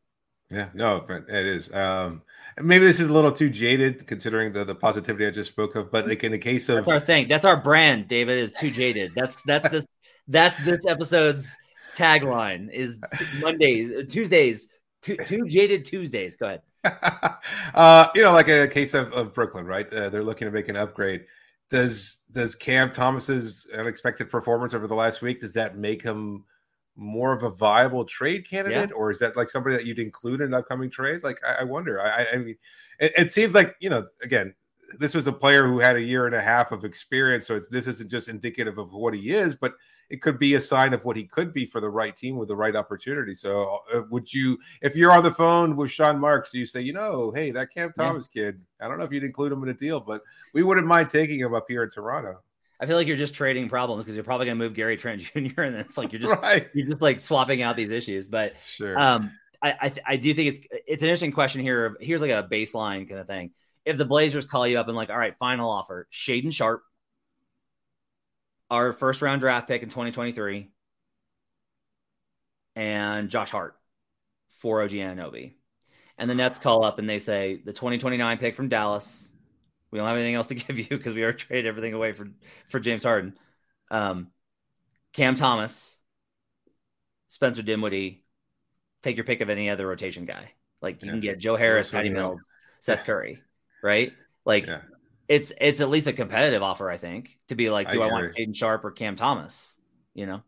Yeah, 0.51 0.69
no, 0.73 1.05
it 1.09 1.29
is. 1.29 1.73
Um, 1.73 2.21
maybe 2.61 2.85
this 2.85 2.99
is 2.99 3.09
a 3.09 3.13
little 3.13 3.31
too 3.31 3.49
jaded 3.49 4.05
considering 4.05 4.53
the, 4.53 4.63
the 4.63 4.75
positivity 4.75 5.25
I 5.25 5.31
just 5.31 5.51
spoke 5.51 5.75
of, 5.75 5.91
but 5.91 6.07
like 6.07 6.23
in 6.23 6.31
the 6.31 6.37
case 6.37 6.69
of 6.69 6.77
that's 6.77 6.87
our 6.87 6.99
thing, 6.99 7.27
that's 7.27 7.45
our 7.45 7.57
brand. 7.57 8.07
David 8.07 8.37
is 8.37 8.51
too 8.51 8.69
jaded. 8.69 9.13
That's 9.15 9.41
that's 9.43 9.69
this 9.69 9.85
that's 10.27 10.63
this 10.63 10.85
episode's 10.85 11.55
tagline 11.95 12.71
is 12.71 12.99
Mondays, 13.39 14.07
Tuesdays, 14.09 14.67
two, 15.01 15.17
two 15.17 15.47
jaded 15.47 15.85
Tuesdays. 15.85 16.35
Go 16.35 16.47
ahead. 16.47 16.61
uh, 17.73 18.09
you 18.13 18.21
know, 18.21 18.31
like 18.33 18.47
a 18.47 18.67
case 18.67 18.93
of, 18.93 19.11
of 19.13 19.33
Brooklyn, 19.33 19.65
right? 19.65 19.91
Uh, 19.91 20.09
they're 20.09 20.23
looking 20.23 20.45
to 20.45 20.51
make 20.51 20.69
an 20.69 20.77
upgrade. 20.77 21.25
Does 21.69 22.23
does 22.31 22.53
Cam 22.53 22.91
Thomas's 22.91 23.67
unexpected 23.75 24.29
performance 24.29 24.73
over 24.73 24.85
the 24.85 24.93
last 24.93 25.23
week 25.23 25.39
does 25.39 25.53
that 25.53 25.77
make 25.77 26.03
him 26.03 26.45
more 26.95 27.33
of 27.33 27.43
a 27.43 27.49
viable 27.49 28.05
trade 28.05 28.49
candidate, 28.49 28.89
yeah. 28.89 28.95
or 28.95 29.11
is 29.11 29.19
that 29.19 29.35
like 29.35 29.49
somebody 29.49 29.75
that 29.75 29.85
you'd 29.85 29.99
include 29.99 30.41
in 30.41 30.47
an 30.47 30.53
upcoming 30.53 30.89
trade? 30.89 31.23
Like, 31.23 31.39
I, 31.45 31.61
I 31.61 31.63
wonder. 31.63 31.99
I, 31.99 32.27
I 32.33 32.37
mean, 32.37 32.55
it, 32.99 33.11
it, 33.17 33.31
seems 33.31 33.53
like 33.53 33.75
you 33.79 33.89
know, 33.89 34.07
again, 34.23 34.53
this 34.99 35.13
was 35.13 35.27
a 35.27 35.33
player 35.33 35.67
who 35.67 35.79
had 35.79 35.95
a 35.95 36.01
year 36.01 36.25
and 36.25 36.35
a 36.35 36.41
half 36.41 36.71
of 36.71 36.85
experience, 36.85 37.47
so 37.47 37.55
it's 37.55 37.69
this 37.69 37.87
isn't 37.87 38.09
just 38.09 38.29
indicative 38.29 38.77
of 38.77 38.93
what 38.93 39.13
he 39.13 39.31
is, 39.31 39.55
but 39.55 39.73
it 40.09 40.21
could 40.21 40.37
be 40.37 40.53
a 40.55 40.61
sign 40.61 40.93
of 40.93 41.03
what 41.05 41.17
he 41.17 41.23
could 41.23 41.53
be 41.53 41.65
for 41.65 41.81
the 41.81 41.89
right 41.89 42.15
team 42.15 42.37
with 42.37 42.47
the 42.47 42.55
right 42.55 42.75
opportunity. 42.75 43.33
So, 43.33 43.79
uh, 43.93 44.01
would 44.09 44.31
you, 44.33 44.57
if 44.81 44.95
you're 44.95 45.11
on 45.11 45.23
the 45.23 45.31
phone 45.31 45.75
with 45.75 45.91
Sean 45.91 46.19
Marks, 46.19 46.51
do 46.51 46.59
you 46.59 46.65
say, 46.65 46.81
you 46.81 46.93
know, 46.93 47.31
hey, 47.31 47.51
that 47.51 47.73
Cam 47.73 47.91
Thomas 47.93 48.29
yeah. 48.33 48.43
kid, 48.43 48.61
I 48.79 48.87
don't 48.87 48.97
know 48.97 49.05
if 49.05 49.11
you'd 49.11 49.23
include 49.23 49.51
him 49.51 49.63
in 49.63 49.69
a 49.69 49.73
deal, 49.73 49.99
but 49.99 50.21
we 50.53 50.63
wouldn't 50.63 50.87
mind 50.87 51.09
taking 51.09 51.39
him 51.39 51.53
up 51.53 51.65
here 51.67 51.83
in 51.83 51.89
Toronto. 51.89 52.41
I 52.79 52.85
feel 52.85 52.97
like 52.97 53.07
you're 53.07 53.17
just 53.17 53.33
trading 53.33 53.69
problems 53.69 54.03
because 54.03 54.15
you're 54.15 54.25
probably 54.25 54.47
going 54.47 54.57
to 54.57 54.63
move 54.63 54.73
Gary 54.73 54.97
Trent 54.97 55.21
Jr. 55.33 55.61
and 55.61 55.75
it's 55.75 55.97
like 55.97 56.11
you're 56.11 56.21
just 56.21 56.35
right. 56.41 56.67
you're 56.73 56.87
just 56.87 57.01
like 57.01 57.19
swapping 57.19 57.61
out 57.61 57.75
these 57.75 57.91
issues. 57.91 58.27
But 58.27 58.53
sure. 58.65 58.99
um, 58.99 59.31
I 59.61 59.75
I, 59.81 59.89
th- 59.89 60.05
I, 60.05 60.15
do 60.17 60.33
think 60.33 60.55
it's 60.55 60.67
it's 60.87 61.03
an 61.03 61.09
interesting 61.09 61.31
question 61.31 61.61
here. 61.61 61.95
Here's 61.99 62.21
like 62.21 62.31
a 62.31 62.47
baseline 62.49 63.07
kind 63.07 63.21
of 63.21 63.27
thing. 63.27 63.51
If 63.85 63.97
the 63.97 64.05
Blazers 64.05 64.45
call 64.45 64.67
you 64.67 64.77
up 64.77 64.87
and 64.87 64.95
like, 64.95 65.09
all 65.09 65.17
right, 65.17 65.37
final 65.37 65.69
offer, 65.69 66.07
Shaedon 66.11 66.51
Sharpe, 66.51 66.83
our 68.69 68.93
first 68.93 69.21
round 69.21 69.41
draft 69.41 69.67
pick 69.67 69.83
in 69.83 69.89
2023, 69.89 70.69
and 72.75 73.29
Josh 73.29 73.51
Hart 73.51 73.75
for 74.49 74.81
OG 74.83 74.91
Anunoby, 74.91 75.53
and 76.17 76.29
the 76.29 76.35
Nets 76.35 76.59
call 76.59 76.83
up 76.83 76.99
and 76.99 77.09
they 77.09 77.19
say 77.19 77.61
the 77.63 77.73
2029 77.73 78.37
pick 78.37 78.55
from 78.55 78.69
Dallas 78.69 79.25
we 79.95 79.99
don't 79.99 80.09
have 80.09 80.17
anything 80.17 80.35
else 80.35 80.47
to 80.47 80.55
give 80.55 80.77
you 80.77 80.85
because 80.89 81.13
we 81.13 81.23
already 81.23 81.37
traded 81.37 81.67
everything 81.67 81.93
away 81.93 82.11
for 82.11 82.27
for 82.67 82.81
James 82.81 83.03
Harden. 83.03 83.37
Um, 83.89 84.27
Cam 85.13 85.35
Thomas, 85.35 85.97
Spencer 87.27 87.61
Dinwiddie, 87.61 88.25
take 89.03 89.15
your 89.15 89.23
pick 89.23 89.39
of 89.39 89.49
any 89.49 89.69
other 89.69 89.87
rotation 89.87 90.25
guy. 90.25 90.51
Like 90.81 91.01
you 91.01 91.07
yeah. 91.07 91.11
can 91.13 91.21
get 91.21 91.39
Joe 91.39 91.55
Harris, 91.55 91.91
Patty 91.91 92.09
Mills, 92.09 92.41
Seth 92.81 93.05
Curry, 93.05 93.41
right? 93.81 94.11
Like 94.43 94.67
yeah. 94.67 94.81
It's 95.27 95.51
it's 95.59 95.81
at 95.81 95.89
least 95.89 96.07
a 96.07 96.13
competitive 96.13 96.61
offer, 96.61 96.89
I 96.89 96.97
think, 96.97 97.37
to 97.47 97.55
be 97.55 97.69
like, 97.69 97.91
do 97.91 98.01
I, 98.01 98.07
I 98.07 98.11
want 98.11 98.35
Shaedon 98.35 98.55
Sharpe 98.55 98.85
or 98.85 98.91
Cam 98.91 99.15
Thomas? 99.15 99.75
You 100.13 100.25
know. 100.25 100.43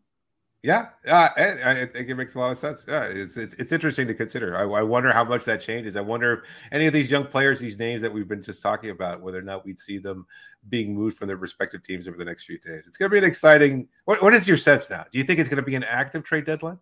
Yeah, 0.64 0.88
uh, 1.06 1.28
I, 1.36 1.70
I, 1.70 1.86
think 1.86 2.08
it 2.08 2.16
makes 2.16 2.34
a 2.34 2.38
lot 2.40 2.50
of 2.50 2.58
sense. 2.58 2.84
Yeah, 2.88 3.04
it's 3.04 3.36
it's, 3.36 3.54
it's 3.54 3.70
interesting 3.70 4.08
to 4.08 4.14
consider. 4.14 4.56
I, 4.56 4.62
I, 4.62 4.82
wonder 4.82 5.12
how 5.12 5.22
much 5.22 5.44
that 5.44 5.60
changes. 5.60 5.94
I 5.94 6.00
wonder 6.00 6.32
if 6.32 6.40
any 6.72 6.86
of 6.86 6.92
these 6.92 7.12
young 7.12 7.26
players, 7.26 7.60
these 7.60 7.78
names 7.78 8.02
that 8.02 8.12
we've 8.12 8.26
been 8.26 8.42
just 8.42 8.60
talking 8.60 8.90
about, 8.90 9.20
whether 9.20 9.38
or 9.38 9.42
not 9.42 9.64
we'd 9.64 9.78
see 9.78 9.98
them 9.98 10.26
being 10.68 10.92
moved 10.92 11.16
from 11.16 11.28
their 11.28 11.36
respective 11.36 11.84
teams 11.84 12.08
over 12.08 12.16
the 12.16 12.24
next 12.24 12.44
few 12.44 12.58
days. 12.58 12.88
It's 12.88 12.96
going 12.96 13.08
to 13.08 13.12
be 13.12 13.18
an 13.18 13.24
exciting. 13.24 13.86
What, 14.04 14.20
what 14.20 14.34
is 14.34 14.48
your 14.48 14.56
sense 14.56 14.90
now? 14.90 15.04
Do 15.12 15.18
you 15.18 15.22
think 15.22 15.38
it's 15.38 15.48
going 15.48 15.62
to 15.62 15.62
be 15.62 15.76
an 15.76 15.84
active 15.84 16.24
trade 16.24 16.44
deadline? 16.44 16.80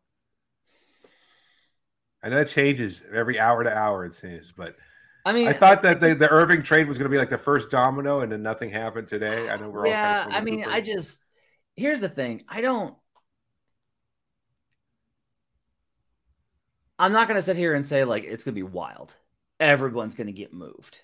I 2.22 2.30
know 2.30 2.38
it 2.38 2.49
changes 2.49 3.07
every 3.12 3.38
hour 3.38 3.62
to 3.62 3.76
hour. 3.76 4.07
It 4.07 4.14
seems, 4.14 4.55
but 4.57 4.76
I 5.27 5.33
mean, 5.33 5.49
I 5.49 5.53
thought 5.53 5.83
that 5.83 6.01
the, 6.01 6.14
the 6.14 6.31
Irving 6.31 6.62
trade 6.62 6.87
was 6.87 6.99
going 6.99 7.11
to 7.11 7.12
be 7.12 7.18
like 7.18 7.31
the 7.31 7.37
first 7.37 7.68
domino, 7.68 8.20
and 8.20 8.31
then 8.31 8.45
nothing 8.45 8.70
happened 8.70 9.09
today. 9.09 9.51
I 9.51 9.57
know 9.57 9.68
we're 9.68 9.89
yeah, 9.89 10.18
all. 10.18 10.22
Kind 10.22 10.37
of 10.37 10.41
I 10.41 10.45
mean, 10.45 10.64
I 10.64 10.81
just 10.81 11.24
here's 11.74 11.99
the 11.99 12.09
thing. 12.09 12.43
I 12.49 12.61
don't. 12.61 12.95
I'm 16.97 17.12
not 17.12 17.27
going 17.27 17.39
to 17.39 17.43
sit 17.43 17.57
here 17.57 17.74
and 17.74 17.85
say 17.85 18.05
like 18.05 18.22
it's 18.22 18.45
going 18.45 18.55
to 18.55 18.59
be 18.59 18.62
wild. 18.62 19.14
Everyone's 19.59 20.14
going 20.14 20.29
to 20.29 20.33
get 20.33 20.55
moved. 20.55 21.01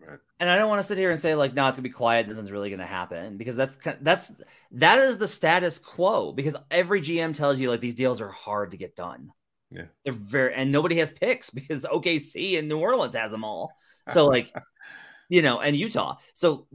Right. 0.00 0.20
And 0.38 0.48
I 0.48 0.54
don't 0.56 0.68
want 0.68 0.80
to 0.80 0.86
sit 0.86 0.96
here 0.96 1.10
and 1.10 1.20
say 1.20 1.34
like 1.34 1.52
no, 1.52 1.66
it's 1.66 1.76
going 1.76 1.82
to 1.82 1.88
be 1.88 1.92
quiet. 1.92 2.28
Nothing's 2.28 2.52
really 2.52 2.70
going 2.70 2.78
to 2.78 2.86
happen 2.86 3.38
because 3.38 3.56
that's 3.56 3.76
that's 4.00 4.30
that 4.70 5.00
is 5.00 5.18
the 5.18 5.26
status 5.26 5.80
quo. 5.80 6.30
Because 6.30 6.54
every 6.70 7.00
GM 7.00 7.34
tells 7.34 7.58
you 7.58 7.70
like 7.70 7.80
these 7.80 7.96
deals 7.96 8.20
are 8.20 8.30
hard 8.30 8.70
to 8.70 8.76
get 8.76 8.94
done. 8.94 9.32
Yeah, 9.70 9.86
they're 10.04 10.12
very 10.12 10.54
and 10.54 10.72
nobody 10.72 10.98
has 10.98 11.10
picks 11.10 11.50
because 11.58 11.84
OKC 11.84 12.58
and 12.58 12.68
New 12.68 12.78
Orleans 12.78 13.14
has 13.14 13.30
them 13.30 13.44
all. 13.44 13.72
So 14.08 14.26
like, 14.26 14.52
you 15.28 15.42
know, 15.42 15.60
and 15.60 15.76
Utah. 15.76 16.16
So 16.34 16.66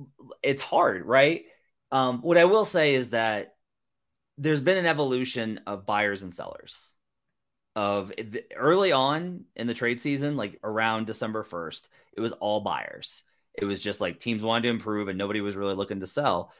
it's 0.41 0.61
hard, 0.61 1.05
right? 1.05 1.45
Um, 1.91 2.21
what 2.21 2.37
I 2.37 2.45
will 2.45 2.65
say 2.65 2.95
is 2.95 3.09
that 3.09 3.55
there's 4.37 4.61
been 4.61 4.77
an 4.77 4.85
evolution 4.85 5.61
of 5.67 5.85
buyers 5.85 6.23
and 6.23 6.33
sellers 6.33 6.93
of 7.75 8.11
early 8.55 8.91
on 8.91 9.45
in 9.55 9.67
the 9.67 9.73
trade 9.73 9.99
season, 9.99 10.35
like 10.37 10.59
around 10.63 11.07
December 11.07 11.43
1st, 11.43 11.87
it 12.15 12.21
was 12.21 12.31
all 12.33 12.61
buyers. 12.61 13.23
It 13.55 13.65
was 13.65 13.79
just 13.79 14.01
like 14.01 14.19
teams 14.19 14.43
wanted 14.43 14.63
to 14.63 14.69
improve 14.69 15.07
and 15.07 15.17
nobody 15.17 15.41
was 15.41 15.55
really 15.55 15.75
looking 15.75 15.99
to 15.99 16.07
sell. 16.07 16.51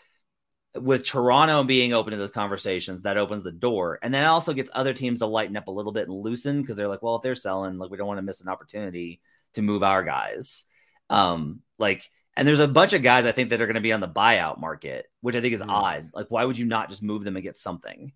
With 0.76 1.06
Toronto 1.06 1.64
being 1.64 1.94
open 1.94 2.12
to 2.12 2.18
those 2.18 2.32
conversations, 2.32 3.04
that 3.04 3.18
opens 3.18 3.44
the 3.44 3.52
door. 3.52 4.00
And 4.02 4.14
then 4.14 4.26
also 4.26 4.54
gets 4.54 4.72
other 4.74 4.94
teams 4.94 5.20
to 5.20 5.28
lighten 5.28 5.56
up 5.56 5.68
a 5.68 5.72
little 5.72 5.92
bit 5.92 6.08
and 6.08 6.18
loosen 6.18 6.62
because 6.62 6.76
they're 6.76 6.88
like, 6.88 7.04
well, 7.04 7.16
if 7.16 7.22
they're 7.22 7.36
selling, 7.36 7.78
like 7.78 7.92
we 7.92 7.98
don't 7.98 8.08
want 8.08 8.18
to 8.18 8.24
miss 8.24 8.42
an 8.42 8.50
opportunity 8.50 9.22
to 9.54 9.62
move 9.62 9.84
our 9.84 10.04
guys. 10.04 10.66
Um, 11.10 11.62
like, 11.78 12.10
and 12.36 12.48
there's 12.48 12.60
a 12.60 12.68
bunch 12.68 12.94
of 12.94 13.04
guys 13.04 13.26
I 13.26 13.32
think 13.32 13.50
that 13.50 13.62
are 13.62 13.68
going 13.68 13.76
to 13.76 13.82
be 13.82 13.94
on 13.94 14.00
the 14.00 14.08
buyout 14.08 14.60
market, 14.60 15.06
which 15.22 15.36
I 15.36 15.42
think 15.42 15.54
is 15.54 15.62
mm. 15.62 15.70
odd. 15.70 16.10
Like, 16.14 16.32
why 16.32 16.44
would 16.44 16.58
you 16.58 16.66
not 16.66 16.90
just 16.90 17.04
move 17.04 17.24
them 17.24 17.36
and 17.36 17.44
get 17.44 17.56
something? 17.56 18.12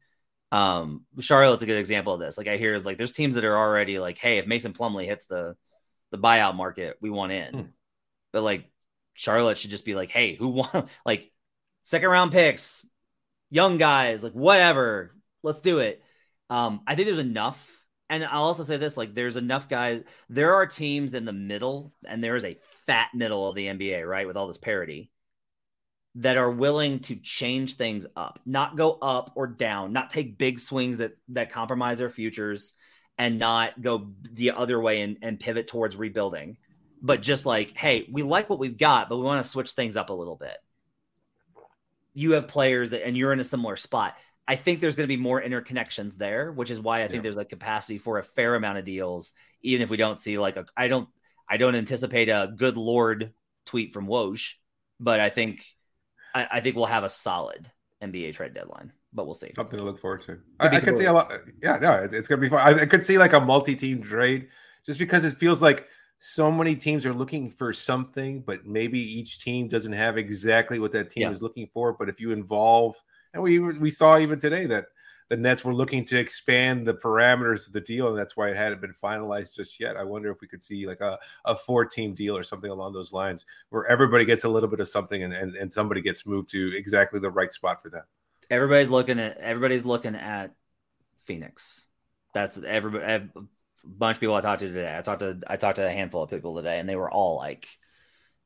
Um, 0.51 1.05
Charlotte's 1.20 1.64
a 1.64 1.66
good 1.66 1.78
example 1.78 2.14
of 2.14 2.20
this. 2.20 2.38
Like 2.38 2.47
I 2.47 2.58
hear 2.58 2.80
like 2.80 2.97
there's 2.97 3.12
teams 3.12 3.36
that 3.36 3.45
are 3.45 3.58
already 3.58 3.99
like, 3.99 4.18
hey, 4.18 4.38
if 4.38 4.47
Mason 4.47 4.74
Plumlee 4.74 5.05
hits 5.05 5.26
the 5.26 5.55
the 6.12 6.18
buyout 6.18 6.55
market, 6.55 6.97
we 7.01 7.10
want 7.10 7.32
in. 7.32 7.53
Hmm. 7.53 7.62
But 8.32 8.43
like 8.43 8.70
Charlotte 9.14 9.58
should 9.58 9.72
just 9.72 9.86
be 9.86 9.95
like, 9.95 10.10
hey, 10.10 10.36
who 10.36 10.49
want 10.49 10.89
like 11.05 11.32
second 11.88 12.10
round 12.10 12.34
picks, 12.34 12.86
young 13.50 13.78
guys, 13.78 14.22
like 14.22 14.34
whatever, 14.34 15.16
let's 15.42 15.62
do 15.62 15.80
it. 15.80 16.04
Um, 16.50 16.82
I 16.86 16.96
think 16.96 17.08
there's 17.08 17.18
enough. 17.18 17.72
And 18.10 18.26
I'll 18.26 18.44
also 18.44 18.64
say 18.64 18.76
this 18.76 18.98
like, 18.98 19.16
there's 19.16 19.38
enough 19.38 19.70
guys. 19.70 20.04
There 20.28 20.56
are 20.56 20.66
teams 20.66 21.14
in 21.14 21.24
the 21.24 21.32
middle, 21.32 21.94
and 22.06 22.22
there 22.22 22.36
is 22.36 22.44
a 22.44 22.58
fat 22.86 23.10
middle 23.14 23.48
of 23.48 23.56
the 23.56 23.68
NBA, 23.68 24.06
right? 24.06 24.28
With 24.28 24.36
all 24.36 24.48
this 24.48 24.58
parity 24.58 25.12
that 26.16 26.36
are 26.36 26.52
willing 26.52 27.00
to 27.00 27.16
change 27.16 27.76
things 27.76 28.06
up, 28.18 28.40
not 28.46 28.76
go 28.76 28.92
up 29.02 29.32
or 29.36 29.48
down, 29.48 29.94
not 29.94 30.10
take 30.10 30.38
big 30.38 30.60
swings 30.60 30.98
that 30.98 31.16
that 31.30 31.52
compromise 31.52 32.00
their 32.00 32.10
futures 32.10 32.74
and 33.18 33.40
not 33.40 33.82
go 33.82 34.12
the 34.34 34.52
other 34.52 34.80
way 34.80 35.02
and, 35.02 35.20
and 35.22 35.40
pivot 35.40 35.68
towards 35.70 35.96
rebuilding, 35.96 36.58
but 37.02 37.22
just 37.22 37.46
like, 37.46 37.78
hey, 37.78 38.10
we 38.12 38.24
like 38.24 38.50
what 38.50 38.60
we've 38.60 38.78
got, 38.78 39.08
but 39.08 39.18
we 39.18 39.24
want 39.24 39.44
to 39.44 39.50
switch 39.50 39.72
things 39.72 39.96
up 39.96 40.10
a 40.10 40.14
little 40.14 40.36
bit. 40.36 40.58
You 42.18 42.32
have 42.32 42.47
players 42.47 42.89
that, 42.89 43.05
and 43.05 43.15
you're 43.15 43.32
in 43.32 43.39
a 43.39 43.43
similar 43.43 43.76
spot. 43.76 44.15
I 44.47 44.55
think 44.55 44.80
there's 44.80 44.95
going 44.95 45.07
to 45.07 45.15
be 45.15 45.22
more 45.22 45.41
interconnections 45.41 46.18
there, 46.18 46.51
which 46.51 46.72
is 46.72 46.80
why 46.80 47.03
I 47.03 47.07
think 47.07 47.18
yeah. 47.18 47.22
there's 47.24 47.38
a 47.38 47.45
capacity 47.45 47.97
for 47.99 48.18
a 48.18 48.24
fair 48.24 48.55
amount 48.55 48.80
of 48.80 48.86
deals, 48.86 49.34
even 49.61 49.84
if 49.84 49.89
we 49.89 49.97
don't 49.97 50.18
see 50.18 50.38
like 50.39 50.57
a. 50.57 50.65
I 50.76 50.88
don't. 50.88 51.07
I 51.49 51.57
don't 51.57 51.76
anticipate 51.76 52.28
a 52.28 52.51
good 52.55 52.76
lord 52.76 53.34
tweet 53.65 53.93
from 53.93 54.07
Woj, 54.07 54.53
but 54.99 55.20
I 55.20 55.30
think 55.30 55.63
I, 56.34 56.47
I 56.53 56.59
think 56.61 56.76
we'll 56.76 56.86
have 56.86 57.03
a 57.03 57.09
solid 57.09 57.70
NBA 58.01 58.34
trade 58.34 58.53
deadline, 58.53 58.93
but 59.13 59.26
we'll 59.26 59.36
see. 59.36 59.51
Something 59.53 59.80
to 59.80 59.86
look 59.86 59.99
forward 59.99 60.22
to. 60.24 60.39
I, 60.59 60.78
I, 60.78 60.80
could 60.80 60.97
see 60.97 61.05
a 61.05 61.13
lot. 61.13 61.32
Yeah, 61.61 61.78
no, 61.78 61.93
it's, 61.93 62.13
it's 62.13 62.28
gonna 62.28 62.41
be 62.41 62.49
fun. 62.49 62.59
I, 62.59 62.82
I 62.82 62.86
could 62.86 63.03
see 63.03 63.18
like 63.18 63.34
a 63.34 63.39
multi-team 63.39 64.01
trade, 64.01 64.47
just 64.86 64.99
because 64.99 65.24
it 65.24 65.38
feels 65.38 65.61
like 65.61 65.88
so 66.20 66.51
many 66.51 66.76
teams 66.76 67.05
are 67.05 67.13
looking 67.13 67.49
for 67.51 67.74
something, 67.74 68.41
but 68.41 68.65
maybe 68.65 68.99
each 68.99 69.39
team 69.39 69.68
doesn't 69.68 69.93
have 69.93 70.18
exactly 70.18 70.80
what 70.80 70.91
that 70.93 71.09
team 71.09 71.24
yeah. 71.24 71.32
is 71.32 71.41
looking 71.41 71.70
for. 71.74 71.93
But 71.93 72.09
if 72.09 72.20
you 72.20 72.32
involve, 72.32 72.95
and 73.34 73.43
we 73.43 73.59
we 73.59 73.89
saw 73.89 74.18
even 74.18 74.39
today 74.39 74.65
that 74.65 74.88
the 75.30 75.38
Nets 75.38 75.65
were 75.65 75.74
looking 75.74 76.05
to 76.05 76.18
expand 76.18 76.88
the 76.88 76.93
parameters 76.93 77.68
of 77.68 77.74
the 77.74 77.82
deal, 77.82 78.07
and 78.09 78.18
that's 78.18 78.38
why 78.38 78.49
it 78.49 78.57
hadn't 78.57 78.82
been 78.82 78.93
finalized 78.93 79.55
just 79.55 79.80
yet. 79.80 79.97
I 79.97 80.03
wonder 80.03 80.32
if 80.32 80.41
we 80.41 80.47
could 80.47 80.63
see 80.63 80.88
like 80.88 81.01
a, 81.01 81.20
a 81.45 81.55
four 81.55 81.86
team 81.86 82.15
deal 82.15 82.38
or 82.38 82.43
something 82.43 82.72
along 82.72 82.93
those 82.93 83.13
lines 83.13 83.45
where 83.70 83.86
everybody 83.88 84.26
gets 84.26 84.45
a 84.45 84.49
little 84.49 84.70
bit 84.70 84.80
of 84.80 84.88
something 84.88 85.24
and, 85.24 85.34
and, 85.34 85.55
and 85.55 85.72
somebody 85.72 86.01
gets 86.01 86.26
moved 86.26 86.49
to 86.51 86.72
exactly 86.76 87.20
the 87.20 87.30
right 87.30 87.51
spot 87.51 87.82
for 87.82 87.89
them. 87.89 88.03
everybody's 88.49 88.89
looking 88.89 89.20
at 89.20 89.38
everybody's 89.38 89.86
looking 89.86 90.15
at 90.15 90.53
Phoenix. 91.26 91.86
That's 92.34 92.57
everybody. 92.65 93.30
Bunch 93.84 94.17
of 94.17 94.21
people 94.21 94.36
I 94.36 94.41
talked 94.41 94.61
to 94.61 94.67
today. 94.67 94.95
I 94.97 95.01
talked 95.01 95.21
to 95.21 95.39
I 95.47 95.57
talked 95.57 95.78
to 95.78 95.88
a 95.88 95.91
handful 95.91 96.23
of 96.23 96.30
people 96.30 96.55
today, 96.55 96.80
and 96.80 96.88
they 96.88 96.95
were 96.95 97.11
all 97.11 97.38
like, 97.38 97.67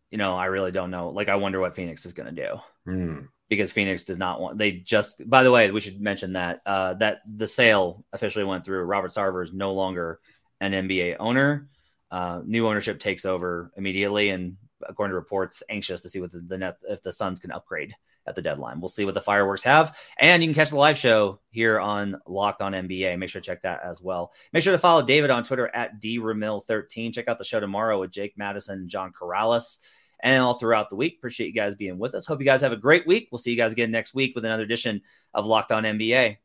you 0.09 0.17
know, 0.17 0.35
I 0.35 0.45
really 0.45 0.71
don't 0.71 0.91
know. 0.91 1.09
Like, 1.09 1.29
I 1.29 1.35
wonder 1.35 1.59
what 1.59 1.75
Phoenix 1.75 2.05
is 2.05 2.13
going 2.13 2.33
to 2.33 2.41
do. 2.47 2.59
Hmm. 2.85 3.19
Because 3.49 3.71
Phoenix 3.71 4.03
does 4.03 4.17
not 4.17 4.39
want. 4.39 4.57
They 4.57 4.71
just. 4.71 5.27
By 5.29 5.43
the 5.43 5.51
way, 5.51 5.71
we 5.71 5.81
should 5.81 5.99
mention 5.99 6.33
that 6.33 6.61
uh, 6.65 6.93
that 6.95 7.19
the 7.25 7.47
sale 7.47 8.05
officially 8.13 8.45
went 8.45 8.65
through. 8.65 8.83
Robert 8.83 9.11
Sarver 9.11 9.43
is 9.43 9.51
no 9.51 9.73
longer 9.73 10.19
an 10.61 10.71
NBA 10.73 11.17
owner. 11.19 11.67
Uh, 12.09 12.41
new 12.45 12.67
ownership 12.67 12.99
takes 12.99 13.25
over 13.25 13.71
immediately, 13.75 14.29
and 14.29 14.57
according 14.87 15.11
to 15.11 15.15
reports, 15.15 15.63
anxious 15.69 16.01
to 16.01 16.09
see 16.09 16.21
what 16.21 16.31
the, 16.31 16.39
the 16.39 16.57
net 16.57 16.77
if 16.87 17.01
the 17.01 17.11
Suns 17.11 17.39
can 17.39 17.51
upgrade 17.51 17.95
at 18.31 18.35
the 18.35 18.41
deadline. 18.41 18.79
We'll 18.79 18.89
see 18.89 19.05
what 19.05 19.13
the 19.13 19.21
fireworks 19.21 19.63
have, 19.63 19.97
and 20.17 20.41
you 20.41 20.47
can 20.47 20.55
catch 20.55 20.71
the 20.71 20.77
live 20.77 20.97
show 20.97 21.39
here 21.49 21.79
on 21.79 22.19
Locked 22.25 22.61
On 22.61 22.71
NBA. 22.71 23.19
Make 23.19 23.29
sure 23.29 23.41
to 23.41 23.45
check 23.45 23.61
that 23.63 23.81
as 23.83 24.01
well. 24.01 24.31
Make 24.53 24.63
sure 24.63 24.73
to 24.73 24.79
follow 24.79 25.05
David 25.05 25.29
on 25.29 25.43
Twitter 25.43 25.69
at 25.75 26.01
dramil13. 26.01 27.13
Check 27.13 27.27
out 27.27 27.37
the 27.37 27.43
show 27.43 27.59
tomorrow 27.59 27.99
with 27.99 28.11
Jake 28.11 28.33
Madison, 28.37 28.87
John 28.87 29.11
Corrales, 29.11 29.77
and 30.23 30.41
all 30.41 30.53
throughout 30.53 30.89
the 30.89 30.95
week. 30.95 31.15
Appreciate 31.17 31.47
you 31.47 31.53
guys 31.53 31.75
being 31.75 31.99
with 31.99 32.15
us. 32.15 32.25
Hope 32.25 32.39
you 32.39 32.45
guys 32.45 32.61
have 32.61 32.71
a 32.71 32.77
great 32.77 33.05
week. 33.05 33.27
We'll 33.31 33.39
see 33.39 33.51
you 33.51 33.57
guys 33.57 33.73
again 33.73 33.91
next 33.91 34.13
week 34.13 34.33
with 34.35 34.45
another 34.45 34.63
edition 34.63 35.01
of 35.33 35.45
Locked 35.45 35.71
On 35.71 35.83
NBA. 35.83 36.37